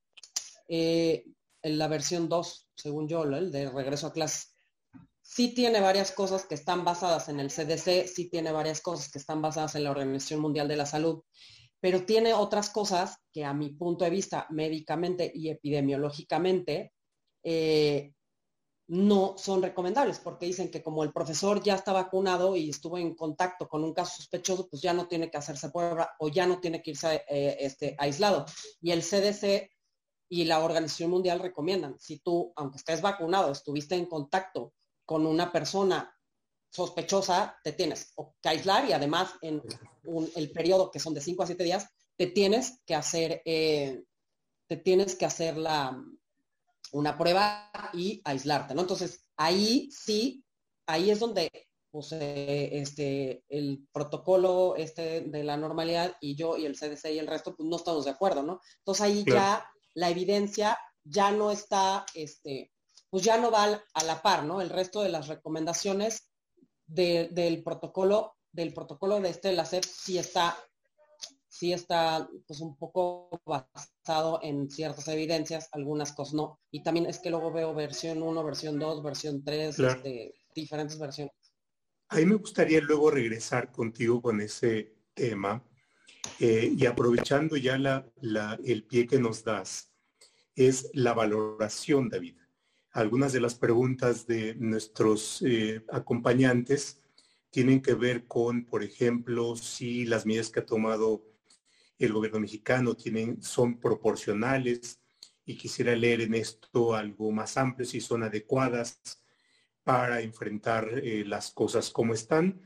Eh, 0.69 1.25
en 1.61 1.77
la 1.77 1.87
versión 1.87 2.29
2, 2.29 2.69
según 2.75 3.07
yo, 3.07 3.23
el 3.23 3.51
de 3.51 3.69
regreso 3.69 4.07
a 4.07 4.13
clase. 4.13 4.47
Sí 5.21 5.53
tiene 5.53 5.81
varias 5.81 6.13
cosas 6.13 6.45
que 6.45 6.55
están 6.55 6.85
basadas 6.85 7.27
en 7.27 7.41
el 7.41 7.49
CDC, 7.49 8.07
sí 8.07 8.29
tiene 8.29 8.53
varias 8.53 8.79
cosas 8.79 9.11
que 9.11 9.19
están 9.19 9.41
basadas 9.41 9.75
en 9.75 9.83
la 9.83 9.91
Organización 9.91 10.39
Mundial 10.39 10.69
de 10.69 10.77
la 10.77 10.85
Salud, 10.85 11.21
pero 11.79 12.05
tiene 12.05 12.33
otras 12.33 12.69
cosas 12.69 13.17
que 13.31 13.45
a 13.45 13.53
mi 13.53 13.69
punto 13.69 14.03
de 14.05 14.11
vista, 14.11 14.47
médicamente 14.49 15.31
y 15.33 15.49
epidemiológicamente, 15.49 16.93
eh, 17.43 18.13
no 18.89 19.35
son 19.37 19.61
recomendables, 19.61 20.19
porque 20.19 20.45
dicen 20.45 20.71
que 20.71 20.81
como 20.81 21.03
el 21.03 21.11
profesor 21.11 21.61
ya 21.61 21.75
está 21.75 21.91
vacunado 21.91 22.55
y 22.55 22.69
estuvo 22.69 22.97
en 22.97 23.15
contacto 23.15 23.67
con 23.67 23.83
un 23.83 23.93
caso 23.93 24.15
sospechoso, 24.15 24.69
pues 24.69 24.81
ya 24.81 24.93
no 24.93 25.07
tiene 25.07 25.29
que 25.29 25.37
hacerse 25.37 25.69
prueba 25.69 26.15
o 26.19 26.29
ya 26.29 26.47
no 26.47 26.59
tiene 26.59 26.81
que 26.81 26.91
irse 26.91 27.25
eh, 27.27 27.57
este, 27.59 27.95
aislado. 27.99 28.45
Y 28.81 28.91
el 28.91 29.01
CDC 29.01 29.69
y 30.29 30.45
la 30.45 30.63
Organización 30.63 31.11
Mundial 31.11 31.39
recomiendan, 31.39 31.99
si 31.99 32.19
tú, 32.19 32.53
aunque 32.55 32.77
estés 32.77 33.01
vacunado, 33.01 33.51
estuviste 33.51 33.95
en 33.95 34.05
contacto 34.05 34.73
con 35.05 35.25
una 35.25 35.51
persona 35.51 36.16
sospechosa, 36.77 37.57
te 37.63 37.71
tienes 37.71 38.13
que 38.39 38.49
aislar 38.49 38.87
y 38.87 38.93
además 38.93 39.33
en 39.41 39.63
el 40.35 40.51
periodo 40.51 40.91
que 40.91 40.99
son 40.99 41.15
de 41.15 41.21
5 41.21 41.41
a 41.41 41.47
7 41.47 41.63
días, 41.63 41.87
te 42.15 42.27
tienes 42.27 42.83
que 42.85 42.93
hacer, 42.93 43.41
eh, 43.45 44.03
te 44.67 44.77
tienes 44.77 45.15
que 45.15 45.25
hacer 45.25 45.57
la, 45.57 45.99
una 46.91 47.17
prueba 47.17 47.71
y 47.93 48.21
aislarte, 48.23 48.75
¿no? 48.75 48.81
Entonces, 48.81 49.25
ahí 49.37 49.89
sí, 49.91 50.45
ahí 50.85 51.09
es 51.09 51.19
donde 51.19 51.49
pues, 51.89 52.11
eh, 52.11 52.69
este, 52.79 53.43
el 53.49 53.87
protocolo 53.91 54.75
este 54.75 55.21
de 55.21 55.43
la 55.43 55.57
normalidad 55.57 56.15
y 56.21 56.35
yo 56.35 56.57
y 56.57 56.67
el 56.67 56.77
CDC 56.77 57.11
y 57.11 57.17
el 57.17 57.25
resto, 57.25 57.55
pues 57.55 57.67
no 57.67 57.77
estamos 57.77 58.05
de 58.05 58.11
acuerdo, 58.11 58.43
¿no? 58.43 58.61
Entonces 58.77 59.01
ahí 59.01 59.25
ya 59.25 59.67
la 59.95 60.11
evidencia 60.11 60.77
ya 61.03 61.31
no 61.31 61.49
está, 61.49 62.05
este, 62.13 62.71
pues 63.09 63.23
ya 63.23 63.37
no 63.37 63.49
va 63.49 63.81
a 63.95 64.03
la 64.03 64.21
par, 64.21 64.43
¿no? 64.43 64.61
El 64.61 64.69
resto 64.69 65.01
de 65.01 65.09
las 65.09 65.27
recomendaciones 65.27 66.29
del 66.87 67.63
protocolo, 67.63 68.37
del 68.51 68.73
protocolo 68.73 69.19
de 69.19 69.29
este, 69.29 69.51
la 69.51 69.65
CEP, 69.65 69.83
sí 69.83 70.17
está 70.17 70.57
sí 71.57 71.73
está 71.73 72.29
pues 72.45 72.61
un 72.61 72.77
poco 72.77 73.29
basado 73.45 74.39
en 74.43 74.69
ciertas 74.69 75.07
evidencias, 75.07 75.69
algunas 75.71 76.13
cosas 76.13 76.35
no. 76.35 76.59
Y 76.71 76.83
también 76.83 77.07
es 77.07 77.19
que 77.19 77.31
luego 77.31 77.51
veo 77.51 77.73
versión 77.73 78.21
1, 78.21 78.43
versión 78.43 78.77
2, 78.77 79.03
versión 79.03 79.43
3, 79.43 79.79
este, 79.79 80.33
diferentes 80.53 80.99
versiones. 80.99 81.33
A 82.09 82.17
mí 82.17 82.25
me 82.25 82.35
gustaría 82.35 82.79
luego 82.79 83.09
regresar 83.09 83.71
contigo 83.71 84.21
con 84.21 84.39
ese 84.39 84.95
tema 85.13 85.63
eh, 86.39 86.71
y 86.77 86.85
aprovechando 86.85 87.57
ya 87.57 87.77
la, 87.77 88.59
el 88.63 88.83
pie 88.83 89.07
que 89.07 89.19
nos 89.19 89.43
das, 89.43 89.91
es 90.55 90.89
la 90.93 91.13
valoración, 91.13 92.07
David. 92.07 92.37
Algunas 92.97 93.31
de 93.31 93.41
las 93.41 93.53
preguntas 93.53 94.25
de 94.25 94.55
nuestros 94.55 95.43
eh, 95.43 95.85
acompañantes 95.91 96.99
tienen 97.51 97.79
que 97.79 97.93
ver 97.93 98.25
con, 98.25 98.65
por 98.65 98.81
ejemplo, 98.81 99.55
si 99.55 100.03
las 100.05 100.25
medidas 100.25 100.49
que 100.49 100.61
ha 100.61 100.65
tomado 100.65 101.23
el 101.99 102.11
gobierno 102.11 102.39
mexicano 102.39 102.95
tienen, 102.95 103.39
son 103.39 103.79
proporcionales 103.79 104.99
y 105.45 105.57
quisiera 105.57 105.95
leer 105.95 106.21
en 106.21 106.33
esto 106.33 106.95
algo 106.95 107.31
más 107.31 107.55
amplio 107.57 107.85
si 107.85 108.01
son 108.01 108.23
adecuadas 108.23 108.99
para 109.83 110.21
enfrentar 110.21 110.89
eh, 110.97 111.23
las 111.23 111.51
cosas 111.51 111.91
como 111.91 112.15
están. 112.15 112.59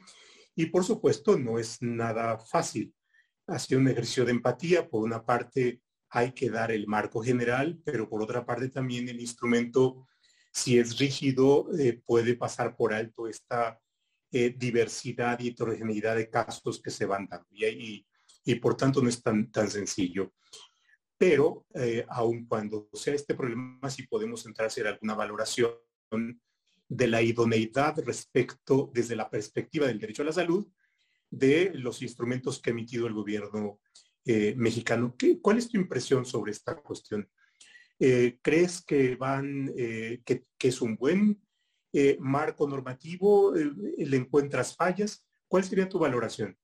Y 0.55 0.67
por 0.67 0.86
supuesto 0.86 1.38
no 1.38 1.59
es 1.59 1.82
nada 1.82 2.38
fácil. 2.38 2.95
Ha 3.47 3.59
sido 3.59 3.82
un 3.82 3.89
ejercicio 3.89 4.23
de 4.23 4.32
empatía. 4.32 4.88
Por 4.88 5.03
una 5.03 5.25
parte 5.25 5.82
hay 6.09 6.32
que 6.32 6.49
dar 6.49 6.71
el 6.71 6.88
marco 6.88 7.21
general, 7.21 7.82
pero 7.84 8.07
por 8.07 8.23
otra 8.23 8.45
parte 8.45 8.69
también 8.69 9.09
el 9.09 9.19
instrumento, 9.19 10.07
si 10.52 10.78
es 10.78 10.97
rígido, 10.97 11.68
eh, 11.78 12.02
puede 12.06 12.36
pasar 12.36 12.76
por 12.76 12.93
alto 12.93 13.28
esta 13.28 13.80
eh, 14.32 14.56
diversidad 14.58 15.39
y 15.39 15.49
heterogeneidad 15.49 16.16
de 16.16 16.30
casos 16.30 16.82
que 16.82 16.89
se 16.89 17.06
van 17.06 17.28
dando. 17.28 17.47
Y, 17.52 18.06
por 18.62 18.76
tanto 18.76 19.02
no 19.02 19.10
es 19.10 19.22
tan, 19.22 19.52
tan 19.52 19.70
sencillo. 19.70 20.34
Pero 21.18 21.66
eh, 21.76 22.06
aun 22.10 22.45
cuando 22.45 22.89
sea 22.93 23.14
este 23.14 23.36
problema, 23.36 23.89
sí 23.89 24.08
podemos 24.08 24.45
entrar 24.45 24.66
a 24.66 24.68
hacer 24.68 24.88
alguna 24.88 25.14
valoración 25.14 25.72
de 26.88 27.08
la 27.08 27.22
idoneidad 27.22 27.99
respecto, 27.99 28.91
desde 28.93 29.16
la 29.16 29.30
perspectiva 29.30 29.88
del 29.88 29.99
derecho 29.99 30.24
a 30.24 30.26
la 30.26 30.34
salud, 30.34 30.68
de 31.30 31.72
los 31.74 32.02
instrumentos 32.02 32.62
que 32.62 32.70
ha 32.70 32.74
emitido 32.74 33.08
el 33.08 33.14
gobierno 33.14 33.80
eh, 34.26 34.54
mexicano. 34.58 35.16
¿Qué, 35.18 35.39
¿Cuál 35.39 35.58
es 35.58 35.70
tu 35.70 35.78
impresión 35.78 36.26
sobre 36.26 36.52
esta 36.52 36.76
cuestión? 36.76 37.28
Eh, 38.04 38.39
¿Crees 38.41 38.84
que 38.84 39.16
van, 39.16 39.72
que, 39.76 40.45
que, 40.58 40.68
es 40.68 40.82
un 40.82 40.95
buen 40.95 41.39
marco 42.20 42.68
normativo? 42.68 43.54
¿Le 43.54 44.18
encuentras 44.18 44.76
fallas? 44.76 45.24
¿Cuál 45.47 45.64
sería 45.64 45.88
tu 45.88 45.99
valoración? 45.99 46.58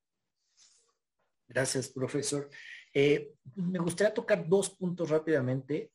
Gracias, 1.48 1.90
profesor. 1.90 2.50
Eh, 2.94 3.34
me 3.56 3.80
gustaría 3.80 4.14
tocar 4.14 4.48
dos 4.48 4.70
puntos 4.72 5.10
rápidamente. 5.10 5.92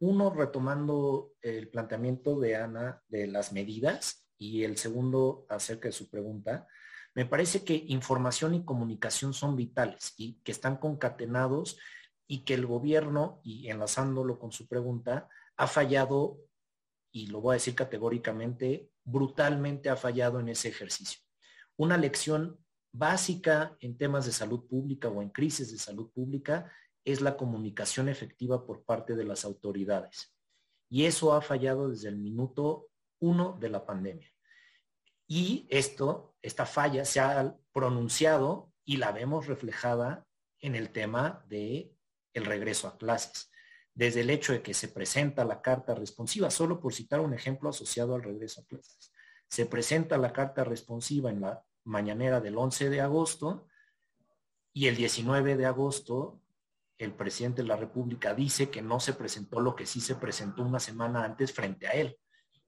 Uno, 0.00 0.30
retomando 0.30 1.32
el 1.40 1.68
planteamiento 1.68 2.38
de 2.38 2.56
Ana 2.56 3.02
de 3.08 3.28
las 3.28 3.52
medidas 3.52 4.28
y 4.36 4.64
el 4.64 4.76
segundo 4.76 5.46
acerca 5.48 5.88
de 5.88 5.92
su 5.92 6.10
pregunta. 6.10 6.66
Me 7.14 7.24
parece 7.24 7.64
que 7.64 7.84
información 7.88 8.54
y 8.54 8.64
comunicación 8.64 9.32
son 9.32 9.56
vitales 9.56 10.14
y 10.16 10.40
que 10.42 10.52
están 10.52 10.76
concatenados 10.76 11.78
y 12.28 12.44
que 12.44 12.54
el 12.54 12.66
gobierno, 12.66 13.40
y 13.42 13.68
enlazándolo 13.68 14.38
con 14.38 14.52
su 14.52 14.68
pregunta, 14.68 15.28
ha 15.56 15.66
fallado, 15.66 16.38
y 17.10 17.26
lo 17.26 17.40
voy 17.40 17.54
a 17.54 17.54
decir 17.54 17.74
categóricamente, 17.74 18.90
brutalmente 19.02 19.88
ha 19.88 19.96
fallado 19.96 20.38
en 20.38 20.50
ese 20.50 20.68
ejercicio. 20.68 21.20
Una 21.76 21.96
lección 21.96 22.62
básica 22.92 23.76
en 23.80 23.96
temas 23.96 24.26
de 24.26 24.32
salud 24.32 24.66
pública 24.68 25.08
o 25.08 25.22
en 25.22 25.30
crisis 25.30 25.72
de 25.72 25.78
salud 25.78 26.10
pública 26.10 26.70
es 27.02 27.22
la 27.22 27.36
comunicación 27.36 28.10
efectiva 28.10 28.66
por 28.66 28.84
parte 28.84 29.16
de 29.16 29.24
las 29.24 29.44
autoridades. 29.46 30.34
Y 30.90 31.04
eso 31.04 31.32
ha 31.32 31.40
fallado 31.40 31.88
desde 31.88 32.08
el 32.08 32.18
minuto 32.18 32.88
uno 33.20 33.56
de 33.58 33.70
la 33.70 33.86
pandemia. 33.86 34.30
Y 35.26 35.66
esto, 35.70 36.34
esta 36.42 36.66
falla 36.66 37.04
se 37.06 37.20
ha 37.20 37.56
pronunciado 37.72 38.70
y 38.84 38.98
la 38.98 39.12
vemos 39.12 39.46
reflejada 39.46 40.26
en 40.60 40.74
el 40.74 40.90
tema 40.90 41.44
de 41.48 41.94
el 42.38 42.46
regreso 42.46 42.88
a 42.88 42.96
clases. 42.96 43.50
Desde 43.94 44.20
el 44.20 44.30
hecho 44.30 44.52
de 44.52 44.62
que 44.62 44.74
se 44.74 44.88
presenta 44.88 45.44
la 45.44 45.60
carta 45.60 45.94
responsiva, 45.94 46.50
solo 46.50 46.80
por 46.80 46.94
citar 46.94 47.20
un 47.20 47.34
ejemplo 47.34 47.70
asociado 47.70 48.14
al 48.14 48.22
regreso 48.22 48.60
a 48.60 48.64
clases. 48.64 49.12
Se 49.48 49.66
presenta 49.66 50.16
la 50.18 50.32
carta 50.32 50.64
responsiva 50.64 51.30
en 51.30 51.40
la 51.40 51.62
mañanera 51.84 52.40
del 52.40 52.56
11 52.56 52.90
de 52.90 53.00
agosto 53.00 53.66
y 54.72 54.86
el 54.86 54.96
19 54.96 55.56
de 55.56 55.66
agosto 55.66 56.40
el 56.98 57.12
presidente 57.12 57.62
de 57.62 57.68
la 57.68 57.76
República 57.76 58.34
dice 58.34 58.70
que 58.70 58.82
no 58.82 58.98
se 59.00 59.12
presentó 59.12 59.60
lo 59.60 59.74
que 59.76 59.86
sí 59.86 60.00
se 60.00 60.16
presentó 60.16 60.62
una 60.62 60.80
semana 60.80 61.24
antes 61.24 61.52
frente 61.52 61.86
a 61.86 61.92
él 61.92 62.18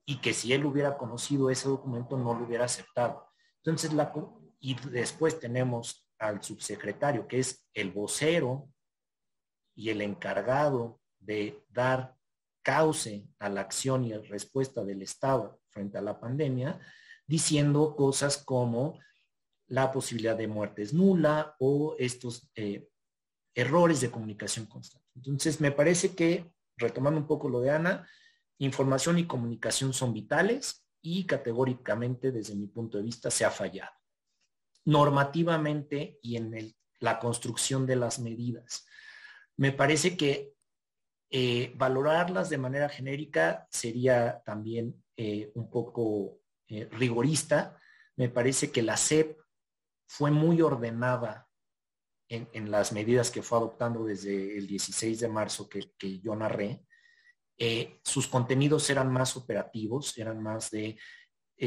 y 0.04 0.20
que 0.20 0.32
si 0.32 0.52
él 0.52 0.64
hubiera 0.64 0.96
conocido 0.96 1.50
ese 1.50 1.68
documento 1.68 2.16
no 2.16 2.34
lo 2.34 2.44
hubiera 2.44 2.64
aceptado. 2.64 3.28
Entonces, 3.56 3.92
la, 3.92 4.12
y 4.60 4.74
después 4.88 5.38
tenemos 5.38 6.08
al 6.18 6.42
subsecretario, 6.42 7.26
que 7.26 7.38
es 7.38 7.68
el 7.74 7.90
vocero 7.92 8.68
y 9.74 9.90
el 9.90 10.02
encargado 10.02 11.00
de 11.18 11.64
dar 11.68 12.16
cauce 12.62 13.26
a 13.38 13.48
la 13.48 13.62
acción 13.62 14.04
y 14.04 14.12
respuesta 14.14 14.84
del 14.84 15.02
Estado 15.02 15.60
frente 15.70 15.98
a 15.98 16.02
la 16.02 16.20
pandemia, 16.20 16.78
diciendo 17.26 17.94
cosas 17.96 18.38
como 18.38 18.98
la 19.68 19.92
posibilidad 19.92 20.36
de 20.36 20.48
muerte 20.48 20.82
es 20.82 20.92
nula 20.92 21.54
o 21.60 21.94
estos 21.98 22.50
eh, 22.56 22.88
errores 23.54 24.00
de 24.00 24.10
comunicación 24.10 24.66
constante. 24.66 25.06
Entonces, 25.14 25.60
me 25.60 25.70
parece 25.70 26.14
que, 26.14 26.52
retomando 26.76 27.20
un 27.20 27.26
poco 27.26 27.48
lo 27.48 27.60
de 27.60 27.70
Ana, 27.70 28.08
información 28.58 29.18
y 29.18 29.26
comunicación 29.26 29.92
son 29.92 30.12
vitales 30.12 30.86
y 31.02 31.24
categóricamente 31.24 32.32
desde 32.32 32.54
mi 32.54 32.66
punto 32.66 32.98
de 32.98 33.04
vista 33.04 33.30
se 33.30 33.44
ha 33.44 33.50
fallado. 33.50 33.92
Normativamente 34.84 36.18
y 36.22 36.36
en 36.36 36.74
la 36.98 37.18
construcción 37.18 37.86
de 37.86 37.96
las 37.96 38.18
medidas. 38.18 38.86
Me 39.60 39.72
parece 39.72 40.16
que 40.16 40.54
eh, 41.30 41.74
valorarlas 41.76 42.48
de 42.48 42.56
manera 42.56 42.88
genérica 42.88 43.68
sería 43.70 44.42
también 44.42 45.04
eh, 45.18 45.52
un 45.54 45.68
poco 45.68 46.40
eh, 46.66 46.88
rigorista. 46.92 47.78
Me 48.16 48.30
parece 48.30 48.70
que 48.72 48.80
la 48.80 48.96
SEP 48.96 49.38
fue 50.08 50.30
muy 50.30 50.62
ordenada 50.62 51.46
en, 52.30 52.70
las 52.70 52.92
medidas 52.92 53.30
que 53.30 53.42
fue 53.42 53.58
adoptando 53.58 54.06
desde 54.06 54.56
el 54.56 54.66
16 54.66 55.20
de 55.20 55.28
marzo 55.28 55.68
que, 55.68 56.20
yo 56.20 56.34
narré. 56.34 56.86
sus 58.02 58.28
contenidos 58.28 58.88
eran 58.88 59.12
más 59.12 59.36
operativos, 59.36 60.16
eran 60.16 60.42
más 60.42 60.70
de 60.70 60.96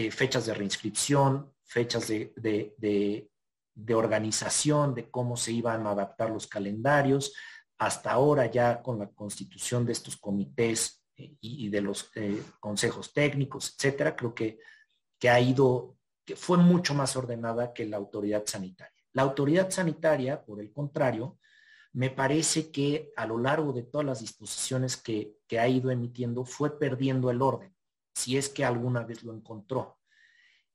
fechas 0.09 0.47
de 0.47 0.53
reinscripción, 0.53 1.53
fechas 1.63 2.07
de, 2.07 2.33
de 3.75 3.93
organización, 3.93 4.95
de 4.95 5.11
cómo 5.11 5.35
se 5.35 5.51
iban 5.51 5.85
a 5.85 5.91
adaptar 5.91 6.29
los 6.29 6.47
calendarios, 6.47 7.33
hasta 7.86 8.11
ahora 8.11 8.49
ya 8.49 8.81
con 8.81 8.99
la 8.99 9.09
constitución 9.09 9.86
de 9.86 9.91
estos 9.91 10.17
comités 10.17 11.03
eh, 11.17 11.36
y, 11.41 11.69
de 11.69 11.81
los 11.81 12.09
eh, 12.15 12.41
consejos 12.59 13.13
técnicos, 13.13 13.75
etcétera, 13.75 14.15
creo 14.15 14.34
que, 14.34 14.59
que 15.19 15.29
ha 15.29 15.39
ido, 15.39 15.97
que 16.25 16.36
fue 16.36 16.57
mucho 16.57 16.93
más 16.93 17.15
ordenada 17.15 17.73
que 17.73 17.86
la 17.86 17.97
autoridad 17.97 18.43
sanitaria. 18.45 19.03
La 19.11 19.23
autoridad 19.23 19.69
sanitaria, 19.69 20.43
por 20.43 20.59
el 20.59 20.71
contrario, 20.71 21.38
me 21.91 22.09
parece 22.09 22.71
que 22.71 23.11
a 23.15 23.27
lo 23.27 23.38
largo 23.38 23.73
de 23.73 23.84
todas 23.84 24.05
las 24.05 24.21
disposiciones 24.21 24.97
que, 24.97 25.38
que 25.47 25.59
ha 25.59 25.67
ido 25.67 25.91
emitiendo 25.91 26.45
fue 26.45 26.79
perdiendo 26.79 27.29
el 27.29 27.41
orden, 27.41 27.75
si 28.15 28.38
es 28.38 28.49
que 28.49 28.65
alguna 28.65 29.03
vez 29.03 29.23
lo 29.23 29.34
encontró. 29.34 29.99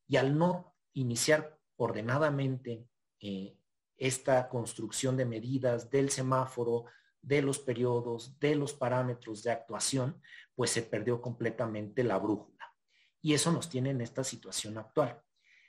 Y 0.07 0.17
al 0.17 0.39
no 0.39 0.77
iniciar 0.93 1.59
ordenadamente 1.77 2.87
eh, 3.21 3.58
esta 3.99 4.49
construcción 4.49 5.17
de 5.17 5.27
medidas 5.27 5.91
del 5.91 6.11
semáforo, 6.11 6.87
de 7.21 7.43
los 7.43 7.59
periodos, 7.59 8.39
de 8.39 8.55
los 8.55 8.73
parámetros 8.73 9.43
de 9.43 9.51
actuación, 9.51 10.21
pues 10.55 10.71
se 10.71 10.83
perdió 10.83 11.21
completamente 11.21 12.05
la 12.05 12.19
brújula. 12.19 12.73
Y 13.21 13.35
eso 13.35 13.53
nos 13.53 13.69
tiene 13.69 13.91
en 13.91 14.01
esta 14.01 14.23
situación 14.23 14.79
actual. 14.79 15.21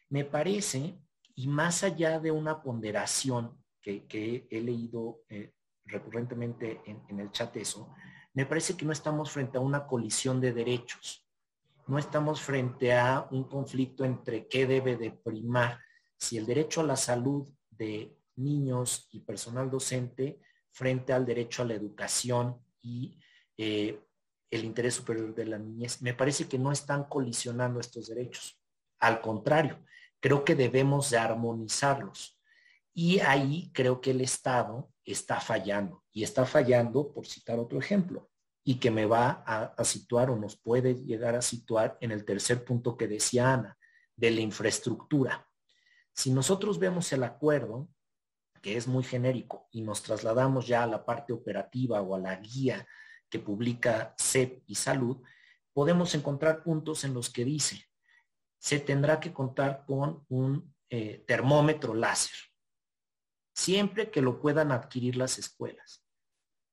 Me 0.10 0.24
parece, 0.24 1.00
y 1.36 1.48
más 1.48 1.84
allá 1.84 2.20
de 2.20 2.32
una 2.32 2.62
ponderación 2.62 3.58
que, 3.82 4.48
he 4.52 4.62
leído 4.62 5.24
eh, 5.30 5.54
recurrentemente 5.86 6.82
en, 6.86 7.02
en 7.10 7.20
el 7.20 7.32
chat 7.32 7.56
eso, 7.58 7.92
me 8.34 8.46
parece 8.46 8.78
que 8.78 8.86
no 8.86 8.92
estamos 8.92 9.32
frente 9.32 9.58
a 9.58 9.62
una 9.62 9.88
colisión 9.88 10.40
de 10.40 10.54
derechos. 10.54 11.28
No 11.88 11.98
estamos 11.98 12.42
frente 12.42 12.94
a 12.94 13.28
un 13.32 13.46
conflicto 13.46 14.06
entre 14.06 14.48
qué 14.48 14.68
debe 14.68 14.96
de 14.96 15.12
primar, 15.12 15.80
si 16.16 16.38
el 16.38 16.46
derecho 16.46 16.82
a 16.82 16.84
la 16.84 16.96
salud 16.96 17.50
de 17.72 18.19
niños 18.40 19.08
y 19.12 19.20
personal 19.20 19.70
docente 19.70 20.40
frente 20.72 21.14
al 21.14 21.26
derecho 21.26 21.62
a 21.62 21.66
la 21.66 21.74
educación 21.74 22.58
y 22.82 23.20
eh, 23.58 24.00
el 24.50 24.64
interés 24.64 24.96
superior 24.96 25.34
de 25.36 25.46
la 25.46 25.60
niñez. 25.60 26.02
Me 26.02 26.14
parece 26.14 26.48
que 26.48 26.58
no 26.58 26.72
están 26.72 27.04
colisionando 27.06 27.80
estos 27.80 28.08
derechos. 28.08 28.60
Al 29.00 29.22
contrario, 29.22 29.84
creo 30.20 30.44
que 30.44 30.56
debemos 30.56 31.10
de 31.10 31.18
armonizarlos. 31.18 32.40
Y 32.94 33.20
ahí 33.20 33.72
creo 33.74 34.02
que 34.02 34.12
el 34.12 34.22
Estado 34.22 34.92
está 35.04 35.40
fallando. 35.40 36.04
Y 36.12 36.24
está 36.24 36.46
fallando, 36.46 37.14
por 37.14 37.28
citar 37.28 37.60
otro 37.60 37.80
ejemplo, 37.80 38.30
y 38.64 38.76
que 38.76 38.92
me 38.92 39.06
va 39.06 39.44
a, 39.46 39.74
a 39.78 39.84
situar 39.84 40.30
o 40.30 40.36
nos 40.36 40.58
puede 40.58 40.96
llegar 40.96 41.36
a 41.36 41.42
situar 41.42 41.98
en 42.02 42.12
el 42.12 42.26
tercer 42.26 42.64
punto 42.66 42.98
que 42.98 43.08
decía 43.08 43.54
Ana, 43.54 43.78
de 44.16 44.32
la 44.32 44.42
infraestructura. 44.42 45.48
Si 46.14 46.32
nosotros 46.32 46.80
vemos 46.80 47.12
el 47.14 47.24
acuerdo, 47.24 47.88
que 48.62 48.78
es 48.78 48.88
muy 48.88 49.03
genérico, 49.03 49.68
y 49.72 49.82
nos 49.82 50.03
trasladamos 50.03 50.68
ya 50.68 50.84
a 50.84 50.88
la 50.88 51.05
parte 51.05 51.34
operativa 51.34 52.01
o 52.01 52.16
a 52.16 52.20
la 52.20 52.36
guía 52.36 52.88
que 53.30 53.39
publica 53.39 54.16
CEP 54.18 54.64
y 54.68 54.76
Salud, 54.76 55.22
podemos 55.74 56.14
encontrar 56.16 56.64
puntos 56.64 57.03
en 57.03 57.14
los 57.14 57.30
que 57.30 57.45
dice, 57.45 57.86
se 58.57 58.80
tendrá 58.80 59.20
que 59.20 59.32
contar 59.32 59.86
con 59.86 60.26
un 60.30 60.74
eh, 60.89 61.24
termómetro 61.28 61.93
láser, 61.93 62.38
siempre 63.55 64.10
que 64.12 64.22
lo 64.22 64.41
puedan 64.41 64.72
adquirir 64.72 65.16
las 65.16 65.38
escuelas. 65.38 66.03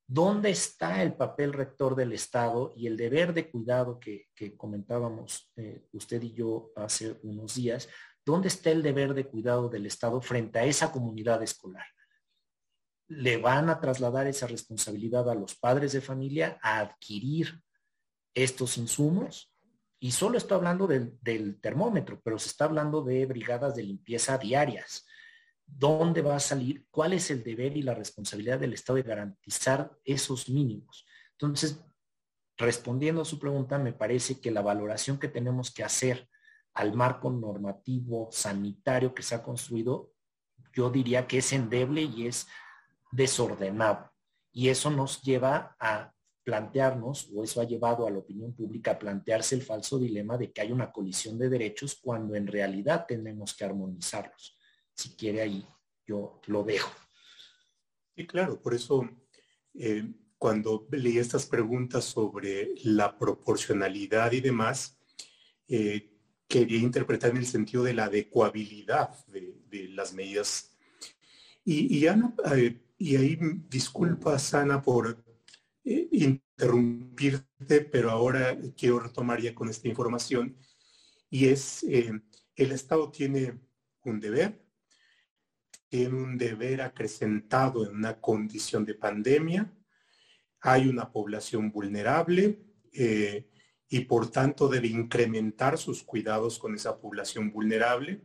¿Dónde 0.09 0.51
está 0.51 1.03
el 1.03 1.15
papel 1.15 1.53
rector 1.53 1.97
del 1.97 2.13
Estado 2.13 2.73
y 2.77 2.87
el 2.87 2.97
deber 2.97 3.35
de 3.35 3.51
cuidado 3.51 3.99
que, 3.99 4.29
comentábamos 4.57 5.53
eh, 5.57 5.89
usted 5.93 6.23
y 6.23 6.33
yo 6.33 6.71
hace 6.77 7.19
unos 7.23 7.57
días 7.57 7.89
¿Dónde 8.27 8.49
está 8.49 8.73
el 8.73 8.83
deber 8.83 9.15
de 9.15 9.29
cuidado 9.29 9.69
del 9.69 9.87
Estado 9.87 10.21
frente 10.21 10.59
a 10.59 10.65
esa 10.65 10.91
comunidad 10.91 11.45
escolar? 11.45 11.87
Le 13.07 13.37
van 13.37 13.71
a 13.71 13.79
trasladar 13.79 14.27
esa 14.27 14.49
responsabilidad 14.49 15.31
a 15.31 15.35
los 15.37 15.55
padres 15.55 15.93
de 15.93 16.01
familia 16.01 16.59
a 16.61 16.81
adquirir 16.81 17.63
estos 18.35 18.79
insumos. 18.79 19.55
Y 20.01 20.11
solo 20.11 20.39
estoy 20.39 20.57
hablando 20.57 20.89
del, 20.89 21.61
termómetro, 21.61 22.21
pero 22.21 22.37
se 22.37 22.49
está 22.49 22.65
hablando 22.65 23.01
de 23.01 23.27
brigadas 23.27 23.77
de 23.77 23.85
limpieza 23.85 24.37
diarias. 24.39 25.07
¿Dónde 25.65 26.21
va 26.21 26.35
a 26.35 26.41
salir? 26.41 26.85
¿Cuál 26.91 27.13
es 27.13 27.31
el 27.31 27.45
deber 27.45 27.77
y 27.77 27.83
la 27.83 27.95
responsabilidad 27.95 28.59
del 28.59 28.73
Estado 28.73 28.97
de 28.97 29.05
garantizar 29.05 29.97
esos 30.05 30.49
mínimos? 30.49 31.07
Entonces, 31.31 31.81
respondiendo 32.57 33.23
a 33.23 33.25
su 33.25 33.39
pregunta, 33.39 33.79
me 33.79 33.93
parece 33.93 34.41
que 34.41 34.51
la 34.51 34.63
valoración 34.63 35.17
que 35.17 35.29
tenemos 35.29 35.73
que 35.73 35.85
hacer 35.85 36.29
al 36.77 36.93
marco 36.93 37.31
normativo 37.31 38.29
sanitario 38.31 39.15
que 39.15 39.23
se 39.23 39.35
ha 39.35 39.43
construido, 39.43 40.13
yo 40.75 40.91
diría 40.91 41.27
que 41.27 41.39
es 41.39 41.53
endeble 41.55 42.03
y 42.03 42.27
es 42.27 42.47
desordenado. 43.11 44.13
Y 44.53 44.69
eso 44.69 44.91
nos 44.91 45.23
lleva 45.23 45.75
a 45.81 46.13
plantearnos, 46.45 47.31
o 47.35 47.43
eso 47.43 47.63
ha 47.63 47.65
llevado 47.65 48.07
a 48.07 48.11
la 48.11 48.19
opinión 48.19 48.55
pública 48.55 48.93
a 48.93 48.99
plantearse 48.99 49.55
el 49.55 49.63
falso 49.63 49.99
dilema 49.99 50.37
de 50.37 50.53
que 50.53 50.61
hay 50.61 50.71
una 50.71 50.93
colisión 50.93 51.39
de 51.39 51.49
derechos 51.49 51.99
cuando 52.01 52.35
en 52.35 52.47
realidad 52.47 53.07
tenemos 53.09 53.57
que 53.57 53.65
armonizarlos. 53.65 54.59
Si 54.95 55.17
quiere 55.17 55.41
ahí, 55.41 55.67
yo 56.07 56.41
lo 56.47 56.63
dejo. 56.63 56.91
Sí, 58.15 58.27
claro, 58.27 58.61
por 58.61 58.75
eso 58.75 59.09
eh, 59.75 60.13
cuando 60.37 60.87
leí 60.91 61.17
estas 61.17 61.47
preguntas 61.47 62.05
sobre 62.05 62.75
la 62.85 63.19
proporcionalidad 63.19 64.31
y 64.33 64.41
demás, 64.41 65.01
eh, 65.69 66.16
quería 66.49 66.79
interpretar 66.79 67.31
en 67.31 67.39
el 67.39 67.47
sentido 67.47 67.83
de 67.85 67.95
la 67.95 68.05
adecuabilidad 68.05 69.11
de, 69.27 69.55
las 69.91 70.13
medidas. 70.15 70.71
Y, 71.65 72.07
Ana, 72.07 72.35
eh, 72.55 72.81
y 72.97 73.17
ahí 73.17 73.39
disculpa, 73.69 74.37
Ana, 74.53 74.81
por 74.81 75.23
eh, 75.85 76.09
interrumpirte, 76.13 77.81
pero 77.81 78.11
ahora 78.11 78.57
quiero 78.77 79.01
retomar 79.01 79.41
ya 79.41 79.55
con 79.55 79.69
esta 79.69 79.89
información. 79.89 80.57
Y 81.29 81.47
es, 81.49 81.83
eh, 81.85 82.13
el 82.55 82.73
Estado 82.73 83.11
tiene 83.11 83.59
un 84.05 84.21
deber, 84.21 84.65
tiene 85.89 86.15
un 86.15 86.39
deber 86.39 86.83
acrecentado 86.83 87.87
en 87.87 87.97
una 87.97 88.21
condición 88.21 88.85
de 88.85 88.95
pandemia, 88.95 89.73
hay 90.61 90.89
una 90.89 91.11
población 91.11 91.71
vulnerable, 91.71 92.61
y 93.89 94.01
por 94.01 94.31
tanto 94.31 94.69
debe 94.69 94.89
incrementar 94.89 95.79
sus 95.79 96.03
cuidados 96.03 96.59
con 96.59 96.75
esa 96.75 96.99
población 96.99 97.53
vulnerable. 97.53 98.23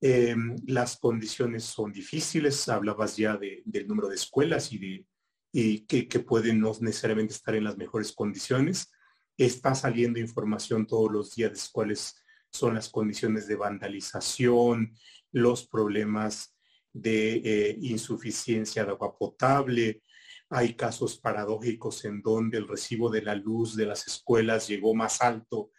Em, 0.00 0.56
las 0.66 0.98
condiciones 0.98 1.64
son 1.64 1.92
difíciles, 1.92 2.68
hablabas 2.68 3.16
ya 3.16 3.38
del 3.38 3.88
número 3.88 4.08
de 4.08 4.16
escuelas 4.16 4.70
y, 4.72 4.78
de, 4.78 5.06
y 5.50 5.80
que, 5.86 6.20
pueden 6.20 6.60
no 6.60 6.72
necesariamente 6.80 7.32
estar 7.32 7.54
en 7.54 7.64
las 7.64 7.78
mejores 7.78 8.12
condiciones. 8.12 8.90
Está 9.38 9.74
saliendo 9.74 10.20
información 10.20 10.86
todos 10.86 11.10
los 11.10 11.34
días 11.34 11.52
de 11.52 11.58
cuáles 11.72 12.22
son 12.50 12.74
las 12.74 12.90
condiciones 12.90 13.48
de 13.48 13.56
vandalización, 13.56 14.94
los 15.32 15.66
problemas 15.66 16.54
de 16.92 17.36
eh, 17.44 17.78
insuficiencia 17.80 18.84
de 18.84 18.90
agua 18.90 19.16
potable, 19.16 20.02
hay 20.50 20.74
casos 20.74 21.18
paradójicos 21.18 22.04
en 22.04 22.22
donde 22.22 22.58
el 22.58 22.68
recibo 22.68 23.10
de 23.10 23.22
la 23.22 23.34
luz 23.34 23.76
de 23.76 23.86
las 23.86 24.06
escuelas 24.06 24.68
llegó 24.68 24.94
más 24.94 25.20
alto 25.20 25.70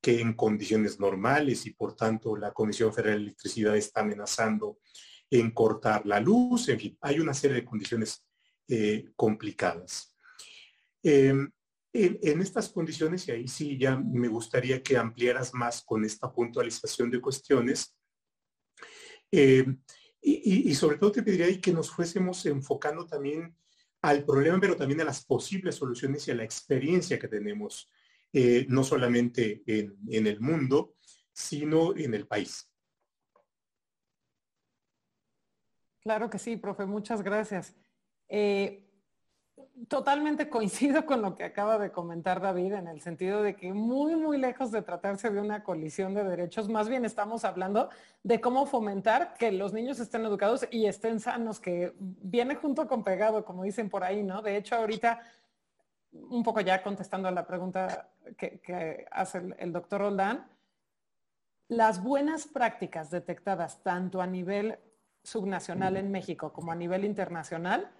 que 0.00 0.20
en 0.20 0.34
condiciones 0.34 0.98
normales 0.98 1.64
y 1.66 1.70
por 1.70 1.94
tanto 1.94 2.36
la 2.36 2.52
Comisión 2.52 2.92
Federal 2.92 3.18
de 3.18 3.24
Electricidad 3.24 3.76
está 3.76 4.00
amenazando 4.00 4.78
en 5.30 5.52
cortar 5.52 6.04
la 6.04 6.20
luz. 6.20 6.68
En 6.68 6.78
fin, 6.78 6.98
hay 7.00 7.20
una 7.20 7.32
serie 7.32 7.56
de 7.56 7.64
condiciones 7.64 8.26
eh, 8.68 9.06
complicadas. 9.16 10.14
Em, 11.02 11.50
en, 11.94 12.40
estas 12.40 12.70
condiciones, 12.70 13.28
y 13.28 13.32
ahí 13.32 13.48
sí 13.48 13.78
ya 13.78 13.96
me 13.96 14.28
gustaría 14.28 14.82
que 14.82 14.96
ampliaras 14.96 15.52
más 15.52 15.82
con 15.82 16.04
esta 16.04 16.32
puntualización 16.32 17.10
de 17.10 17.20
cuestiones, 17.20 17.94
em, 19.30 19.80
y, 20.20 20.70
y, 20.70 20.74
sobre 20.74 20.96
todo 20.98 21.12
te 21.12 21.22
pediría 21.22 21.60
que 21.60 21.72
nos 21.72 21.90
fuésemos 21.90 22.46
enfocando 22.46 23.06
también 23.06 23.56
al 24.02 24.24
problema, 24.24 24.60
pero 24.60 24.76
también 24.76 25.00
a 25.00 25.04
las 25.04 25.24
posibles 25.24 25.76
soluciones 25.76 26.26
y 26.26 26.32
a 26.32 26.34
la 26.34 26.44
experiencia 26.44 27.18
que 27.18 27.28
tenemos 27.28 27.90
eh, 28.32 28.66
no 28.68 28.82
solamente 28.82 29.62
en, 29.66 30.26
el 30.26 30.40
mundo, 30.40 30.94
sino 31.32 31.94
en 31.96 32.14
el 32.14 32.26
país. 32.26 32.68
Claro 36.00 36.28
que 36.28 36.38
sí, 36.38 36.56
profe, 36.56 36.84
muchas 36.84 37.22
gracias. 37.22 37.76
Eh, 38.28 38.91
totalmente 39.88 40.48
coincido 40.48 41.06
con 41.06 41.22
lo 41.22 41.34
que 41.34 41.44
acaba 41.44 41.78
de 41.78 41.90
comentar 41.90 42.40
David 42.40 42.74
en 42.74 42.88
el 42.88 43.00
sentido 43.00 43.42
de 43.42 43.56
que 43.56 43.72
muy, 43.72 44.16
muy 44.16 44.38
lejos 44.38 44.70
de 44.70 44.82
tratarse 44.82 45.30
de 45.30 45.40
una 45.40 45.64
colisión 45.64 46.14
de 46.14 46.24
derechos, 46.24 46.68
más 46.68 46.88
bien 46.88 47.04
estamos 47.04 47.44
hablando 47.44 47.88
de 48.22 48.40
cómo 48.40 48.66
fomentar 48.66 49.34
que 49.34 49.50
los 49.50 49.72
niños 49.72 49.98
estén 49.98 50.24
educados 50.24 50.66
y 50.70 50.86
estén 50.86 51.20
sanos, 51.20 51.58
que 51.58 51.94
viene 51.98 52.54
junto 52.54 52.86
con 52.86 53.02
pegado, 53.02 53.44
como 53.44 53.64
dicen 53.64 53.88
por 53.88 54.04
ahí, 54.04 54.22
¿no? 54.22 54.42
De 54.42 54.56
hecho, 54.56 54.76
ahorita, 54.76 55.20
un 56.12 56.42
poco 56.42 56.60
ya 56.60 56.82
contestando 56.82 57.28
a 57.28 57.32
la 57.32 57.46
pregunta 57.46 58.10
que, 58.36 59.06
hace 59.10 59.54
el, 59.58 59.72
doctor 59.72 60.02
Roldán, 60.02 60.46
las 61.68 62.02
buenas 62.02 62.46
prácticas 62.46 63.10
detectadas 63.10 63.82
tanto 63.82 64.20
a 64.20 64.26
nivel 64.26 64.78
subnacional 65.22 65.96
en 65.96 66.10
México 66.10 66.52
como 66.52 66.72
a 66.72 66.76
nivel 66.76 67.04
internacional 67.04 67.90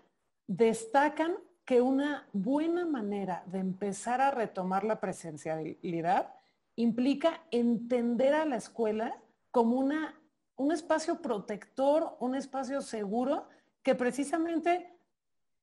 destacan 0.46 1.36
que 1.64 1.80
una 1.80 2.26
buena 2.32 2.84
manera 2.84 3.44
de 3.46 3.58
empezar 3.58 4.20
a 4.20 4.30
retomar 4.30 4.84
la 4.84 5.00
presencialidad 5.00 6.34
implica 6.76 7.42
entender 7.50 8.34
a 8.34 8.44
la 8.44 8.56
escuela 8.56 9.16
como 9.50 9.78
una, 9.78 10.18
un 10.56 10.72
espacio 10.72 11.20
protector, 11.20 12.16
un 12.20 12.34
espacio 12.34 12.80
seguro 12.80 13.46
que 13.82 13.94
precisamente 13.94 14.90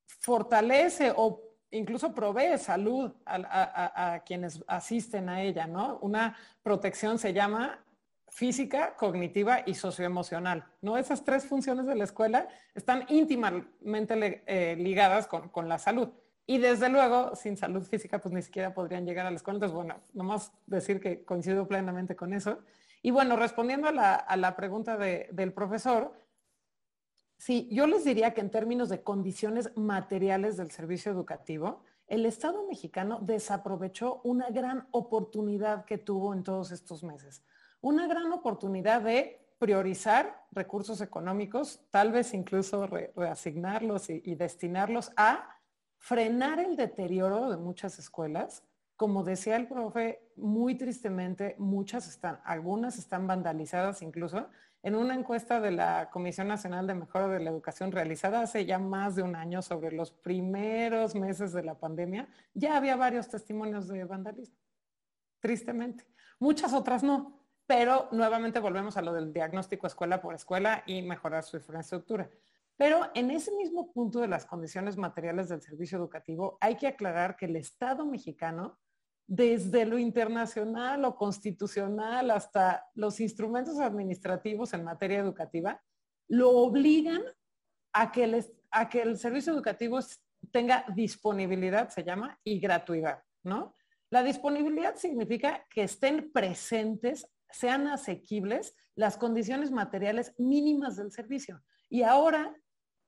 fortalece 0.06 1.14
o 1.16 1.42
incluso 1.72 2.14
provee 2.14 2.58
salud 2.58 3.12
a, 3.26 4.14
a, 4.14 4.20
quienes 4.24 4.64
asisten 4.68 5.30
a 5.30 5.42
ella, 5.44 5.68
¿no? 5.68 6.00
Una 6.02 6.36
protección 6.64 7.20
se 7.20 7.34
llama 7.34 7.84
física, 8.30 8.96
cognitiva 8.96 9.64
y 9.66 9.74
socioemocional. 9.74 10.66
¿no? 10.82 10.98
Esas 10.98 11.24
tres 11.24 11.46
funciones 11.46 11.86
de 11.86 11.96
la 11.96 12.04
escuela 12.04 12.48
están 12.76 13.06
íntimamente 13.10 14.44
eh, 14.46 14.76
ligadas 14.78 15.28
con, 15.28 15.70
la 15.70 15.80
salud. 15.80 16.10
Y 16.46 16.58
desde 16.58 16.90
luego, 16.90 17.36
sin 17.36 17.58
salud 17.58 17.84
física, 17.84 18.20
pues 18.20 18.34
ni 18.34 18.42
siquiera 18.42 18.74
podrían 18.74 19.06
llegar 19.06 19.26
a 19.26 19.32
la 19.32 19.36
escuela. 19.36 19.58
Entonces, 19.58 19.76
bueno, 19.76 20.02
nomás 20.14 20.52
decir 20.66 21.00
que 21.00 21.24
coincido 21.24 21.68
plenamente 21.68 22.16
con 22.16 22.34
eso. 22.34 22.60
Y 23.02 23.12
bueno, 23.12 23.36
respondiendo 23.36 23.88
a 23.88 24.36
la, 24.36 24.56
pregunta 24.56 24.98
del 24.98 25.54
profesor, 25.54 26.14
sí, 27.38 27.70
yo 27.72 27.86
les 27.86 28.04
diría 28.04 28.34
que 28.34 28.42
en 28.42 28.50
términos 28.50 28.90
de 28.90 29.04
condiciones 29.04 29.72
materiales 29.76 30.58
del 30.58 30.72
servicio 30.72 31.12
educativo, 31.12 31.84
el 32.08 32.26
Estado 32.26 32.66
mexicano 32.68 33.20
desaprovechó 33.22 34.20
una 34.24 34.50
gran 34.50 34.88
oportunidad 34.90 35.86
que 35.86 36.00
tuvo 36.00 36.34
en 36.34 36.44
todos 36.44 36.72
estos 36.72 37.04
meses 37.04 37.44
una 37.82 38.08
gran 38.08 38.32
oportunidad 38.32 39.02
de 39.02 39.40
priorizar 39.60 40.46
recursos 40.52 41.02
económicos, 41.02 41.82
tal 41.92 42.12
vez 42.12 42.34
incluso 42.34 42.88
reasignarlos 42.88 44.10
y, 44.10 44.36
destinarlos 44.36 45.12
a 45.18 45.50
frenar 45.98 46.60
el 46.60 46.76
deterioro 46.76 47.50
de 47.50 47.58
muchas 47.58 48.00
escuelas. 48.00 48.64
Como 48.96 49.24
decía 49.24 49.58
el 49.58 49.68
profe, 49.68 50.32
muy 50.36 50.76
tristemente, 50.76 51.56
muchas 51.58 52.08
están, 52.08 52.40
algunas 52.46 52.98
están 52.98 53.28
vandalizadas 53.28 54.02
incluso. 54.02 54.50
En 54.82 54.96
una 54.96 55.14
encuesta 55.14 55.60
de 55.60 55.72
la 55.72 56.10
Comisión 56.10 56.48
Nacional 56.48 56.88
de 56.88 56.96
Mejora 56.96 57.28
de 57.28 57.42
la 57.42 57.50
Educación 57.50 57.92
realizada 57.92 58.42
hace 58.42 58.66
ya 58.66 58.80
más 58.80 59.16
de 59.16 59.24
un 59.24 59.36
año 59.36 59.62
sobre 59.62 59.92
los 59.92 60.12
primeros 60.12 61.16
meses 61.16 61.52
de 61.52 61.64
la 61.64 61.78
pandemia, 61.78 62.30
ya 62.54 62.78
había 62.78 62.96
varios 62.96 63.28
testimonios 63.28 63.90
de 63.90 64.06
vandalismo, 64.06 64.58
tristemente. 65.42 66.06
Muchas 66.40 66.74
otras 66.74 67.04
no, 67.04 67.39
pero 67.70 68.10
nuevamente 68.12 68.60
volvemos 68.60 68.98
a 68.98 69.02
lo 69.04 69.14
del 69.14 69.32
diagnóstico 69.32 69.86
escuela 69.86 70.20
por 70.20 70.34
escuela 70.34 70.82
y 70.88 71.04
mejorar 71.04 71.44
su 71.44 71.58
infraestructura. 71.58 72.28
Pero 72.76 73.12
en 73.14 73.30
ese 73.30 73.52
mismo 73.56 73.92
punto 73.92 74.22
de 74.22 74.28
las 74.28 74.48
condiciones 74.48 74.98
materiales 74.98 75.50
del 75.50 75.62
servicio 75.62 76.00
educativo, 76.00 76.58
hay 76.62 76.78
que 76.78 76.88
aclarar 76.88 77.36
que 77.36 77.46
el 77.46 77.56
Estado 77.56 78.08
mexicano, 78.08 78.80
desde 79.28 79.86
lo 79.86 80.00
internacional 80.00 81.06
o 81.06 81.16
constitucional 81.16 82.32
hasta 82.32 82.88
los 82.96 83.20
instrumentos 83.20 83.78
administrativos 83.78 84.74
en 84.74 84.84
materia 84.84 85.20
educativa, 85.20 85.80
lo 86.28 86.50
obligan 86.50 87.22
a 87.94 88.12
que 88.12 88.24
el, 88.24 88.46
a 88.72 88.90
que 88.90 89.04
el 89.04 89.16
servicio 89.20 89.54
educativo 89.54 90.00
tenga 90.50 90.86
disponibilidad, 90.96 91.90
se 91.90 92.04
llama, 92.04 92.40
y 92.44 92.60
gratuidad, 92.60 93.22
¿no? 93.44 93.76
La 94.10 94.24
disponibilidad 94.24 94.96
significa 94.96 95.68
que 95.70 95.84
estén 95.84 96.32
presentes 96.32 97.28
sean 97.52 97.88
asequibles 97.88 98.76
las 98.96 99.18
condiciones 99.18 99.72
materiales 99.72 100.34
mínimas 100.38 100.96
del 100.98 101.12
servicio. 101.12 101.62
Y 101.90 102.04
ahora, 102.04 102.56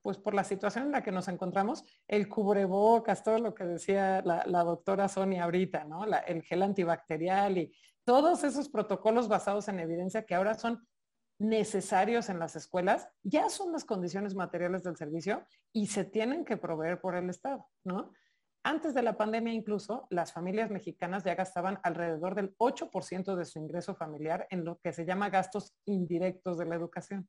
pues 0.01 0.17
por 0.17 0.33
la 0.33 0.43
situación 0.43 0.85
en 0.85 0.91
la 0.91 1.03
que 1.03 1.11
nos 1.11 1.27
encontramos, 1.27 1.83
el 2.07 2.27
cubrebocas, 2.27 3.23
todo 3.23 3.37
lo 3.37 3.53
que 3.53 3.65
decía 3.65 4.21
la, 4.23 4.63
doctora 4.63 5.07
Sonia 5.07 5.43
ahorita, 5.43 5.83
¿no? 5.83 6.05
el 6.05 6.41
gel 6.43 6.63
antibacterial 6.63 7.57
y 7.57 7.75
todos 8.03 8.43
esos 8.43 8.69
protocolos 8.69 9.27
basados 9.27 9.67
en 9.67 9.79
evidencia 9.79 10.25
que 10.25 10.35
ahora 10.35 10.55
son 10.55 10.87
necesarios 11.41 12.29
en 12.29 12.39
las 12.39 12.55
escuelas, 12.55 13.09
ya 13.23 13.49
son 13.49 13.71
las 13.71 13.83
condiciones 13.83 14.35
materiales 14.35 14.83
del 14.83 14.95
servicio 14.95 15.45
y 15.73 15.87
se 15.87 16.05
tienen 16.05 16.45
que 16.45 16.57
proveer 16.57 17.01
por 17.01 17.15
el 17.15 17.29
Estado, 17.29 17.67
¿no? 17.83 18.13
Antes 18.64 18.93
de 18.93 19.01
la 19.01 19.18
pandemia 19.18 19.53
incluso, 19.53 20.07
las 20.12 20.34
familias 20.34 20.70
mexicanas 20.70 21.24
ya 21.24 21.34
gastaban 21.34 21.80
alrededor 21.84 22.36
del 22.36 22.55
8% 22.57 23.36
de 23.36 23.45
su 23.45 23.57
ingreso 23.57 23.95
familiar 23.95 24.45
en 24.51 24.64
lo 24.64 24.78
que 24.80 24.93
se 24.93 25.03
llama 25.03 25.32
gastos 25.32 25.74
indirectos 25.86 26.59
de 26.59 26.66
la 26.66 26.76
educación. 26.76 27.28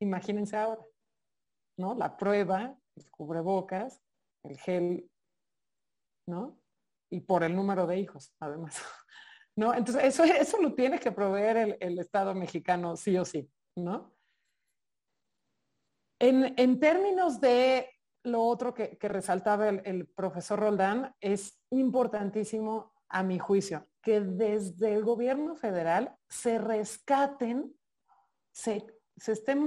Imagínense 0.00 0.56
ahora, 0.56 0.82
¿no? 1.78 1.94
La 1.94 2.16
prueba, 2.16 2.78
el 2.94 3.10
cubrebocas, 3.10 4.00
el 4.44 4.56
gel, 4.58 5.10
¿no? 6.28 6.60
Y 7.10 7.20
por 7.20 7.42
el 7.42 7.56
número 7.56 7.86
de 7.86 7.98
hijos, 7.98 8.32
además. 8.40 8.80
¿No? 9.56 9.74
Entonces, 9.74 10.04
eso, 10.04 10.24
eso 10.24 10.62
lo 10.62 10.74
tiene 10.74 10.98
que 10.98 11.12
proveer 11.12 11.56
el, 11.56 11.76
el 11.80 11.98
Estado 11.98 12.34
mexicano 12.34 12.96
sí 12.96 13.18
o 13.18 13.24
sí, 13.24 13.50
¿no? 13.76 14.14
En, 16.18 16.54
en, 16.56 16.78
términos 16.78 17.40
de 17.40 17.90
lo 18.24 18.42
otro 18.42 18.74
que, 18.74 18.96
resaltaba 19.00 19.68
el, 19.68 20.06
profesor 20.06 20.60
Roldán 20.60 21.14
es 21.20 21.60
importantísimo 21.70 22.92
a 23.08 23.22
mi 23.22 23.38
juicio, 23.38 23.88
que 24.00 24.20
desde 24.20 24.94
el 24.94 25.04
gobierno 25.04 25.54
federal 25.54 26.16
se 26.28 26.58
rescaten, 26.58 27.74
se, 28.52 28.84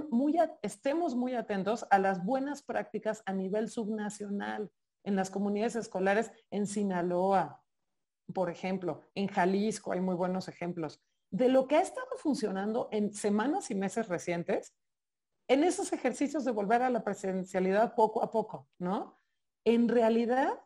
muy, 0.10 0.38
estemos 0.62 1.16
muy 1.16 1.36
atentos 1.36 1.86
a 1.90 2.00
las 2.00 2.24
buenas 2.24 2.64
prácticas 2.64 3.22
a 3.26 3.34
nivel 3.34 3.70
subnacional 3.70 4.72
en 5.04 5.16
las 5.16 5.30
comunidades 5.30 5.76
escolares 5.76 6.32
en 6.50 6.66
Sinaloa, 6.66 7.66
por 8.34 8.50
ejemplo, 8.50 9.02
en 9.14 9.28
Jalisco 9.28 9.92
hay 9.92 10.02
muy 10.02 10.16
buenos 10.16 10.48
ejemplos. 10.48 11.02
De 11.30 11.50
lo 11.50 11.68
que 11.68 11.78
ha 11.78 11.82
estado 11.82 12.08
funcionando 12.18 12.90
en 12.92 13.14
semanas 13.14 13.70
y 13.72 13.76
meses 13.76 14.08
recientes, 14.08 14.74
en 15.48 15.64
esos 15.64 15.94
ejercicios 15.94 16.46
de 16.46 16.52
volver 16.52 16.82
a 16.82 16.90
la 16.90 17.04
presencialidad 17.04 17.96
poco 17.96 18.24
a 18.24 18.32
poco, 18.32 18.68
¿no? 18.80 19.20
En 19.64 19.88
realidad, 19.88 20.60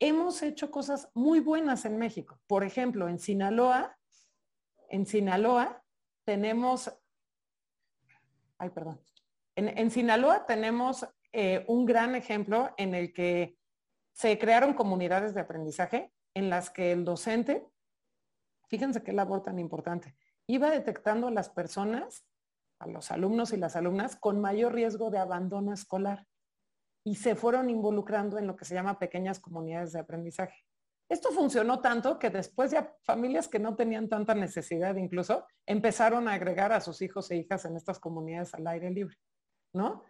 hemos 0.00 0.42
hecho 0.42 0.70
cosas 0.70 1.10
muy 1.14 1.40
buenas 1.40 1.84
en 1.84 1.98
México. 1.98 2.40
Por 2.46 2.64
ejemplo, 2.64 3.08
en 3.08 3.18
Sinaloa, 3.18 3.96
en 4.88 5.06
Sinaloa 5.06 5.84
tenemos, 6.24 6.90
ay, 8.58 8.70
perdón, 8.70 9.00
en, 9.56 9.90
Sinaloa 9.90 10.46
tenemos 10.46 11.06
eh, 11.32 11.64
un 11.68 11.84
gran 11.84 12.14
ejemplo 12.14 12.72
en 12.78 12.94
el 12.94 13.12
que 13.12 13.58
se 14.12 14.38
crearon 14.38 14.74
comunidades 14.74 15.34
de 15.34 15.40
aprendizaje 15.40 16.12
en 16.34 16.48
las 16.48 16.70
que 16.70 16.92
el 16.92 17.04
docente, 17.04 17.66
fíjense 18.68 19.02
qué 19.02 19.12
labor 19.12 19.42
tan 19.42 19.58
importante, 19.58 20.16
iba 20.46 20.70
detectando 20.70 21.28
a 21.28 21.30
las 21.30 21.50
personas 21.50 22.24
a 22.80 22.88
los 22.88 23.10
alumnos 23.10 23.52
y 23.52 23.58
las 23.58 23.76
alumnas 23.76 24.16
con 24.16 24.40
mayor 24.40 24.74
riesgo 24.74 25.10
de 25.10 25.18
abandono 25.18 25.72
escolar 25.72 26.26
y 27.04 27.14
se 27.14 27.36
fueron 27.36 27.70
involucrando 27.70 28.38
en 28.38 28.46
lo 28.46 28.56
que 28.56 28.64
se 28.64 28.74
llama 28.74 28.98
pequeñas 28.98 29.38
comunidades 29.38 29.92
de 29.92 30.00
aprendizaje. 30.00 30.64
Esto 31.08 31.30
funcionó 31.30 31.80
tanto 31.80 32.18
que 32.18 32.30
después 32.30 32.70
ya 32.70 32.94
familias 33.02 33.48
que 33.48 33.58
no 33.58 33.74
tenían 33.74 34.08
tanta 34.08 34.34
necesidad 34.34 34.96
incluso 34.96 35.46
empezaron 35.66 36.28
a 36.28 36.34
agregar 36.34 36.72
a 36.72 36.80
sus 36.80 37.02
hijos 37.02 37.30
e 37.30 37.36
hijas 37.36 37.64
en 37.64 37.76
estas 37.76 37.98
comunidades 37.98 38.54
al 38.54 38.66
aire 38.66 38.90
libre, 38.90 39.16
¿no? 39.74 40.04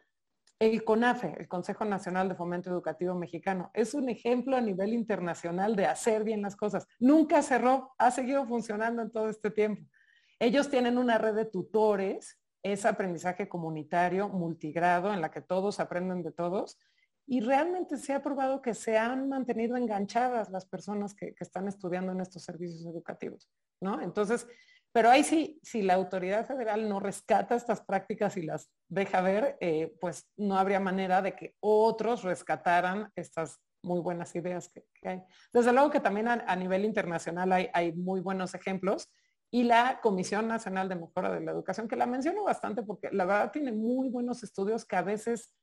El 0.58 0.84
CONAFE, 0.84 1.36
el 1.38 1.48
Consejo 1.48 1.86
Nacional 1.86 2.28
de 2.28 2.34
Fomento 2.34 2.68
Educativo 2.68 3.14
Mexicano, 3.14 3.70
es 3.72 3.94
un 3.94 4.10
ejemplo 4.10 4.56
a 4.56 4.60
nivel 4.60 4.92
internacional 4.92 5.74
de 5.74 5.86
hacer 5.86 6.22
bien 6.22 6.42
las 6.42 6.54
cosas. 6.54 6.86
Nunca 6.98 7.40
cerró, 7.40 7.94
ha 7.96 8.10
seguido 8.10 8.46
funcionando 8.46 9.00
en 9.00 9.10
todo 9.10 9.30
este 9.30 9.50
tiempo. 9.50 9.90
Ellos 10.38 10.68
tienen 10.68 10.98
una 10.98 11.16
red 11.16 11.34
de 11.34 11.46
tutores 11.46 12.39
es 12.62 12.84
aprendizaje 12.84 13.48
comunitario, 13.48 14.28
multigrado, 14.28 15.12
en 15.12 15.20
la 15.20 15.30
que 15.30 15.40
todos 15.40 15.80
aprenden 15.80 16.22
de 16.22 16.32
todos. 16.32 16.78
y 17.26 17.40
realmente 17.42 17.96
se 17.96 18.12
ha 18.12 18.22
probado 18.22 18.60
que 18.60 18.74
se 18.74 18.98
han 18.98 19.28
mantenido 19.28 19.76
enganchadas 19.76 20.50
las 20.50 20.66
personas 20.66 21.14
que, 21.14 21.32
están 21.38 21.68
estudiando 21.68 22.10
en 22.10 22.20
estos 22.20 22.42
servicios 22.42 22.84
educativos, 22.84 23.48
¿no? 23.80 24.00
Entonces, 24.02 24.48
pero 24.92 25.10
ahí 25.10 25.22
sí, 25.22 25.60
si 25.62 25.82
la 25.82 25.94
autoridad 25.94 26.46
federal 26.46 26.88
no 26.88 26.98
rescata 26.98 27.54
estas 27.54 27.82
prácticas 27.82 28.36
y 28.36 28.42
las 28.42 28.68
deja 28.88 29.20
ver, 29.20 29.56
eh, 29.60 29.96
pues 30.00 30.28
no 30.36 30.56
habría 30.56 30.80
manera 30.80 31.22
de 31.22 31.36
que 31.36 31.54
otros 31.60 32.24
rescataran 32.24 33.12
estas 33.14 33.60
muy 33.82 34.00
buenas 34.00 34.34
ideas 34.34 34.68
que, 34.68 34.84
hay. 35.08 35.22
Desde 35.52 35.72
luego 35.72 35.90
que 35.90 36.00
también 36.00 36.28
a, 36.28 36.56
nivel 36.56 36.84
internacional 36.84 37.52
hay, 37.52 37.68
hay, 37.72 37.92
muy 37.92 38.20
buenos 38.20 38.54
ejemplos 38.54 39.08
y 39.50 39.64
la 39.64 40.00
Comisión 40.00 40.46
Nacional 40.46 40.88
de 40.88 40.94
Mejora 40.94 41.32
de 41.32 41.40
la 41.40 41.50
Educación, 41.50 41.88
que 41.88 41.96
la 41.96 42.06
menciono 42.06 42.44
bastante 42.44 42.82
porque 42.82 43.10
la 43.10 43.24
verdad 43.24 43.50
tiene 43.50 43.72
muy 43.72 44.08
buenos 44.08 44.42
estudios 44.42 44.84
que 44.84 44.96
a 44.96 45.02
veces 45.02 45.54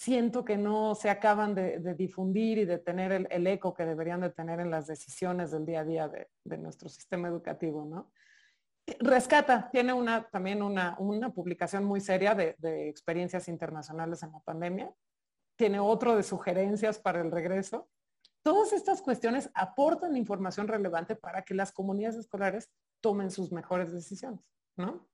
siento 0.00 0.46
que 0.46 0.56
no 0.56 0.94
se 0.94 1.10
acaban 1.10 1.54
de, 1.54 1.78
difundir 1.94 2.56
y 2.56 2.64
de 2.64 2.78
tener 2.78 3.28
el, 3.28 3.46
eco 3.46 3.74
que 3.74 3.84
deberían 3.84 4.22
de 4.22 4.30
tener 4.30 4.58
en 4.58 4.70
las 4.70 4.86
decisiones 4.86 5.50
del 5.50 5.66
día 5.66 5.80
a 5.80 5.84
día 5.84 6.08
de, 6.08 6.56
nuestro 6.56 6.88
sistema 6.88 7.28
educativo, 7.28 7.84
¿no? 7.84 8.10
Rescata, 8.98 9.68
tiene 9.70 9.92
una, 9.92 10.26
también 10.30 10.62
una, 10.62 10.96
publicación 11.34 11.84
muy 11.84 12.00
seria 12.00 12.34
de, 12.34 12.88
experiencias 12.88 13.46
internacionales 13.46 14.22
en 14.22 14.32
la 14.32 14.40
pandemia, 14.40 14.90
tiene 15.54 15.78
otro 15.78 16.16
de 16.16 16.22
sugerencias 16.22 16.98
para 16.98 17.20
el 17.20 17.30
regreso. 17.30 17.86
Todas 18.42 18.72
estas 18.72 19.02
cuestiones 19.02 19.50
aportan 19.54 20.16
información 20.16 20.66
relevante 20.66 21.14
para 21.14 21.42
que 21.42 21.54
las 21.54 21.72
comunidades 21.72 22.16
escolares 22.16 22.70
tomen 23.02 23.30
sus 23.30 23.52
mejores 23.52 23.92
decisiones, 23.92 24.40
¿no? 24.76 25.08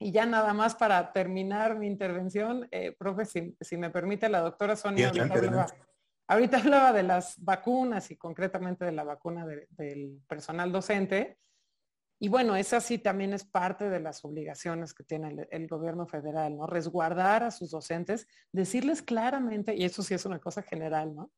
Y 0.00 0.12
ya 0.12 0.26
nada 0.26 0.54
más 0.54 0.76
para 0.76 1.12
terminar 1.12 1.76
mi 1.76 1.86
intervención, 1.86 2.68
eh, 2.70 2.94
profe, 2.96 3.24
si, 3.24 3.76
me 3.76 3.90
permite, 3.90 4.28
la 4.28 4.40
doctora 4.40 4.76
Sonia 4.76 5.08
ahorita, 6.28 6.58
hablaba, 6.58 6.92
de 6.92 7.02
las 7.02 7.42
vacunas 7.42 8.10
y 8.10 8.16
concretamente 8.16 8.84
de 8.84 8.92
la 8.92 9.02
vacuna 9.02 9.44
del 9.46 10.22
personal 10.28 10.70
docente. 10.70 11.38
Y 12.20 12.28
bueno, 12.28 12.54
esa 12.54 12.80
sí 12.80 12.98
también 12.98 13.32
es 13.32 13.44
parte 13.44 13.88
de 13.88 14.00
las 14.00 14.24
obligaciones 14.24 14.92
que 14.92 15.04
tiene 15.04 15.28
el, 15.28 15.48
el, 15.50 15.68
gobierno 15.68 16.06
federal, 16.06 16.56
¿no? 16.56 16.66
Resguardar 16.66 17.44
a 17.44 17.50
sus 17.50 17.70
docentes, 17.70 18.28
decirles 18.52 19.02
claramente, 19.02 19.74
y 19.74 19.84
eso 19.84 20.02
sí 20.02 20.14
es 20.14 20.24
una 20.26 20.40
cosa 20.40 20.62
general, 20.62 21.14
¿no? 21.14 21.30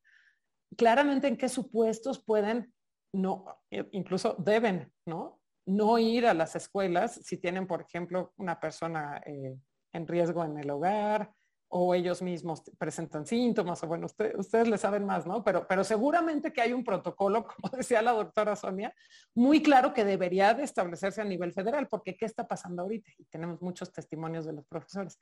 Claramente 0.77 1.27
en 1.27 1.37
qué 1.37 1.49
supuestos 1.49 2.23
pueden, 2.23 2.73
no, 3.13 3.45
e, 3.69 3.87
incluso 3.91 4.35
deben, 4.39 4.91
¿no? 5.05 5.41
no 5.65 5.99
ir 5.99 6.25
a 6.25 6.33
las 6.33 6.55
escuelas 6.55 7.19
si 7.23 7.37
tienen, 7.37 7.67
por 7.67 7.81
ejemplo, 7.81 8.33
una 8.37 8.59
persona 8.59 9.21
eh, 9.25 9.57
en 9.93 10.07
riesgo 10.07 10.43
en 10.43 10.57
el 10.57 10.69
hogar 10.69 11.31
o 11.73 11.95
ellos 11.95 12.21
mismos 12.21 12.63
presentan 12.77 13.25
síntomas, 13.25 13.81
o 13.81 13.87
bueno, 13.87 14.05
ustedes 14.05 14.67
le 14.67 14.77
saben 14.77 15.05
más, 15.05 15.25
¿no? 15.25 15.41
Pero, 15.41 15.65
pero 15.69 15.85
seguramente 15.85 16.51
que 16.51 16.61
hay 16.61 16.73
un 16.73 16.83
protocolo, 16.83 17.47
como 17.55 17.69
decía 17.77 18.01
la 18.01 18.11
doctora 18.11 18.57
Sonia, 18.57 18.93
muy 19.33 19.63
claro 19.63 19.93
que 19.93 20.03
debería 20.03 20.53
de 20.53 20.63
establecerse 20.63 21.21
a 21.21 21.25
nivel 21.25 21.53
federal, 21.53 21.87
porque 21.87 22.17
¿qué 22.17 22.25
está 22.25 22.45
pasando 22.45 22.81
ahorita? 22.81 23.09
Y 23.17 23.23
tenemos 23.25 23.61
muchos 23.61 23.93
testimonios 23.93 24.45
de 24.45 24.51
los 24.51 24.65
profesores. 24.65 25.17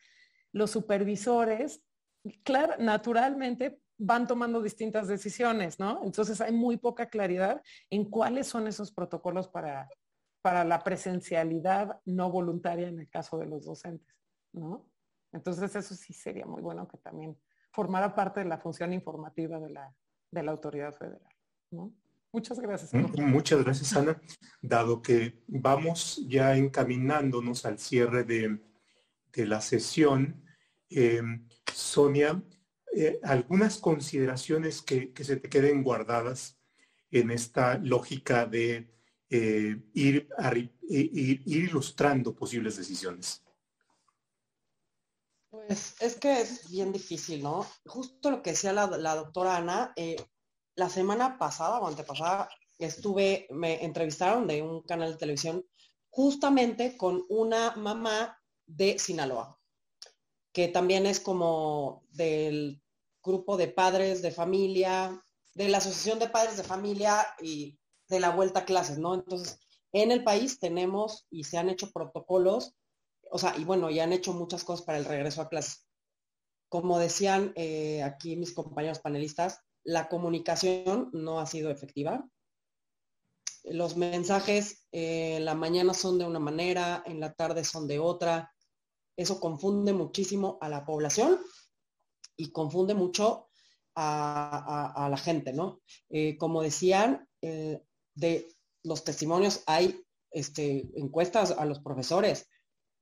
Los 0.52 0.72
supervisores, 0.72 1.84
claro, 2.44 2.74
naturalmente 2.80 3.80
van 4.00 4.26
tomando 4.26 4.62
distintas 4.62 5.08
decisiones, 5.08 5.78
¿no? 5.78 6.02
Entonces 6.04 6.40
hay 6.42 6.54
muy 6.54 6.78
poca 6.78 7.10
claridad 7.10 7.62
en 7.90 8.10
cuáles 8.10 8.48
son 8.48 8.68
esos 8.68 8.92
protocolos 8.92 9.50
para, 9.50 9.90
para 10.42 10.64
la 10.64 10.84
presencialidad 10.84 12.00
no 12.06 12.32
voluntaria 12.32 12.88
en 12.88 13.00
el 13.00 13.10
caso 13.10 13.38
de 13.38 13.46
los 13.46 13.66
docentes, 13.66 14.16
¿no? 14.54 14.90
Entonces 15.34 15.76
eso 15.76 15.94
sí 15.94 16.14
sería 16.14 16.46
muy 16.46 16.62
bueno 16.62 16.88
que 16.88 16.98
también 16.98 17.38
formara 17.72 18.16
parte 18.16 18.40
de 18.40 18.48
la 18.48 18.58
función 18.58 18.94
informativa 18.94 19.60
de 19.60 19.70
la, 19.70 19.94
de 20.32 20.44
la 20.44 20.52
autoridad 20.52 20.96
federal, 20.96 21.36
¿no? 21.72 21.94
Muchas 22.32 22.60
gracias. 22.60 22.94
Muchas 23.18 23.64
gracias, 23.64 23.96
Ana. 23.98 24.22
Dado 24.62 25.02
que 25.02 25.44
vamos 25.48 26.24
ya 26.28 26.56
encaminándonos 26.56 27.66
al 27.66 27.80
cierre 27.80 28.24
de, 28.24 28.60
la 29.46 29.62
sesión, 29.62 30.44
eh, 30.90 31.22
Sonia, 31.74 32.42
eh, 32.96 33.20
algunas 33.24 33.78
consideraciones 33.78 34.82
que, 34.82 35.14
que, 35.14 35.24
se 35.24 35.38
te 35.38 35.50
queden 35.50 35.84
guardadas 35.84 36.58
en 37.12 37.32
esta 37.32 37.78
lógica 37.78 38.46
de 38.46 38.90
eh, 39.30 39.80
ir, 39.94 40.28
ir, 40.88 41.42
ilustrando 41.46 42.36
posibles 42.36 42.78
decisiones? 42.78 43.44
Pues 45.52 45.96
es 46.00 46.16
que 46.16 46.42
es 46.42 46.70
bien 46.70 46.92
difícil, 46.92 47.44
¿no? 47.44 47.66
Justo 47.86 48.32
lo 48.32 48.42
que 48.42 48.52
decía 48.52 48.74
la, 48.74 49.16
doctora 49.16 49.58
Ana, 49.58 49.94
eh, 49.96 50.16
la 50.76 50.90
semana 50.90 51.38
pasada 51.38 51.80
o 51.80 51.88
antepasada 51.88 52.50
estuve, 52.80 53.48
me 53.52 53.84
entrevistaron 53.84 54.48
de 54.48 54.64
un 54.64 54.82
canal 54.82 55.12
de 55.12 55.18
televisión 55.18 55.66
justamente 56.10 56.98
con 56.98 57.24
una 57.30 57.76
mamá 57.76 58.40
de 58.66 58.98
Sinaloa, 58.98 59.59
que 60.60 60.68
también 60.68 61.06
es 61.06 61.22
como 61.22 62.04
del 62.12 62.82
grupo 63.24 63.56
de 63.56 63.70
padres 63.70 64.22
de 64.22 64.30
familia, 64.30 65.24
de 65.54 65.70
la 65.70 65.78
Asociación 65.78 66.20
de 66.20 66.28
Padres 66.28 66.58
de 66.58 66.66
Familia 66.66 67.26
y 67.42 67.80
de 68.10 68.20
la 68.20 68.32
vuelta 68.32 68.60
a 68.60 68.66
clases, 68.66 68.98
¿no? 68.98 69.14
Entonces, 69.16 69.58
en 69.94 70.12
el 70.12 70.22
país 70.22 70.60
tenemos 70.60 71.28
y 71.30 71.46
se 71.46 71.58
han 71.58 71.70
hecho 71.70 71.94
protocolos, 71.94 72.76
o 73.32 73.40
sea, 73.40 73.56
y 73.58 73.64
bueno, 73.64 73.90
ya 73.90 74.04
han 74.04 74.12
hecho 74.12 74.34
muchas 74.34 74.66
cosas 74.66 74.86
para 74.86 74.98
el 74.98 75.06
regreso 75.06 75.42
a 75.42 75.48
clases. 75.48 75.88
Como 76.68 77.00
decían 77.00 77.54
eh, 77.56 78.04
aquí 78.04 78.36
mis 78.36 78.52
compañeros 78.52 79.00
panelistas, 79.00 79.62
la 79.86 80.10
comunicación 80.10 81.10
no 81.14 81.40
ha 81.40 81.46
sido 81.46 81.72
efectiva. 81.72 82.30
Los 83.64 83.96
mensajes 83.96 84.86
eh, 84.92 85.38
en 85.38 85.46
la 85.46 85.56
mañana 85.56 85.94
son 85.94 86.18
de 86.20 86.26
una 86.26 86.40
manera, 86.40 87.02
en 87.06 87.22
la 87.22 87.32
tarde 87.32 87.64
son 87.64 87.88
de 87.88 88.00
otra. 88.00 88.52
Eso 89.20 89.40
confunde 89.42 89.92
muchísimo 89.92 90.58
a 90.62 90.70
la 90.70 90.86
población 90.86 91.40
y 92.38 92.52
confunde 92.52 92.94
mucho 92.94 93.50
a, 93.96 95.08
la 95.12 95.18
gente, 95.18 95.52
¿no? 95.52 95.82
Eh, 96.10 96.38
como 96.38 96.62
decían, 96.62 97.28
de 97.42 98.48
los 98.84 99.04
testimonios 99.04 99.62
hay 99.66 100.02
este, 100.32 100.90
encuestas 100.96 101.52
a 101.52 101.66
los 101.66 101.80
profesores. 101.80 102.48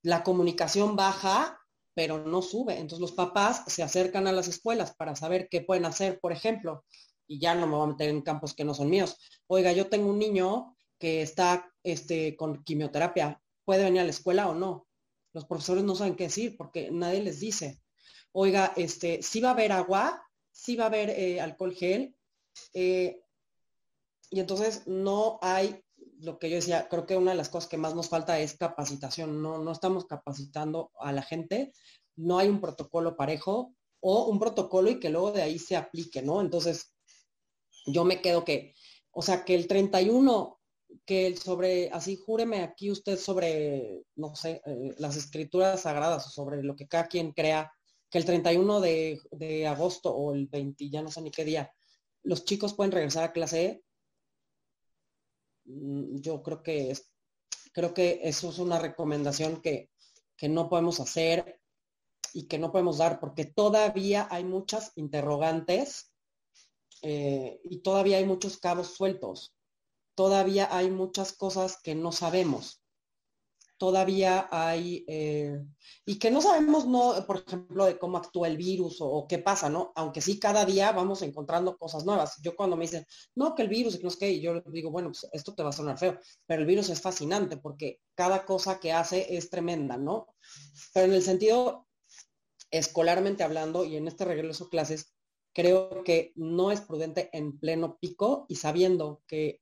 La 0.01 0.23
comunicación 0.23 0.95
baja, 0.95 1.59
pero 1.93 2.17
no 2.17 2.41
sube. 2.41 2.73
Entonces 2.73 2.99
los 2.99 3.11
papás 3.11 3.63
se 3.67 3.83
acercan 3.83 4.25
a 4.25 4.31
las 4.31 4.47
escuelas 4.47 4.95
para 4.95 5.15
saber 5.15 5.47
qué 5.49 5.61
pueden 5.61 5.85
hacer, 5.85 6.19
por 6.19 6.31
ejemplo, 6.31 6.83
y 7.27 7.39
ya 7.39 7.53
no 7.53 7.67
me 7.67 7.75
voy 7.75 7.83
a 7.83 7.91
meter 7.91 8.09
en 8.09 8.21
campos 8.21 8.55
que 8.55 8.63
no 8.63 8.73
son 8.73 8.89
míos. 8.89 9.17
Oiga, 9.47 9.71
yo 9.71 9.87
tengo 9.87 10.09
un 10.09 10.17
niño 10.17 10.75
que 10.99 11.21
está 11.21 11.71
este, 11.83 12.35
con 12.35 12.63
quimioterapia, 12.63 13.39
¿puede 13.65 13.83
venir 13.83 14.01
a 14.01 14.05
la 14.05 14.09
escuela 14.09 14.49
o 14.49 14.55
no? 14.55 14.86
Los 15.37 15.45
profesores 15.45 15.83
no 15.83 15.93
saben 15.93 16.15
qué 16.15 16.23
decir 16.23 16.57
porque 16.57 16.89
nadie 16.89 17.21
les 17.21 17.39
dice. 17.39 17.79
Oiga, 18.31 18.73
este, 18.75 19.21
si 19.21 19.39
va 19.39 19.49
a 19.49 19.51
haber 19.51 19.71
agua, 19.71 20.27
si 20.49 20.75
va 20.75 20.85
a 20.85 20.87
haber 20.87 21.11
eh, 21.11 21.39
alcohol 21.39 21.75
gel, 21.75 22.15
eh, 22.73 23.21
y 24.31 24.39
entonces 24.39 24.87
no 24.87 25.37
hay, 25.43 25.79
lo 26.21 26.39
que 26.39 26.49
yo 26.49 26.55
decía, 26.55 26.87
creo 26.89 27.05
que 27.05 27.15
una 27.15 27.29
de 27.29 27.37
las 27.37 27.49
cosas 27.49 27.69
que 27.69 27.77
más 27.77 27.93
nos 27.93 28.09
falta 28.09 28.39
es 28.39 28.57
capacitación. 28.57 29.43
No, 29.43 29.59
no 29.59 29.71
estamos 29.71 30.05
capacitando 30.05 30.89
a 30.99 31.11
la 31.11 31.21
gente, 31.21 31.71
no 32.15 32.39
hay 32.39 32.47
un 32.49 32.59
protocolo 32.59 33.15
parejo 33.15 33.75
o 33.99 34.25
un 34.25 34.39
protocolo 34.39 34.89
y 34.89 34.99
que 34.99 35.11
luego 35.11 35.33
de 35.33 35.43
ahí 35.43 35.59
se 35.59 35.75
aplique, 35.75 36.23
¿no? 36.23 36.41
Entonces, 36.41 36.95
yo 37.85 38.05
me 38.05 38.23
quedo 38.23 38.43
que, 38.43 38.73
o 39.11 39.21
sea, 39.21 39.45
que 39.45 39.53
el 39.53 39.67
31, 39.67 40.56
que 41.05 41.27
el 41.27 41.37
sobre, 41.37 41.89
así 41.91 42.15
júreme 42.15 42.63
aquí 42.63 42.91
usted 42.91 43.17
sobre, 43.17 44.03
no 44.15 44.35
sé, 44.35 44.61
eh, 44.65 44.95
las 44.97 45.15
escrituras 45.15 45.81
sagradas 45.81 46.27
o 46.27 46.29
sobre 46.29 46.63
lo 46.63 46.75
que 46.75 46.87
cada 46.87 47.07
quien 47.07 47.31
crea, 47.31 47.71
que 48.09 48.17
el 48.17 48.25
31 48.25 48.79
de, 48.79 49.19
de 49.31 49.67
agosto 49.67 50.13
o 50.13 50.33
el 50.33 50.47
20, 50.47 50.89
ya 50.89 51.01
no 51.01 51.11
sé 51.11 51.21
ni 51.21 51.31
qué 51.31 51.45
día, 51.45 51.71
los 52.23 52.45
chicos 52.45 52.73
pueden 52.73 52.91
regresar 52.91 53.23
a 53.23 53.33
clase, 53.33 53.83
Mm, 55.67 56.21
yo 56.21 56.41
creo 56.41 56.63
que 56.63 56.93
creo 57.73 57.93
que 57.93 58.21
eso 58.23 58.49
es 58.49 58.59
una 58.59 58.79
recomendación 58.79 59.61
que, 59.61 59.89
no 60.49 60.69
podemos 60.69 60.99
hacer 60.99 61.59
y 62.33 62.47
que 62.47 62.59
no 62.59 62.71
podemos 62.71 62.99
dar 62.99 63.19
porque 63.19 63.45
todavía 63.45 64.27
hay 64.29 64.43
muchas 64.43 64.91
interrogantes 64.95 66.11
eh, 67.01 67.59
y 67.63 67.79
todavía 67.79 68.17
hay 68.17 68.25
muchos 68.25 68.57
cabos 68.57 68.95
sueltos. 68.95 69.55
Todavía 70.17 70.67
hay 70.75 70.89
muchas 70.89 71.31
cosas 71.31 71.77
que 71.83 71.93
no 71.93 72.11
sabemos 72.11 72.81
todavía 73.77 74.47
hay, 74.51 75.05
eh, 75.07 75.63
y 76.05 76.17
que 76.17 76.31
no 76.31 76.41
sabemos, 76.41 76.87
no, 76.87 77.13
por 77.25 77.43
ejemplo, 77.45 77.85
de 77.85 77.97
cómo 77.97 78.17
actúa 78.17 78.47
el 78.47 78.57
virus 78.57 78.97
o, 78.99 79.27
qué 79.27 79.37
pasa, 79.37 79.69
¿no? 79.69 79.91
Aunque 79.95 80.21
sí 80.21 80.39
cada 80.39 80.65
día 80.65 80.91
vamos 80.91 81.21
encontrando 81.21 81.77
cosas 81.77 82.05
nuevas. 82.05 82.37
Yo 82.41 82.55
cuando 82.55 82.75
me 82.75 82.85
dicen, 82.85 83.05
no, 83.35 83.53
que 83.53 83.61
el 83.61 83.69
virus, 83.69 83.97
que 83.97 84.03
no 84.03 84.09
es 84.09 84.17
que, 84.17 84.39
yo 84.39 84.61
digo, 84.61 84.91
bueno, 84.91 85.09
pues 85.09 85.27
esto 85.31 85.53
te 85.53 85.63
va 85.63 85.69
a 85.69 85.73
sonar 85.73 85.97
feo, 85.97 86.17
pero 86.45 86.61
el 86.61 86.67
virus 86.67 86.89
es 86.89 87.01
fascinante 87.01 87.57
porque 87.57 87.99
cada 88.15 88.45
cosa 88.45 88.79
que 88.79 88.91
hace 88.91 89.37
es 89.37 89.49
tremenda, 89.49 89.97
¿no? 89.97 90.27
Pero 90.93 91.05
en 91.05 91.13
el 91.13 91.21
sentido 91.21 91.87
escolarmente 92.69 93.43
hablando 93.43 93.85
y 93.85 93.95
en 93.95 94.07
este 94.07 94.25
regreso 94.25 94.69
clases, 94.69 95.13
creo 95.53 96.03
que 96.03 96.33
no 96.35 96.71
es 96.71 96.81
prudente 96.81 97.29
en 97.31 97.57
pleno 97.57 97.97
pico 97.99 98.45
y 98.49 98.55
sabiendo 98.55 99.21
que, 99.27 99.61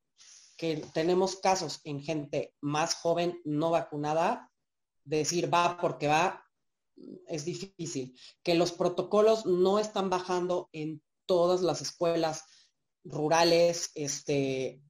que 0.58 0.78
tenemos 0.94 1.36
casos 1.38 1.82
en 1.84 2.02
gente 2.02 2.54
más 2.62 2.96
joven 2.96 3.42
no 3.44 3.72
vacunada, 3.72 4.52
decir 5.04 5.54
va 5.54 5.78
porque 5.78 6.08
va 6.08 6.46
es 7.28 7.46
difícil. 7.46 8.18
Que 8.44 8.56
los 8.56 8.72
protocolos 8.72 9.46
no 9.46 9.80
están 9.80 10.10
bajando 10.10 10.70
en 10.72 11.02
todas 11.26 11.62
las 11.62 11.82
escuelas 11.82 12.46
rurales, 13.04 13.92
este, 13.96 14.82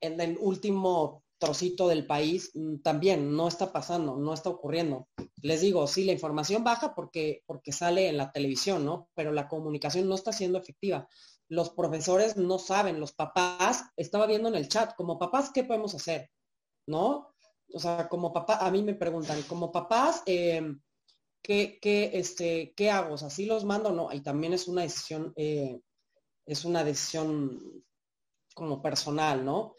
en 0.00 0.20
el 0.20 0.36
último 0.40 1.24
trocito 1.38 1.88
del 1.88 2.06
país 2.06 2.50
mm, 2.54 2.78
también 2.78 3.34
no 3.36 3.48
está 3.48 3.72
pasando, 3.72 4.16
no 4.16 4.32
está 4.34 4.50
ocurriendo. 4.50 5.08
Les 5.42 5.60
digo, 5.60 5.86
sí, 5.86 6.04
la 6.04 6.12
información 6.12 6.64
baja 6.64 6.94
porque, 6.94 7.42
porque 7.46 7.72
sale 7.72 8.08
en 8.08 8.16
la 8.16 8.32
televisión, 8.32 8.84
¿no? 8.84 9.08
Pero 9.14 9.32
la 9.32 9.48
comunicación 9.48 10.08
no 10.08 10.14
está 10.14 10.32
siendo 10.32 10.58
efectiva. 10.58 11.08
Los 11.48 11.70
profesores 11.70 12.36
no 12.36 12.58
saben, 12.58 13.00
los 13.00 13.12
papás, 13.12 13.84
estaba 13.96 14.26
viendo 14.26 14.48
en 14.48 14.56
el 14.56 14.68
chat, 14.68 14.94
como 14.96 15.18
papás, 15.18 15.50
¿qué 15.52 15.64
podemos 15.64 15.94
hacer? 15.94 16.30
¿No? 16.86 17.34
O 17.72 17.78
sea, 17.78 18.08
como 18.08 18.32
papá, 18.32 18.58
a 18.58 18.70
mí 18.70 18.82
me 18.82 18.94
preguntan, 18.94 19.42
como 19.42 19.70
papás, 19.72 20.22
eh, 20.26 20.62
¿qué, 21.42 21.78
este, 22.12 22.72
¿qué 22.76 22.90
hago? 22.90 23.14
O 23.14 23.18
sea, 23.18 23.30
¿sí 23.30 23.46
los 23.46 23.64
mando 23.64 23.92
no? 23.92 24.12
Y 24.12 24.22
también 24.22 24.52
es 24.52 24.68
una 24.68 24.82
decisión, 24.82 25.32
eh, 25.36 25.80
es 26.44 26.64
una 26.64 26.84
decisión 26.84 27.84
como 28.54 28.80
personal, 28.80 29.44
¿no? 29.44 29.76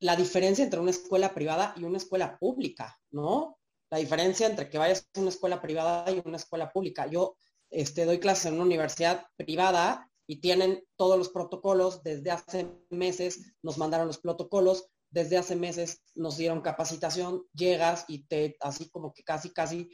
la 0.00 0.16
diferencia 0.16 0.64
entre 0.64 0.80
una 0.80 0.90
escuela 0.90 1.34
privada 1.34 1.74
y 1.76 1.84
una 1.84 1.96
escuela 1.96 2.38
pública, 2.38 2.98
¿no? 3.10 3.58
La 3.90 3.98
diferencia 3.98 4.46
entre 4.46 4.68
que 4.68 4.78
vayas 4.78 5.08
a 5.14 5.20
una 5.20 5.30
escuela 5.30 5.60
privada 5.60 6.10
y 6.10 6.22
una 6.24 6.36
escuela 6.36 6.70
pública. 6.70 7.06
Yo 7.06 7.36
este, 7.70 8.04
doy 8.04 8.20
clases 8.20 8.46
en 8.46 8.54
una 8.54 8.64
universidad 8.64 9.26
privada 9.36 10.08
y 10.28 10.40
tienen 10.40 10.84
todos 10.96 11.18
los 11.18 11.30
protocolos. 11.30 12.02
Desde 12.02 12.30
hace 12.30 12.70
meses 12.90 13.54
nos 13.62 13.78
mandaron 13.78 14.06
los 14.06 14.18
protocolos. 14.18 14.86
Desde 15.10 15.38
hace 15.38 15.56
meses 15.56 16.02
nos 16.14 16.36
dieron 16.36 16.60
capacitación. 16.60 17.46
Llegas 17.54 18.04
y 18.08 18.26
te, 18.26 18.56
así 18.60 18.90
como 18.90 19.12
que 19.14 19.24
casi, 19.24 19.50
casi 19.50 19.90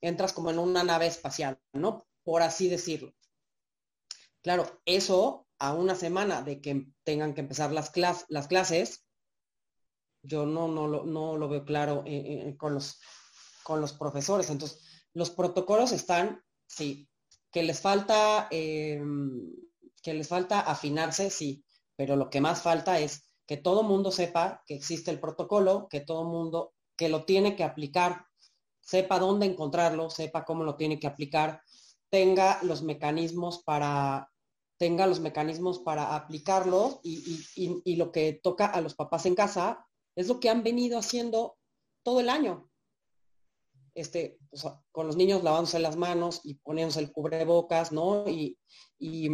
entras 0.00 0.32
como 0.32 0.50
en 0.50 0.58
una 0.58 0.82
nave 0.82 1.06
espacial, 1.06 1.58
¿no? 1.72 2.04
Por 2.24 2.42
así 2.42 2.68
decirlo. 2.68 3.14
Claro, 4.42 4.82
eso 4.84 5.46
a 5.58 5.72
una 5.72 5.94
semana 5.94 6.42
de 6.42 6.60
que 6.60 6.88
tengan 7.04 7.32
que 7.32 7.40
empezar 7.42 7.72
las, 7.72 7.92
las 8.28 8.48
clases, 8.48 9.06
yo 10.22 10.46
no, 10.46 10.66
no, 10.66 10.88
lo, 10.88 11.04
no 11.04 11.36
lo 11.36 11.48
veo 11.48 11.64
claro 11.64 12.02
eh, 12.06 12.48
eh, 12.48 12.56
con, 12.56 12.74
los, 12.74 13.00
con 13.62 13.80
los 13.80 13.92
profesores. 13.92 14.50
Entonces, 14.50 15.06
los 15.14 15.30
protocolos 15.30 15.92
están, 15.92 16.42
sí, 16.66 17.08
que 17.52 17.62
les 17.62 17.80
falta, 17.80 18.48
em, 18.50 19.50
que 20.06 20.14
les 20.14 20.28
falta 20.28 20.60
afinarse, 20.60 21.30
sí, 21.30 21.64
pero 21.96 22.14
lo 22.14 22.30
que 22.30 22.40
más 22.40 22.62
falta 22.62 23.00
es 23.00 23.24
que 23.44 23.56
todo 23.56 23.82
mundo 23.82 24.12
sepa 24.12 24.62
que 24.64 24.76
existe 24.76 25.10
el 25.10 25.18
protocolo, 25.18 25.88
que 25.90 25.98
todo 25.98 26.22
mundo, 26.22 26.74
que 26.96 27.08
lo 27.08 27.24
tiene 27.24 27.56
que 27.56 27.64
aplicar, 27.64 28.24
sepa 28.80 29.18
dónde 29.18 29.46
encontrarlo, 29.46 30.08
sepa 30.08 30.44
cómo 30.44 30.62
lo 30.62 30.76
tiene 30.76 31.00
que 31.00 31.08
aplicar, 31.08 31.60
tenga 32.08 32.60
los 32.62 32.84
mecanismos 32.84 33.64
para 33.64 34.30
tenga 34.78 35.08
los 35.08 35.18
mecanismos 35.18 35.80
para 35.80 36.14
aplicarlo 36.14 37.00
y, 37.02 37.44
y, 37.56 37.96
lo 37.96 38.12
que 38.12 38.34
toca 38.34 38.66
a 38.66 38.80
los 38.82 38.94
papás 38.94 39.26
en 39.26 39.34
casa, 39.34 39.88
es 40.14 40.28
lo 40.28 40.38
que 40.38 40.50
han 40.50 40.62
venido 40.62 40.98
haciendo 40.98 41.56
todo 42.04 42.20
el 42.20 42.28
año. 42.28 42.70
Este, 43.96 44.38
con 44.92 45.06
los 45.06 45.16
niños 45.16 45.42
lavándose 45.42 45.78
las 45.78 45.96
manos 45.96 46.42
y 46.44 46.56
poniéndose 46.56 47.00
el 47.00 47.12
cubrebocas, 47.12 47.92
¿no? 47.92 48.28
Y, 48.28 48.58
y, 48.98 49.30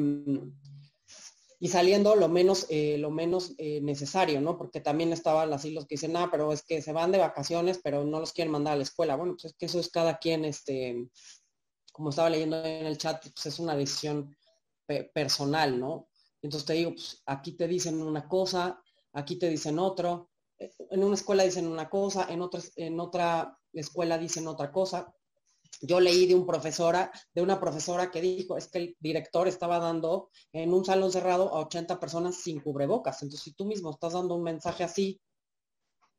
saliendo 1.69 2.15
lo 2.15 2.29
menos, 2.29 2.67
eh, 2.71 2.97
lo 2.97 3.11
menos 3.11 3.55
eh, 3.59 3.81
necesario, 3.81 4.41
¿no? 4.41 4.57
Porque 4.57 4.81
también 4.81 5.13
estaban 5.13 5.53
así 5.53 5.73
los 5.73 5.87
que 5.87 5.97
dicen, 5.97 6.17
ah, 6.17 6.29
pero 6.31 6.53
es 6.53 6.63
que 6.63 6.81
se 6.81 6.93
van 6.93 7.11
de 7.11 7.19
vacaciones, 7.19 7.81
pero 7.83 8.05
no 8.05 8.21
los 8.21 8.33
quieren 8.33 8.53
mandar 8.53 8.75
a 8.75 8.77
la 8.77 8.85
escuela. 8.85 9.17
Bueno, 9.17 9.33
pues 9.33 9.47
es 9.47 9.55
que 9.55 9.67
eso 9.67 9.81
es 9.81 9.91
cada 9.91 10.19
quien, 10.19 10.45
este, 10.45 11.09
como 11.93 12.11
estaba 12.11 12.31
leyendo 12.31 12.65
en 12.65 12.87
el 12.87 12.99
chat, 12.99 13.21
pues 13.35 13.47
es 13.47 13.59
una 13.59 13.75
decisión 13.75 14.37
personal, 15.13 15.81
¿no? 15.81 16.09
Entonces 16.41 16.67
te 16.67 16.75
digo, 16.75 16.93
pues 16.93 17.21
aquí 17.27 17.57
te 17.57 17.67
dicen 17.67 18.01
una 18.01 18.29
cosa, 18.29 18.81
aquí 19.13 19.41
te 19.41 19.49
dicen 19.49 19.81
otro, 19.81 20.31
en 20.59 21.03
una 21.03 21.17
escuela 21.17 21.43
dicen 21.43 21.67
una 21.67 21.91
cosa, 21.91 22.27
en 22.31 22.43
otra, 22.43 22.61
en 22.77 23.01
otra 23.01 23.59
escuela 23.81 24.18
dicen 24.18 24.47
otra 24.47 24.70
cosa. 24.70 25.14
Yo 25.81 26.01
leí 26.01 26.27
de 26.27 26.35
un 26.35 26.47
profesora, 26.47 27.11
de 27.35 27.43
una 27.43 27.59
profesora 27.59 28.11
que 28.11 28.20
dijo, 28.20 28.57
es 28.57 28.68
que 28.68 28.79
el 28.79 28.97
director 29.01 29.49
estaba 29.49 29.79
dando 29.79 30.31
en 30.53 30.73
un 30.73 30.85
salón 30.85 31.11
cerrado 31.11 31.55
a 31.55 31.61
80 31.61 31.99
personas 31.99 32.37
sin 32.37 32.61
cubrebocas. 32.61 33.23
Entonces, 33.23 33.43
si 33.43 33.53
tú 33.53 33.64
mismo 33.64 33.91
estás 33.91 34.12
dando 34.12 34.35
un 34.35 34.43
mensaje 34.43 34.85
así, 34.85 35.20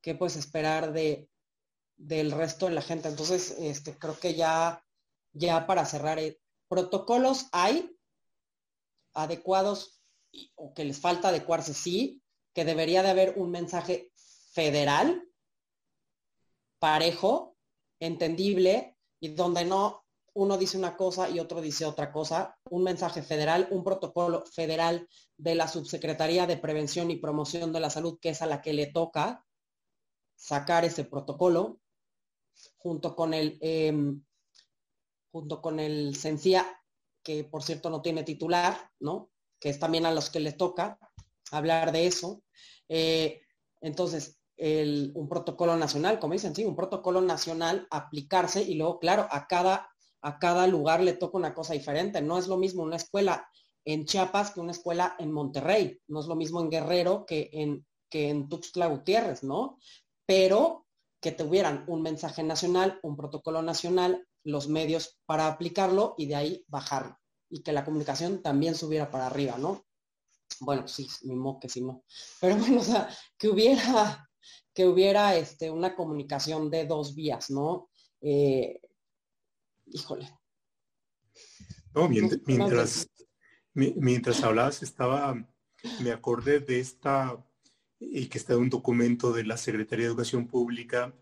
¿qué 0.01 0.15
puedes 0.15 0.35
esperar 0.35 0.91
de, 0.91 1.29
del 1.95 2.31
resto 2.31 2.65
de 2.65 2.73
la 2.73 2.81
gente? 2.81 3.07
Entonces, 3.07 3.55
este, 3.59 3.97
creo 3.97 4.19
que 4.19 4.33
ya, 4.33 4.83
ya 5.31 5.65
para 5.65 5.85
cerrar, 5.85 6.19
eh, 6.19 6.39
protocolos 6.67 7.47
hay 7.51 7.95
adecuados 9.13 10.01
o 10.55 10.73
que 10.73 10.85
les 10.85 10.99
falta 10.99 11.29
adecuarse, 11.29 11.73
sí, 11.73 12.21
que 12.53 12.65
debería 12.65 13.03
de 13.03 13.09
haber 13.09 13.33
un 13.37 13.51
mensaje 13.51 14.11
federal, 14.51 15.23
parejo, 16.83 17.55
entendible, 18.01 18.97
y 19.21 19.29
donde 19.29 19.63
no 19.63 20.03
uno 20.33 20.57
dice 20.57 20.77
una 20.77 20.97
cosa 20.97 21.29
y 21.29 21.39
otro 21.39 21.61
dice 21.61 21.85
otra 21.85 22.11
cosa, 22.11 22.57
un 22.69 22.83
mensaje 22.83 23.23
federal, 23.23 23.69
un 23.71 23.85
protocolo 23.85 24.43
federal 24.45 25.07
de 25.37 25.55
la 25.55 25.69
Subsecretaría 25.69 26.45
de 26.45 26.57
Prevención 26.57 27.09
y 27.09 27.15
Promoción 27.15 27.71
de 27.71 27.79
la 27.79 27.89
Salud, 27.89 28.19
que 28.19 28.31
es 28.31 28.41
a 28.41 28.47
la 28.47 28.61
que 28.61 28.73
le 28.73 28.87
toca 28.87 29.45
sacar 30.35 30.83
ese 30.83 31.05
protocolo, 31.05 31.79
junto 32.75 33.15
con 33.15 33.33
el, 33.33 33.57
em, 33.61 34.21
junto 35.31 35.61
con 35.61 35.79
el 35.79 36.17
CENCIA, 36.17 36.65
que 37.23 37.45
por 37.45 37.63
cierto 37.63 37.89
no 37.89 38.01
tiene 38.01 38.23
titular, 38.23 38.91
¿no? 38.99 39.31
Que 39.57 39.69
es 39.69 39.79
también 39.79 40.05
a 40.05 40.11
los 40.11 40.29
que 40.29 40.41
le 40.41 40.51
toca 40.51 40.99
hablar 41.49 41.93
de 41.93 42.07
eso. 42.07 42.43
Eh, 42.89 43.41
entonces, 43.79 44.42
un 44.57 45.27
protocolo 45.27 45.75
nacional, 45.75 46.19
como 46.19 46.33
dicen, 46.33 46.55
sí, 46.55 46.65
un 46.65 46.75
protocolo 46.75 47.21
nacional 47.21 47.87
aplicarse 47.89 48.61
y 48.61 48.75
luego, 48.75 48.99
claro, 48.99 49.27
a 49.31 49.47
cada, 49.47 49.89
a 50.21 50.39
cada 50.39 50.67
lugar 50.67 51.01
le 51.01 51.13
toca 51.13 51.37
una 51.37 51.53
cosa 51.53 51.73
diferente. 51.73 52.21
No 52.21 52.37
es 52.37 52.47
lo 52.47 52.57
mismo 52.57 52.83
una 52.83 52.97
escuela 52.97 53.47
en 53.85 54.05
Chiapas 54.05 54.51
que 54.51 54.59
una 54.59 54.71
escuela 54.71 55.15
en 55.19 55.31
Monterrey. 55.31 55.99
No 56.07 56.19
es 56.19 56.27
lo 56.27 56.35
mismo 56.35 56.61
en 56.61 56.69
Guerrero 56.69 57.25
que 57.25 57.49
en, 57.53 57.85
que 58.09 58.29
en 58.29 58.47
Tuxtla 58.47 58.87
Gutiérrez, 58.87 59.43
¿no? 59.43 59.79
Pero 60.25 60.85
que 61.19 61.31
tuvieran 61.31 61.85
un 61.87 62.01
mensaje 62.01 62.43
nacional, 62.43 62.99
un 63.01 63.15
protocolo 63.15 63.61
nacional, 63.61 64.27
los 64.43 64.67
medios 64.67 65.17
para 65.25 65.47
aplicarlo 65.47 66.15
y 66.17 66.27
de 66.27 66.35
ahí 66.35 66.65
bajarlo. 66.67 67.17
Y 67.49 67.63
que 67.63 67.71
la 67.71 67.85
comunicación 67.85 68.41
también 68.41 68.75
subiera 68.75 69.09
para 69.09 69.27
arriba, 69.27 69.57
¿no? 69.57 69.85
Bueno, 70.59 70.87
sí, 70.87 71.07
mismo 71.23 71.59
que 71.59 71.69
sí, 71.69 71.81
no. 71.81 72.03
Pero 72.39 72.57
bueno, 72.57 72.81
o 72.81 72.83
sea, 72.83 73.09
que 73.37 73.49
hubiera 73.49 74.29
que 74.73 74.87
hubiera 74.87 75.35
este, 75.35 75.69
una 75.69 75.95
comunicación 75.95 76.69
de 76.69 76.85
dos 76.85 77.15
vías, 77.15 77.49
¿no? 77.49 77.89
Eh, 78.21 78.81
híjole. 79.85 80.29
No, 81.93 82.09
mientras, 82.09 83.07
mientras, 83.73 84.43
hablabas, 84.43 84.81
estaba, 84.81 85.47
me 86.01 86.11
acordé 86.11 86.59
de 86.59 86.79
esta, 86.79 87.37
y 87.99 88.25
que 88.27 88.39
está 88.39 88.53
en 88.53 88.61
un 88.61 88.69
documento 88.69 89.31
de 89.31 89.43
la 89.43 89.57
Secretaría 89.57 90.05
de 90.05 90.09
Educación 90.09 90.47
Pública 90.47 91.13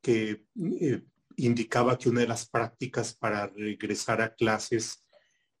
que 0.00 0.46
eh, 0.80 1.02
indicaba 1.36 1.98
que 1.98 2.08
una 2.08 2.20
de 2.20 2.28
las 2.28 2.48
prácticas 2.48 3.12
para 3.14 3.48
regresar 3.48 4.22
a 4.22 4.34
clases 4.34 5.04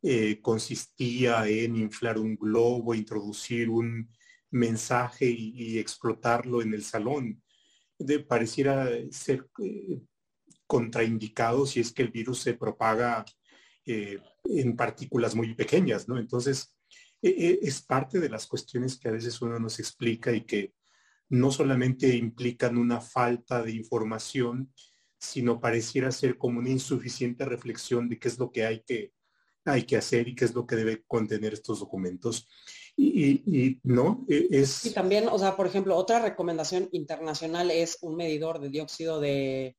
eh, 0.02 0.40
consistía 0.40 1.46
en 1.48 1.76
inflar 1.76 2.18
un 2.18 2.36
globo, 2.36 2.94
introducir 2.94 3.68
un 3.68 4.08
mensaje 4.50 5.26
y, 5.26 5.78
explotarlo 5.78 6.62
en 6.62 6.74
el 6.74 6.82
salón. 6.82 7.42
De, 7.98 8.20
pareciera 8.20 8.88
ser 9.10 9.46
eh, 9.62 10.00
contraindicado 10.66 11.66
si 11.66 11.80
es 11.80 11.92
que 11.92 12.02
el 12.02 12.10
virus 12.10 12.40
se 12.40 12.54
propaga 12.54 13.24
eh, 13.86 14.18
en 14.44 14.76
partículas 14.76 15.34
muy 15.34 15.54
pequeñas, 15.54 16.08
¿no? 16.08 16.18
Entonces, 16.18 16.74
e, 17.22 17.28
e, 17.28 17.58
es 17.62 17.82
parte 17.82 18.20
de 18.20 18.28
las 18.28 18.46
cuestiones 18.46 18.98
que 18.98 19.08
a 19.08 19.12
veces 19.12 19.40
uno 19.40 19.58
nos 19.58 19.78
explica 19.78 20.32
y 20.32 20.44
que 20.44 20.74
no 21.28 21.50
solamente 21.50 22.14
implican 22.16 22.76
una 22.76 23.00
falta 23.00 23.62
de 23.62 23.72
información, 23.72 24.72
sino 25.18 25.60
pareciera 25.60 26.12
ser 26.12 26.38
como 26.38 26.58
una 26.60 26.70
insuficiente 26.70 27.44
reflexión 27.44 28.08
de 28.08 28.18
qué 28.18 28.28
es 28.28 28.38
lo 28.38 28.52
que 28.52 28.66
hay 28.66 28.82
que, 28.82 29.12
hay 29.64 29.84
que 29.84 29.96
hacer 29.96 30.28
y 30.28 30.34
qué 30.34 30.44
es 30.44 30.54
lo 30.54 30.66
que 30.66 30.76
debe 30.76 31.04
contener 31.06 31.54
estos 31.54 31.80
documentos. 31.80 32.48
Y, 32.98 33.78
no, 33.82 34.24
e, 34.28 34.48
es... 34.50 34.92
También, 34.94 35.28
o 35.28 35.38
sea, 35.38 35.56
por 35.56 35.66
ejemplo, 35.66 35.96
otra 35.96 36.20
recomendación 36.20 36.88
internacional 36.92 37.70
es 37.70 37.98
un 38.00 38.16
medidor 38.16 38.58
de 38.58 38.70
dióxido 38.70 39.20
de, 39.20 39.76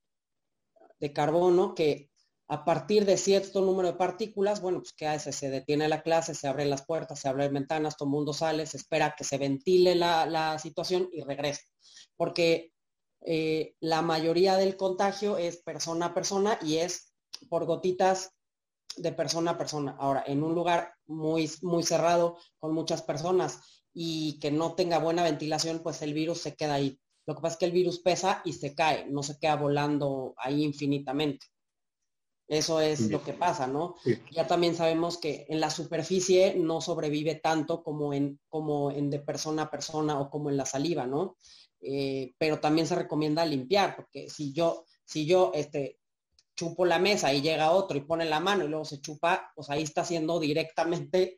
de 0.99 1.13
carbono 1.13 1.73
que 1.73 2.09
a 2.49 2.63
partir 2.63 3.05
de 3.05 3.17
cierto 3.17 3.61
número 3.61 3.89
de 3.89 3.97
partículas, 3.97 4.61
bueno, 4.61 4.79
pues 4.79 4.93
¿qué 4.93 5.05
hace? 5.07 5.33
Se 5.33 5.49
detiene 5.49 5.89
la 5.89 6.01
clase, 6.01 6.33
se 6.33 6.47
abren 6.47 6.69
las 6.69 6.85
puertas, 6.85 7.19
se 7.19 7.27
abren 7.27 7.53
ventanas, 7.53 7.97
todo 7.97 8.07
el 8.07 8.13
mundo 8.13 8.33
sale, 8.33 8.65
se 8.65 8.77
espera 8.77 9.15
que 9.17 9.25
se 9.25 9.37
ventile 9.37 9.95
la, 9.95 10.57
situación 10.57 11.09
y 11.11 11.23
regresa. 11.23 11.63
Porque 12.15 12.71
eh, 13.21 13.75
la 13.81 14.01
mayoría 14.01 14.55
del 14.55 14.77
contagio 14.77 15.37
es 15.37 15.57
persona 15.57 16.07
a 16.07 16.13
persona 16.13 16.57
y 16.61 16.77
es 16.77 17.13
por 17.49 17.65
gotitas 17.65 18.31
de 18.97 19.11
persona 19.11 19.51
a 19.51 19.57
persona. 19.57 19.95
Ahora, 19.99 20.23
en 20.27 20.43
un 20.43 20.53
lugar 20.53 20.93
muy, 21.05 21.49
muy 21.61 21.83
cerrado, 21.83 22.37
con 22.59 22.73
muchas 22.73 23.01
personas 23.01 23.83
y 23.93 24.39
que 24.39 24.51
no 24.51 24.75
tenga 24.75 24.99
buena 24.99 25.23
ventilación, 25.23 25.79
pues 25.83 26.01
el 26.01 26.13
virus 26.13 26.39
se 26.41 26.55
queda 26.55 26.75
ahí. 26.75 26.99
Lo 27.25 27.35
que 27.35 27.41
pasa 27.41 27.53
es 27.53 27.59
que 27.59 27.65
el 27.65 27.71
virus 27.71 27.99
pesa 27.99 28.41
y 28.45 28.53
se 28.53 28.73
cae, 28.73 29.05
no 29.09 29.23
se 29.23 29.37
queda 29.37 29.55
volando 29.55 30.33
ahí 30.37 30.63
infinitamente. 30.63 31.47
Eso 32.47 32.79
es 32.79 33.09
lo 33.09 33.21
que 33.21 33.33
pasa, 33.33 33.67
¿no? 33.67 33.95
Ya 34.31 34.47
también 34.47 34.73
sabemos 34.73 35.17
que 35.17 35.45
en 35.49 35.59
la 35.59 35.69
superficie 35.69 36.55
no 36.55 36.79
sobrevive 36.79 37.35
tanto 37.35 37.83
como 37.83 38.13
en, 38.13 38.39
como 38.47 38.89
en 38.89 39.09
de 39.09 39.19
persona 39.19 39.63
a 39.63 39.71
persona 39.71 40.17
o 40.21 40.29
como 40.29 40.49
en 40.49 40.55
la 40.55 40.65
saliva, 40.65 41.05
¿no? 41.05 41.35
Eh, 41.81 42.33
pero 42.37 42.61
también 42.61 42.87
se 42.87 42.95
recomienda 42.95 43.45
limpiar, 43.45 43.97
porque 43.97 44.29
si 44.29 44.53
yo, 44.53 44.85
si 45.03 45.25
yo 45.25 45.51
este, 45.53 45.99
chupo 46.57 46.85
la 46.85 46.99
mesa 46.99 47.33
y 47.33 47.41
llega 47.41 47.71
otro 47.71 47.97
y 47.97 48.01
pone 48.01 48.25
la 48.25 48.39
mano 48.41 48.65
y 48.65 48.67
luego 48.67 48.83
se 48.83 48.99
chupa, 48.99 49.51
pues 49.55 49.69
ahí 49.69 49.83
está 49.83 50.01
haciendo 50.01 50.39
directamente, 50.39 51.37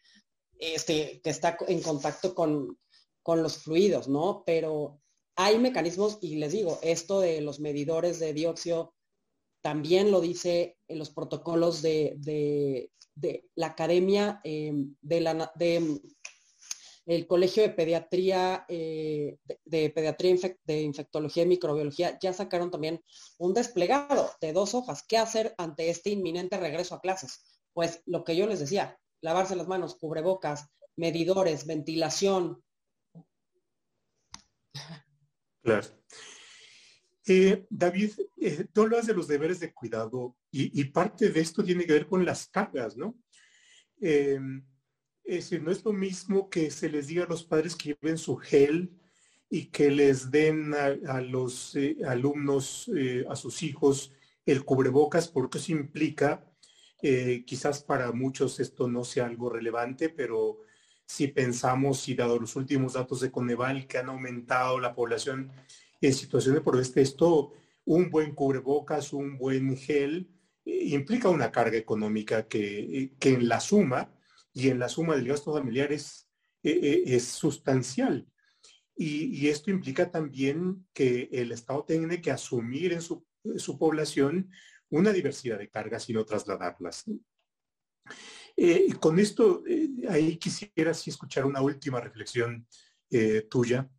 este, 0.57 1.22
que 1.22 1.30
está 1.30 1.57
en 1.67 1.82
contacto 1.82 2.34
con, 2.34 2.80
con 3.22 3.43
los 3.43 3.57
fluidos, 3.57 4.07
¿no? 4.07 4.43
Pero 4.45 5.01
hay 5.36 5.59
mecanismos, 5.59 6.17
y 6.22 6.36
les 6.36 6.53
digo, 6.53 6.80
esto 6.82 7.20
de 7.20 7.41
los 7.41 7.59
medidores 7.59 8.20
de 8.20 8.34
dióxido 8.34 8.95
también 9.61 10.09
lo 10.09 10.22
dice 10.22 10.78
en 10.88 10.99
los 10.99 11.09
protocolos 11.09 11.82
de, 11.82 12.89
la 13.55 13.67
academia 13.67 14.39
em, 14.43 14.95
de 15.01 15.22
la 15.22 15.51
de, 15.55 16.01
el 17.10 17.26
Colegio 17.26 17.64
de 17.64 17.70
Pediatría, 17.70 18.66
eh, 18.68 19.39
de, 19.66 19.89
Pediatría 19.89 20.36
de 20.64 20.82
Infectología 20.82 21.41
y 21.41 21.47
Microbiología, 21.47 22.20
ya 22.22 22.34
sacaron 22.34 22.70
también 22.70 23.03
un 23.39 23.55
desplegado 23.55 24.30
de 24.39 24.53
dos 24.53 24.76
hojas. 24.76 25.03
¿Qué 25.07 25.18
hacer 25.18 25.55
ante 25.57 25.89
este 25.89 26.12
inminente 26.12 26.60
regreso 26.60 26.93
a 26.93 27.01
clases? 27.01 27.64
Pues 27.74 28.03
lo 28.05 28.24
que 28.24 28.36
yo 28.36 28.45
les 28.45 28.60
decía, 28.60 28.99
lavarse 29.22 29.55
las 29.55 29.68
manos, 29.68 29.95
cubrebocas, 29.95 30.68
medidores, 30.97 31.66
ventilación. 31.66 32.64
Claro. 35.64 35.88
Eh, 37.26 37.66
David, 37.72 38.12
eh, 38.38 38.68
tú 38.72 38.84
hablas 38.84 39.07
de 39.07 39.16
los 39.16 39.28
deberes 39.28 39.60
de 39.60 39.74
cuidado 39.74 40.38
y, 40.51 40.84
parte 40.86 41.30
de 41.30 41.39
esto 41.39 41.64
tiene 41.64 41.88
que 41.88 41.93
ver 41.93 42.05
con 42.05 42.24
las 42.24 42.47
cargas, 42.49 42.95
¿no? 42.95 43.16
Es 45.30 45.45
decir, 45.45 45.61
no 45.61 45.71
es 45.71 45.86
lo 45.86 45.93
mismo 45.93 46.49
que 46.49 46.71
se 46.71 46.89
les 46.89 47.07
diga 47.07 47.23
a 47.23 47.27
los 47.27 47.43
padres 47.43 47.75
que 47.75 47.95
lleven 48.01 48.17
su 48.17 48.36
gel 48.36 48.91
y 49.49 49.65
que 49.65 49.91
les 49.91 50.32
den 50.32 50.73
a, 50.73 51.21
los 51.21 51.75
eh, 51.75 51.97
alumnos, 52.07 52.89
a 53.30 53.36
sus 53.36 53.63
hijos, 53.63 54.11
el 54.45 54.65
cubrebocas, 54.65 55.27
porque 55.27 55.59
eso 55.59 55.71
implica, 55.71 56.43
quizás 57.45 57.84
para 57.84 58.11
muchos 58.11 58.59
esto 58.59 58.88
no 58.88 59.03
sea 59.03 59.25
algo 59.27 59.49
relevante, 59.49 60.09
pero 60.09 60.59
si 61.09 61.27
pensamos 61.27 62.07
y 62.07 62.13
dado 62.13 62.39
los 62.39 62.55
últimos 62.55 62.93
datos 62.93 63.21
de 63.21 63.32
Coneval 63.32 63.88
que 63.88 63.97
han 63.97 64.09
aumentado 64.09 64.80
la 64.80 64.93
población 64.93 65.51
en 66.01 66.13
situaciones 66.13 66.61
por 66.61 66.80
este, 66.80 67.01
esto, 67.01 67.53
un 67.86 68.11
buen 68.11 68.36
cubrebocas, 68.36 69.11
un 69.11 69.36
buen 69.36 69.75
gel, 69.75 70.30
eh, 70.65 70.84
implica 70.89 71.30
una 71.30 71.51
carga 71.51 71.77
económica 71.77 72.47
que, 72.47 72.80
eh, 72.80 73.11
que, 73.19 73.34
en 73.34 73.49
la 73.49 73.59
suma 73.59 74.11
y 74.54 74.70
en 74.70 74.80
la 74.80 74.89
suma 74.89 75.16
del 75.16 75.28
gasto 75.28 75.54
familiar 75.54 75.91
es, 75.91 76.28
eh, 76.64 77.04
es 77.06 77.26
sustancial. 77.26 78.28
Y, 78.95 79.47
esto 79.47 79.72
implica 79.72 80.12
también 80.12 80.86
que 80.93 81.30
el 81.32 81.54
Estado 81.54 81.86
tiene 81.86 82.22
que 82.22 82.32
asumir 82.32 82.91
en 82.91 83.02
su, 83.02 83.26
población 83.80 84.52
una 84.89 85.14
diversidad 85.14 85.58
de 85.58 85.70
cargas 85.70 86.10
y 86.10 86.14
no 86.14 86.26
trasladarlas. 86.26 87.06
con 89.00 89.20
esto, 89.20 89.64
ahí 90.10 90.36
quisiera 90.36 90.93
sí 90.93 91.12
escuchar 91.12 91.45
una 91.45 91.62
última 91.62 92.02
reflexión 92.02 92.68
tuya 93.50 93.89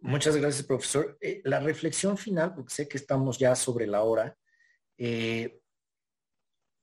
Muchas 0.00 0.36
gracias, 0.36 0.64
profesor. 0.64 1.18
Eh, 1.20 1.40
la 1.44 1.58
reflexión 1.58 2.16
final, 2.16 2.54
porque 2.54 2.72
sé 2.72 2.88
que 2.88 2.98
estamos 2.98 3.36
ya 3.36 3.56
sobre 3.56 3.86
la 3.86 4.02
hora, 4.02 4.36
eh, 4.96 5.60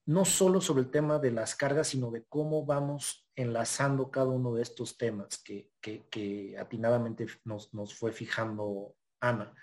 no 0.05 0.25
solo 0.25 0.61
sobre 0.61 0.83
el 0.83 0.91
tema 0.91 1.19
de 1.19 1.31
las 1.31 1.55
cargas, 1.55 1.87
sino 1.87 2.11
de 2.11 2.23
cómo 2.25 2.65
vamos 2.65 3.27
enlazando 3.35 4.11
cada 4.11 4.27
uno 4.27 4.53
de 4.53 4.61
estos 4.61 4.97
temas 4.97 5.41
que, 5.43 6.55
atinadamente 6.59 7.27
nos, 7.43 7.69
fue 7.95 8.11
fijando 8.11 8.95
Ana. 9.19 9.53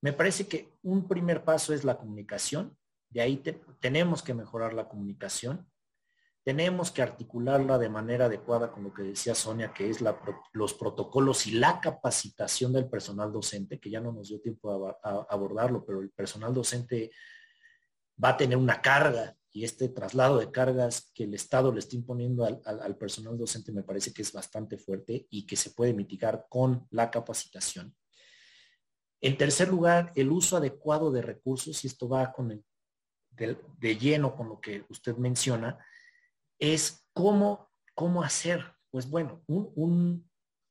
Me 0.00 0.12
parece 0.12 0.48
que 0.48 0.72
un 0.82 1.06
primer 1.06 1.44
paso 1.44 1.74
es 1.74 1.84
la 1.84 1.98
comunicación. 1.98 2.76
De 3.10 3.20
ahí 3.20 3.42
tenemos 3.80 4.22
que 4.22 4.34
mejorar 4.34 4.72
la 4.72 4.88
comunicación 4.88 5.70
tenemos 6.44 6.90
que 6.90 7.02
articularla 7.02 7.78
de 7.78 7.88
manera 7.88 8.24
adecuada 8.26 8.72
con 8.72 8.82
lo 8.82 8.92
que 8.92 9.02
decía 9.02 9.34
Sonia, 9.34 9.72
que 9.72 9.88
es 9.88 10.02
los 10.52 10.74
protocolos 10.74 11.46
y 11.46 11.52
la 11.52 11.80
capacitación 11.80 12.72
del 12.72 12.88
personal 12.88 13.32
docente, 13.32 13.78
que 13.78 13.90
ya 13.90 14.00
no 14.00 14.12
nos 14.12 14.28
dio 14.28 14.40
tiempo 14.40 14.98
a, 15.04 15.26
abordarlo, 15.30 15.84
pero 15.84 16.00
el 16.00 16.10
personal 16.10 16.52
docente 16.52 17.12
va 18.22 18.30
a 18.30 18.36
tener 18.36 18.56
una 18.56 18.80
carga 18.80 19.36
y 19.52 19.64
este 19.64 19.88
traslado 19.90 20.38
de 20.38 20.50
cargas 20.50 21.10
que 21.14 21.24
el 21.24 21.34
Estado 21.34 21.72
le 21.72 21.80
está 21.80 21.94
imponiendo 21.94 22.44
al, 22.44 22.96
personal 22.96 23.36
docente 23.36 23.70
me 23.70 23.82
parece 23.82 24.12
que 24.12 24.22
es 24.22 24.32
bastante 24.32 24.78
fuerte 24.78 25.26
y 25.30 25.46
que 25.46 25.56
se 25.56 25.70
puede 25.70 25.92
mitigar 25.92 26.46
con 26.48 26.86
la 26.90 27.10
capacitación. 27.10 27.94
En 29.20 29.36
tercer 29.36 29.68
lugar, 29.68 30.10
el 30.16 30.30
uso 30.30 30.56
adecuado 30.56 31.12
de 31.12 31.22
recursos, 31.22 31.84
y 31.84 31.86
esto 31.86 32.08
va 32.08 32.32
con 32.32 32.50
el, 32.50 32.64
de 33.78 33.96
lleno 33.96 34.34
con 34.34 34.48
lo 34.48 34.60
que 34.60 34.84
usted 34.88 35.16
menciona, 35.16 35.78
es 36.58 37.06
cómo, 37.12 37.70
cómo 37.94 38.22
hacer, 38.22 38.64
pues 38.90 39.08
bueno, 39.08 39.44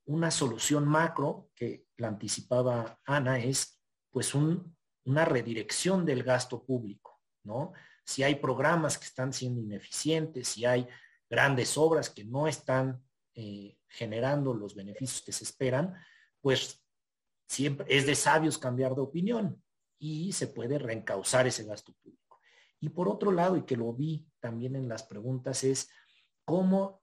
una 0.06 0.32
solución 0.32 0.88
macro 0.88 1.50
que 1.56 1.86
la 1.98 2.08
anticipaba 2.08 3.00
Ana 3.06 3.40
es 3.40 3.80
pues 4.10 4.34
una 4.36 5.26
redirección 5.26 6.06
del 6.06 6.24
gasto 6.24 6.64
público, 6.64 7.11
¿no? 7.44 7.74
Si 8.04 8.24
hay 8.24 8.36
programas 8.36 8.98
que 8.98 9.06
están 9.06 9.34
siendo 9.34 9.62
ineficientes, 9.62 10.48
si 10.50 10.66
hay 10.66 10.88
grandes 11.30 11.78
obras 11.78 12.10
que 12.10 12.26
no 12.26 12.48
están 12.48 13.02
eh, 13.36 13.78
generando 13.88 14.54
los 14.54 14.76
beneficios 14.76 15.22
que 15.22 15.32
se 15.32 15.44
esperan, 15.44 15.96
pues 16.42 16.84
siempre 17.48 17.86
es 17.90 18.06
de 18.06 18.16
sabios 18.16 18.58
cambiar 18.58 18.96
de 18.96 19.02
opinión 19.02 19.64
y 20.00 20.32
se 20.34 20.48
puede 20.48 20.80
reencauzar 20.80 21.48
ese 21.48 21.64
gasto 21.64 21.94
público. 22.02 22.40
Y 22.80 22.90
por 22.90 23.08
otro 23.08 23.32
lado, 23.32 23.56
y 23.58 23.64
que 23.64 23.78
lo 23.78 23.94
vi 23.94 24.28
también 24.40 24.76
en 24.76 24.90
las 24.90 25.04
preguntas, 25.04 25.64
es 25.64 25.90
cómo 26.44 27.02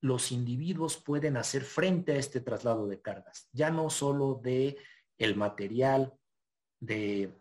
los 0.00 0.30
individuos 0.30 0.96
pueden 0.96 1.36
hacer 1.36 1.64
frente 1.64 2.12
a 2.12 2.16
este 2.16 2.40
traslado 2.40 2.86
de 2.86 3.00
cargas, 3.00 3.48
ya 3.52 3.70
no 3.70 3.90
solo 3.90 4.40
de 4.42 4.78
el 5.18 5.34
material 5.34 6.16
de, 6.80 7.37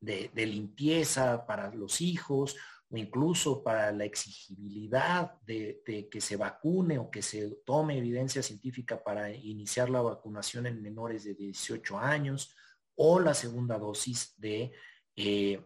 de, 0.00 0.30
limpieza 0.34 1.46
para 1.46 1.72
los 1.74 2.00
hijos 2.00 2.56
o 2.90 2.96
incluso 2.96 3.62
para 3.62 3.92
la 3.92 4.04
exigibilidad 4.04 5.40
de, 5.42 5.82
de, 5.86 6.08
que 6.08 6.20
se 6.20 6.36
vacune 6.36 6.98
o 6.98 7.10
que 7.10 7.22
se 7.22 7.58
tome 7.66 7.98
evidencia 7.98 8.42
científica 8.42 9.02
para 9.02 9.30
iniciar 9.30 9.90
la 9.90 10.00
vacunación 10.00 10.66
en 10.66 10.82
menores 10.82 11.24
de 11.24 11.34
18 11.34 11.98
años 11.98 12.54
o 12.94 13.20
la 13.20 13.34
segunda 13.34 13.78
dosis 13.78 14.34
de 14.38 14.72
eh, 15.20 15.60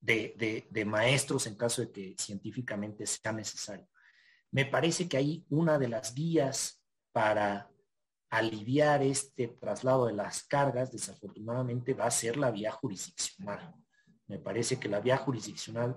de, 0.00 0.84
maestros 0.84 1.46
en 1.46 1.54
caso 1.54 1.82
de 1.82 1.92
que 1.92 2.16
científicamente 2.18 3.06
sea 3.06 3.32
necesario. 3.32 3.86
Me 4.50 4.64
parece 4.64 5.08
que 5.08 5.16
ahí 5.16 5.44
una 5.48 5.78
de 5.78 5.88
las 5.88 6.14
vías 6.14 6.82
para 7.12 7.69
aliviar 8.30 9.02
este 9.02 9.48
traslado 9.48 10.06
de 10.06 10.12
las 10.12 10.44
cargas, 10.44 10.92
desafortunadamente, 10.92 11.94
va 11.94 12.06
a 12.06 12.10
ser 12.10 12.36
la 12.36 12.50
vía 12.50 12.70
jurisdiccional. 12.70 13.74
Me 14.26 14.38
parece 14.38 14.78
que 14.78 14.88
la 14.88 15.00
vía 15.00 15.16
jurisdiccional 15.16 15.96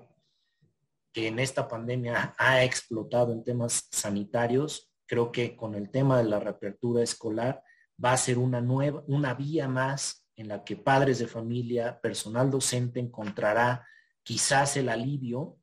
que 1.14 1.28
en 1.28 1.38
esta 1.38 1.68
pandemia 1.68 2.34
ha 2.38 2.64
explotado 2.64 3.32
en 3.32 3.44
temas 3.44 3.88
sanitarios, 3.92 4.92
creo 5.06 5.32
que 5.32 5.56
con 5.56 5.76
el 5.76 5.92
tema 5.92 6.18
de 6.18 6.24
la 6.24 6.40
reapertura 6.40 7.04
escolar 7.04 7.64
va 8.04 8.14
a 8.14 8.18
ser 8.18 8.40
una 8.40 8.60
nueva, 8.62 9.04
una 9.08 9.36
vía 9.36 9.68
más 9.68 10.28
en 10.36 10.48
la 10.48 10.64
que 10.64 10.76
padres 10.76 11.20
de 11.20 11.28
familia, 11.28 12.02
personal 12.02 12.50
docente 12.50 13.00
encontrará 13.00 13.86
quizás 14.24 14.76
el 14.78 14.90
alivio 14.90 15.60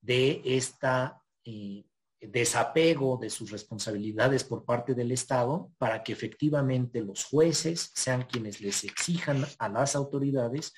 de 0.00 0.40
esta, 0.44 1.22
eh, 1.44 1.84
desapego 2.30 3.18
de 3.20 3.30
sus 3.30 3.50
responsabilidades 3.50 4.44
por 4.44 4.64
parte 4.64 4.94
del 4.94 5.12
Estado 5.12 5.70
para 5.78 6.02
que 6.02 6.12
efectivamente 6.12 7.00
los 7.00 7.24
jueces 7.24 7.90
sean 7.94 8.26
quienes 8.26 8.60
les 8.60 8.84
exijan 8.84 9.44
a 9.58 9.68
las 9.68 9.96
autoridades 9.96 10.72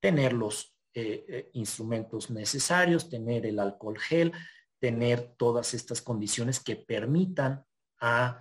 tener 0.00 0.32
los 0.32 0.76
eh, 0.94 1.24
eh, 1.28 1.50
instrumentos 1.54 2.30
necesarios, 2.30 3.08
tener 3.08 3.46
el 3.46 3.60
alcohol 3.60 3.98
gel, 3.98 4.32
tener 4.78 5.34
todas 5.38 5.74
estas 5.74 6.02
condiciones 6.02 6.60
que 6.60 6.76
permitan 6.76 7.64
a 8.00 8.40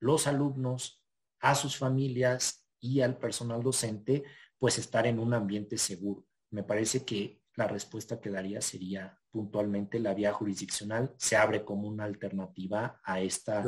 los 0.00 0.26
alumnos, 0.26 1.02
a 1.40 1.54
sus 1.54 1.76
familias 1.76 2.66
y 2.80 3.00
al 3.00 3.16
personal 3.18 3.62
docente, 3.62 4.24
pues 4.58 4.78
estar 4.78 5.06
en 5.06 5.18
un 5.18 5.32
ambiente 5.32 5.78
seguro. 5.78 6.26
Me 6.50 6.64
parece 6.64 7.04
que 7.04 7.40
la 7.54 7.68
respuesta 7.68 8.20
que 8.20 8.30
daría 8.30 8.60
sería 8.60 9.18
puntualmente 9.36 9.98
la 9.98 10.14
vía 10.14 10.32
jurisdiccional 10.32 11.12
se 11.18 11.36
abre 11.36 11.62
como 11.62 11.86
una 11.88 12.04
alternativa 12.04 12.98
a 13.04 13.20
esta 13.20 13.62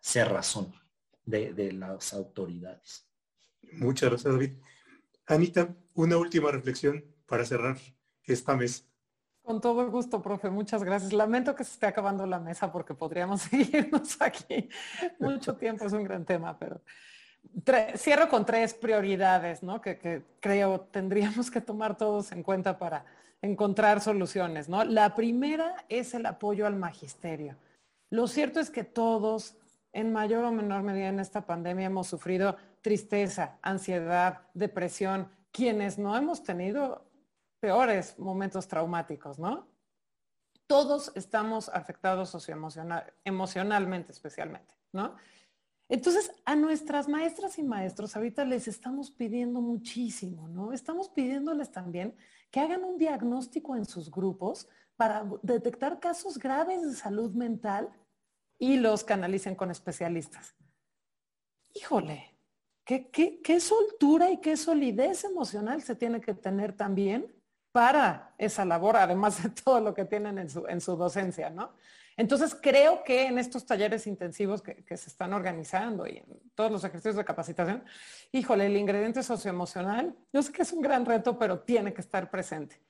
cerrazón 0.00 0.74
de, 1.24 1.54
de 1.54 1.70
las 1.70 2.12
autoridades. 2.12 3.06
Muchas 3.74 4.10
gracias, 4.10 4.32
David. 4.32 4.54
Anita, 5.26 5.72
una 5.94 6.16
última 6.16 6.50
reflexión 6.50 7.04
para 7.26 7.44
cerrar 7.44 7.76
esta 8.24 8.56
mesa. 8.56 8.82
Con 9.40 9.60
todo 9.60 9.88
gusto, 9.88 10.20
profe. 10.20 10.50
Muchas 10.50 10.82
gracias. 10.82 11.12
Lamento 11.12 11.54
que 11.54 11.62
se 11.62 11.74
esté 11.74 11.86
acabando 11.86 12.26
la 12.26 12.40
mesa 12.40 12.72
porque 12.72 12.92
podríamos 12.92 13.42
seguirnos 13.50 14.20
aquí 14.20 14.68
mucho 15.20 15.54
tiempo. 15.54 15.84
Es 15.84 15.92
un 15.92 16.02
gran 16.02 16.24
tema, 16.24 16.58
pero 16.58 16.82
cierro 17.96 18.28
con 18.28 18.44
tres 18.44 18.74
prioridades, 18.74 19.62
¿no? 19.62 19.80
Que, 19.80 19.96
que, 19.96 20.24
creo 20.40 20.80
tendríamos 20.90 21.52
que 21.52 21.60
tomar 21.60 21.96
todos 21.96 22.32
en 22.32 22.42
cuenta 22.42 22.76
para 22.80 23.04
encontrar 23.44 24.00
soluciones, 24.00 24.68
¿no? 24.68 24.84
La 24.84 25.14
primera 25.14 25.84
es 25.88 26.14
el 26.14 26.26
apoyo 26.26 26.66
al 26.66 26.76
magisterio. 26.76 27.56
Lo 28.10 28.26
cierto 28.26 28.58
es 28.58 28.70
que 28.70 28.84
todos, 28.84 29.56
en 29.92 30.12
mayor 30.12 30.44
o 30.44 30.52
menor 30.52 30.82
medida 30.82 31.08
en 31.08 31.20
esta 31.20 31.46
pandemia, 31.46 31.86
hemos 31.86 32.06
sufrido 32.06 32.56
tristeza, 32.80 33.58
ansiedad, 33.62 34.42
depresión, 34.54 35.28
quienes 35.52 35.98
no 35.98 36.16
hemos 36.16 36.42
tenido 36.42 37.06
peores 37.60 38.18
momentos 38.18 38.66
traumáticos, 38.66 39.38
¿no? 39.38 39.68
Todos 40.66 41.12
estamos 41.14 41.68
afectados 41.68 42.30
socioemocional, 42.30 43.12
emocionalmente 43.24 44.12
especialmente, 44.12 44.74
¿no? 44.92 45.16
Entonces, 45.94 46.32
a 46.44 46.56
nuestras 46.56 47.08
maestras 47.08 47.56
y 47.56 47.62
maestros 47.62 48.16
ahorita 48.16 48.44
les 48.44 48.66
estamos 48.66 49.12
pidiendo 49.12 49.60
muchísimo, 49.60 50.48
¿no? 50.48 50.72
Estamos 50.72 51.08
pidiéndoles 51.08 51.70
también 51.70 52.16
que 52.50 52.58
hagan 52.58 52.82
un 52.82 52.98
diagnóstico 52.98 53.76
en 53.76 53.84
sus 53.84 54.10
grupos 54.10 54.66
para 54.96 55.24
detectar 55.42 56.00
casos 56.00 56.36
graves 56.36 56.82
de 56.82 56.94
salud 56.94 57.32
mental 57.34 57.90
y 58.58 58.78
los 58.78 59.04
canalicen 59.04 59.54
con 59.54 59.70
especialistas. 59.70 60.56
Híjole, 61.74 62.40
¿qué, 62.84 63.08
qué 63.40 63.60
soltura 63.60 64.32
y 64.32 64.38
qué 64.38 64.56
solidez 64.56 65.22
emocional 65.22 65.80
se 65.80 65.94
tiene 65.94 66.20
que 66.20 66.34
tener 66.34 66.76
también 66.76 67.32
para 67.70 68.34
esa 68.36 68.64
labor, 68.64 68.96
además 68.96 69.40
de 69.44 69.50
todo 69.50 69.80
lo 69.80 69.94
que 69.94 70.06
tienen 70.06 70.38
en 70.38 70.50
su, 70.50 70.66
en 70.66 70.80
su 70.80 70.96
docencia, 70.96 71.50
¿no? 71.50 71.70
Entonces, 72.16 72.54
creo 72.54 73.02
que 73.02 73.26
en 73.26 73.38
estos 73.38 73.66
talleres 73.66 74.06
intensivos 74.06 74.62
que, 74.62 74.84
se 74.96 75.08
están 75.08 75.32
organizando 75.32 76.06
y 76.06 76.18
en 76.18 76.26
todos 76.54 76.70
los 76.70 76.84
ejercicios 76.84 77.16
de 77.16 77.24
capacitación, 77.24 77.84
híjole, 78.30 78.66
el 78.66 78.76
ingrediente 78.76 79.22
socioemocional, 79.22 80.14
yo 80.32 80.42
sé 80.42 80.52
que 80.52 80.62
es 80.62 80.72
un 80.72 80.80
gran 80.80 81.04
reto, 81.04 81.38
pero 81.38 81.60
tiene 81.60 81.92
que 81.92 82.00
estar 82.00 82.30
presente. 82.30 82.80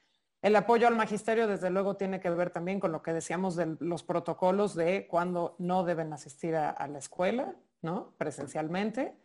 El 0.42 0.55
apoyo 0.56 0.86
al 0.86 0.94
magisterio, 0.94 1.46
desde 1.46 1.70
luego, 1.70 1.96
tiene 1.96 2.20
que 2.20 2.28
ver 2.28 2.51
también 2.51 2.78
con 2.78 2.92
lo 2.92 3.02
que 3.02 3.14
decíamos 3.14 3.56
de 3.56 3.76
los 3.80 4.02
protocolos 4.02 4.74
de 4.74 5.06
cuando 5.09 5.56
no 5.59 5.84
deben 5.84 6.12
asistir 6.12 6.55
a, 6.55 6.68
a 6.68 6.86
la 6.86 6.98
escuela, 6.98 7.55
¿no? 7.80 8.12
Presencialmente. 8.18 9.16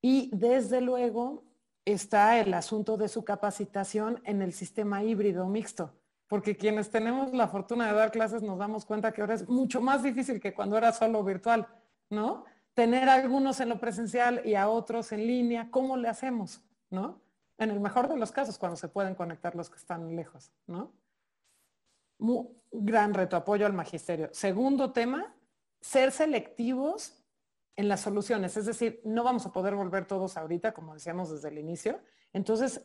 Y 0.00 0.30
desde 0.32 0.80
luego, 0.80 1.42
está 1.84 2.38
el 2.38 2.54
asunto 2.54 2.96
de 2.96 3.08
su 3.08 3.24
capacitación 3.24 4.20
en 4.24 4.42
el 4.42 4.52
sistema 4.52 5.02
híbrido 5.02 5.48
mixto, 5.48 5.92
porque 6.28 6.56
quienes 6.56 6.90
tenemos 6.90 7.32
la 7.32 7.48
fortuna 7.48 7.86
de 7.86 7.94
dar 7.94 8.10
clases 8.10 8.42
nos 8.42 8.58
damos 8.58 8.84
cuenta 8.84 9.12
que 9.12 9.20
ahora 9.20 9.34
es 9.34 9.48
mucho 9.48 9.80
más 9.80 10.02
difícil 10.02 10.40
que 10.40 10.54
cuando 10.54 10.76
era 10.76 10.92
solo 10.92 11.22
virtual, 11.22 11.66
¿no? 12.10 12.44
Tener 12.74 13.08
a 13.08 13.14
algunos 13.14 13.60
en 13.60 13.68
lo 13.68 13.78
presencial 13.78 14.42
y 14.44 14.54
a 14.54 14.68
otros 14.68 15.12
en 15.12 15.26
línea, 15.26 15.70
¿cómo 15.70 15.96
le 15.96 16.08
hacemos, 16.08 16.62
¿no? 16.90 17.20
En 17.58 17.70
el 17.70 17.80
mejor 17.80 18.08
de 18.08 18.16
los 18.16 18.32
casos, 18.32 18.58
cuando 18.58 18.76
se 18.76 18.88
pueden 18.88 19.14
conectar 19.14 19.54
los 19.54 19.70
que 19.70 19.76
están 19.76 20.14
lejos, 20.14 20.52
¿no? 20.66 20.92
gran 22.72 23.14
reto, 23.14 23.36
apoyo 23.36 23.66
al 23.66 23.72
magisterio. 23.72 24.30
Segundo 24.32 24.92
tema, 24.92 25.34
ser 25.80 26.12
selectivos 26.12 27.14
en 27.76 27.88
las 27.88 28.00
soluciones. 28.00 28.56
Es 28.56 28.66
decir, 28.66 29.00
no 29.04 29.22
vamos 29.22 29.46
a 29.46 29.52
poder 29.52 29.74
volver 29.74 30.06
todos 30.06 30.36
ahorita, 30.36 30.72
como 30.72 30.94
decíamos 30.94 31.30
desde 31.30 31.48
el 31.48 31.58
inicio. 31.58 32.00
Entonces, 32.32 32.82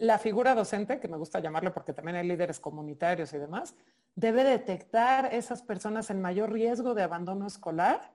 la 0.00 0.18
figura 0.18 0.54
docente, 0.54 0.98
que 0.98 1.08
me 1.08 1.18
gusta 1.18 1.40
llamarlo 1.40 1.74
porque 1.74 1.92
también 1.92 2.16
hay 2.16 2.26
líderes 2.26 2.58
comunitarios 2.58 3.34
y 3.34 3.38
demás, 3.38 3.74
debe 4.14 4.44
detectar 4.44 5.34
esas 5.34 5.60
personas 5.60 6.08
en 6.08 6.22
mayor 6.22 6.50
riesgo 6.50 6.94
de 6.94 7.02
abandono 7.02 7.46
escolar 7.46 8.14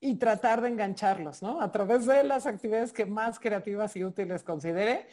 y 0.00 0.14
tratar 0.16 0.60
de 0.60 0.68
engancharlos, 0.68 1.42
¿no? 1.42 1.60
A 1.60 1.72
través 1.72 2.06
de 2.06 2.22
las 2.22 2.46
actividades 2.46 2.92
que 2.92 3.06
más 3.06 3.40
creativas 3.40 3.96
y 3.96 4.04
útiles 4.04 4.44
considere 4.44 5.08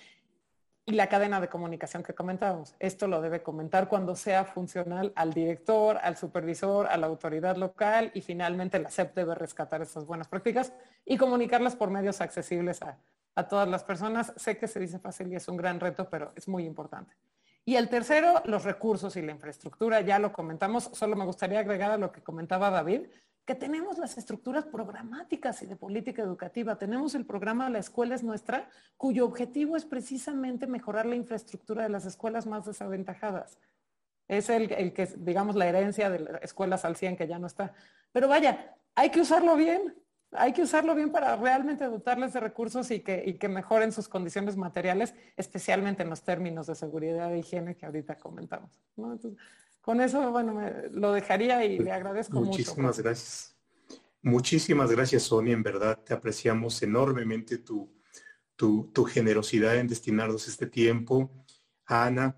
y 0.85 0.91
la 0.91 1.09
cadena 1.09 1.41
de 1.41 1.49
comunicación 1.49 2.03
que 2.03 2.13
comentábamos. 2.13 2.75
Esto 2.77 3.07
lo 3.07 3.19
debe 3.19 3.41
comentar 3.41 3.87
cuando 3.87 4.15
sea 4.15 4.45
funcional 4.45 5.13
al 5.15 5.33
director, 5.33 5.97
al 6.03 6.15
supervisor, 6.15 6.85
a 6.85 6.97
la 6.97 7.07
autoridad 7.07 7.57
local 7.57 8.11
y 8.13 8.21
finalmente 8.21 8.77
la 8.77 8.91
SEP 8.91 9.15
debe 9.15 9.33
rescatar 9.33 9.81
esas 9.81 10.05
buenas 10.05 10.27
prácticas 10.27 10.73
y 11.05 11.17
comunicarlas 11.17 11.75
por 11.75 11.89
medios 11.89 12.21
accesibles 12.21 12.83
a, 12.83 12.99
a 13.35 13.47
todas 13.47 13.67
las 13.67 13.83
personas. 13.83 14.33
Sé 14.37 14.57
que 14.57 14.67
se 14.67 14.79
dice 14.79 14.99
fácil 14.99 15.31
y 15.31 15.35
es 15.35 15.47
un 15.47 15.57
gran 15.57 15.79
reto, 15.79 16.09
pero 16.09 16.33
es 16.35 16.47
muy 16.47 16.65
importante. 16.65 17.13
Y 17.65 17.75
el 17.75 17.89
tercero, 17.89 18.41
los 18.45 18.63
recursos 18.63 19.15
y 19.17 19.21
la 19.21 19.31
infraestructura, 19.31 20.01
ya 20.01 20.19
lo 20.19 20.31
comentamos, 20.31 20.89
solo 20.93 21.15
me 21.15 21.25
gustaría 21.25 21.59
agregar 21.59 21.91
a 21.91 21.97
lo 21.97 22.11
que 22.11 22.21
comentaba 22.21 22.69
David, 22.69 23.07
que 23.45 23.55
tenemos 23.55 23.97
las 23.97 24.17
estructuras 24.17 24.65
programáticas 24.65 25.61
y 25.61 25.67
de 25.67 25.75
política 25.75 26.21
educativa. 26.21 26.77
Tenemos 26.77 27.13
el 27.15 27.25
programa 27.25 27.69
La 27.69 27.79
Escuela 27.79 28.15
es 28.15 28.23
Nuestra, 28.23 28.69
cuyo 28.97 29.25
objetivo 29.25 29.77
es 29.77 29.85
precisamente 29.85 30.67
mejorar 30.67 31.05
la 31.05 31.15
infraestructura 31.15 31.83
de 31.83 31.89
las 31.89 32.05
escuelas 32.05 32.47
más 32.47 32.65
desaventajadas. 32.65 33.59
Es 34.27 34.49
el, 34.49 34.93
que, 34.93 35.07
digamos, 35.17 35.55
la 35.55 35.67
herencia 35.67 36.09
de 36.09 36.19
las 36.19 36.43
escuelas 36.43 36.85
al 36.85 36.95
100 36.95 37.17
que 37.17 37.27
ya 37.27 37.37
no 37.37 37.45
está. 37.45 37.73
Pero 38.11 38.27
vaya, 38.27 38.75
hay 38.95 39.11
que 39.11 39.21
usarlo 39.21 39.55
bien, 39.55 39.95
hay 40.31 40.53
que 40.53 40.61
usarlo 40.61 40.95
bien 40.95 41.11
para 41.11 41.35
realmente 41.35 41.85
dotarles 41.85 42.33
de 42.33 42.39
recursos 42.39 42.91
y 42.91 42.99
que, 42.99 43.23
y 43.25 43.35
que 43.35 43.47
mejoren 43.47 43.91
sus 43.91 44.07
condiciones 44.07 44.57
materiales, 44.57 45.13
especialmente 45.37 46.03
en 46.03 46.09
los 46.09 46.23
términos 46.23 46.67
de 46.67 46.75
seguridad 46.75 47.33
e 47.33 47.39
higiene 47.39 47.75
que 47.75 47.85
ahorita 47.85 48.17
comentamos. 48.17 48.69
Con 49.81 50.01
eso, 50.01 50.31
bueno, 50.31 50.59
lo 50.91 51.11
dejaría 51.13 51.63
y 51.63 51.79
le 51.79 51.91
agradezco 51.91 52.39
mucho. 52.39 52.49
Muchísimas 52.49 52.99
gracias. 52.99 53.55
Muchísimas 54.21 54.91
gracias, 54.91 55.23
Sonia. 55.23 55.53
En 55.53 55.61
verdad, 55.61 55.99
te 56.03 56.13
apreciamos 56.13 56.81
enormemente 56.81 57.59
tu, 57.59 57.93
tu, 58.55 59.05
generosidad 59.05 59.75
en 59.75 59.87
destinarnos 59.87 60.47
este 60.47 60.65
tiempo. 60.65 61.31
Ana, 61.85 62.35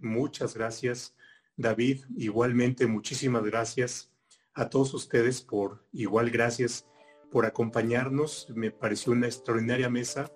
muchas 0.00 0.54
gracias. 0.54 1.14
David, 1.56 2.04
igualmente, 2.16 2.86
muchísimas 2.86 3.44
gracias 3.44 4.10
a 4.54 4.70
todos 4.70 4.94
ustedes 4.94 5.42
por 5.42 5.86
igual 5.92 6.30
gracias 6.30 6.86
por 7.30 7.46
acompañarnos. 7.46 8.48
Me 8.54 8.70
pareció 8.70 9.12
una 9.12 9.26
extraordinaria 9.26 9.88
mesa 9.88 10.30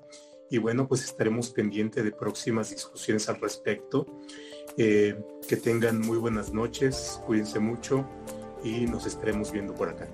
y 0.50 0.58
bueno, 0.58 0.88
pues 0.88 1.04
estaremos 1.04 1.50
pendientes 1.50 2.04
de 2.04 2.12
próximas 2.12 2.70
discusiones 2.70 3.28
al 3.28 3.40
respecto. 3.40 4.06
Eh, 4.76 5.20
que 5.48 5.56
tengan 5.56 6.00
muy 6.00 6.18
buenas 6.18 6.52
noches, 6.52 7.20
cuídense 7.26 7.58
mucho 7.58 8.06
y 8.62 8.86
nos 8.86 9.06
estaremos 9.06 9.50
viendo 9.52 9.74
por 9.74 9.88
acá. 9.88 10.08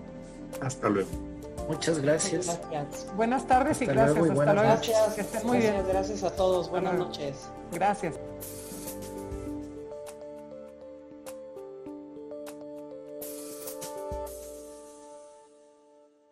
Hasta 0.60 0.88
luego. 0.88 1.10
Muchas 1.68 1.98
gracias. 2.00 2.60
Buenas 3.16 3.46
tardes 3.46 3.82
y 3.82 3.86
gracias. 3.86 4.16
Hasta 4.16 4.54
luego. 4.54 4.62
Gracias. 4.62 5.14
Que 5.14 5.20
estén 5.22 5.46
muy 5.46 5.58
bien. 5.58 5.84
Gracias 5.88 6.22
a 6.22 6.30
todos. 6.34 6.70
Buenas 6.70 6.94
noches. 6.94 7.48
Gracias. 7.72 8.14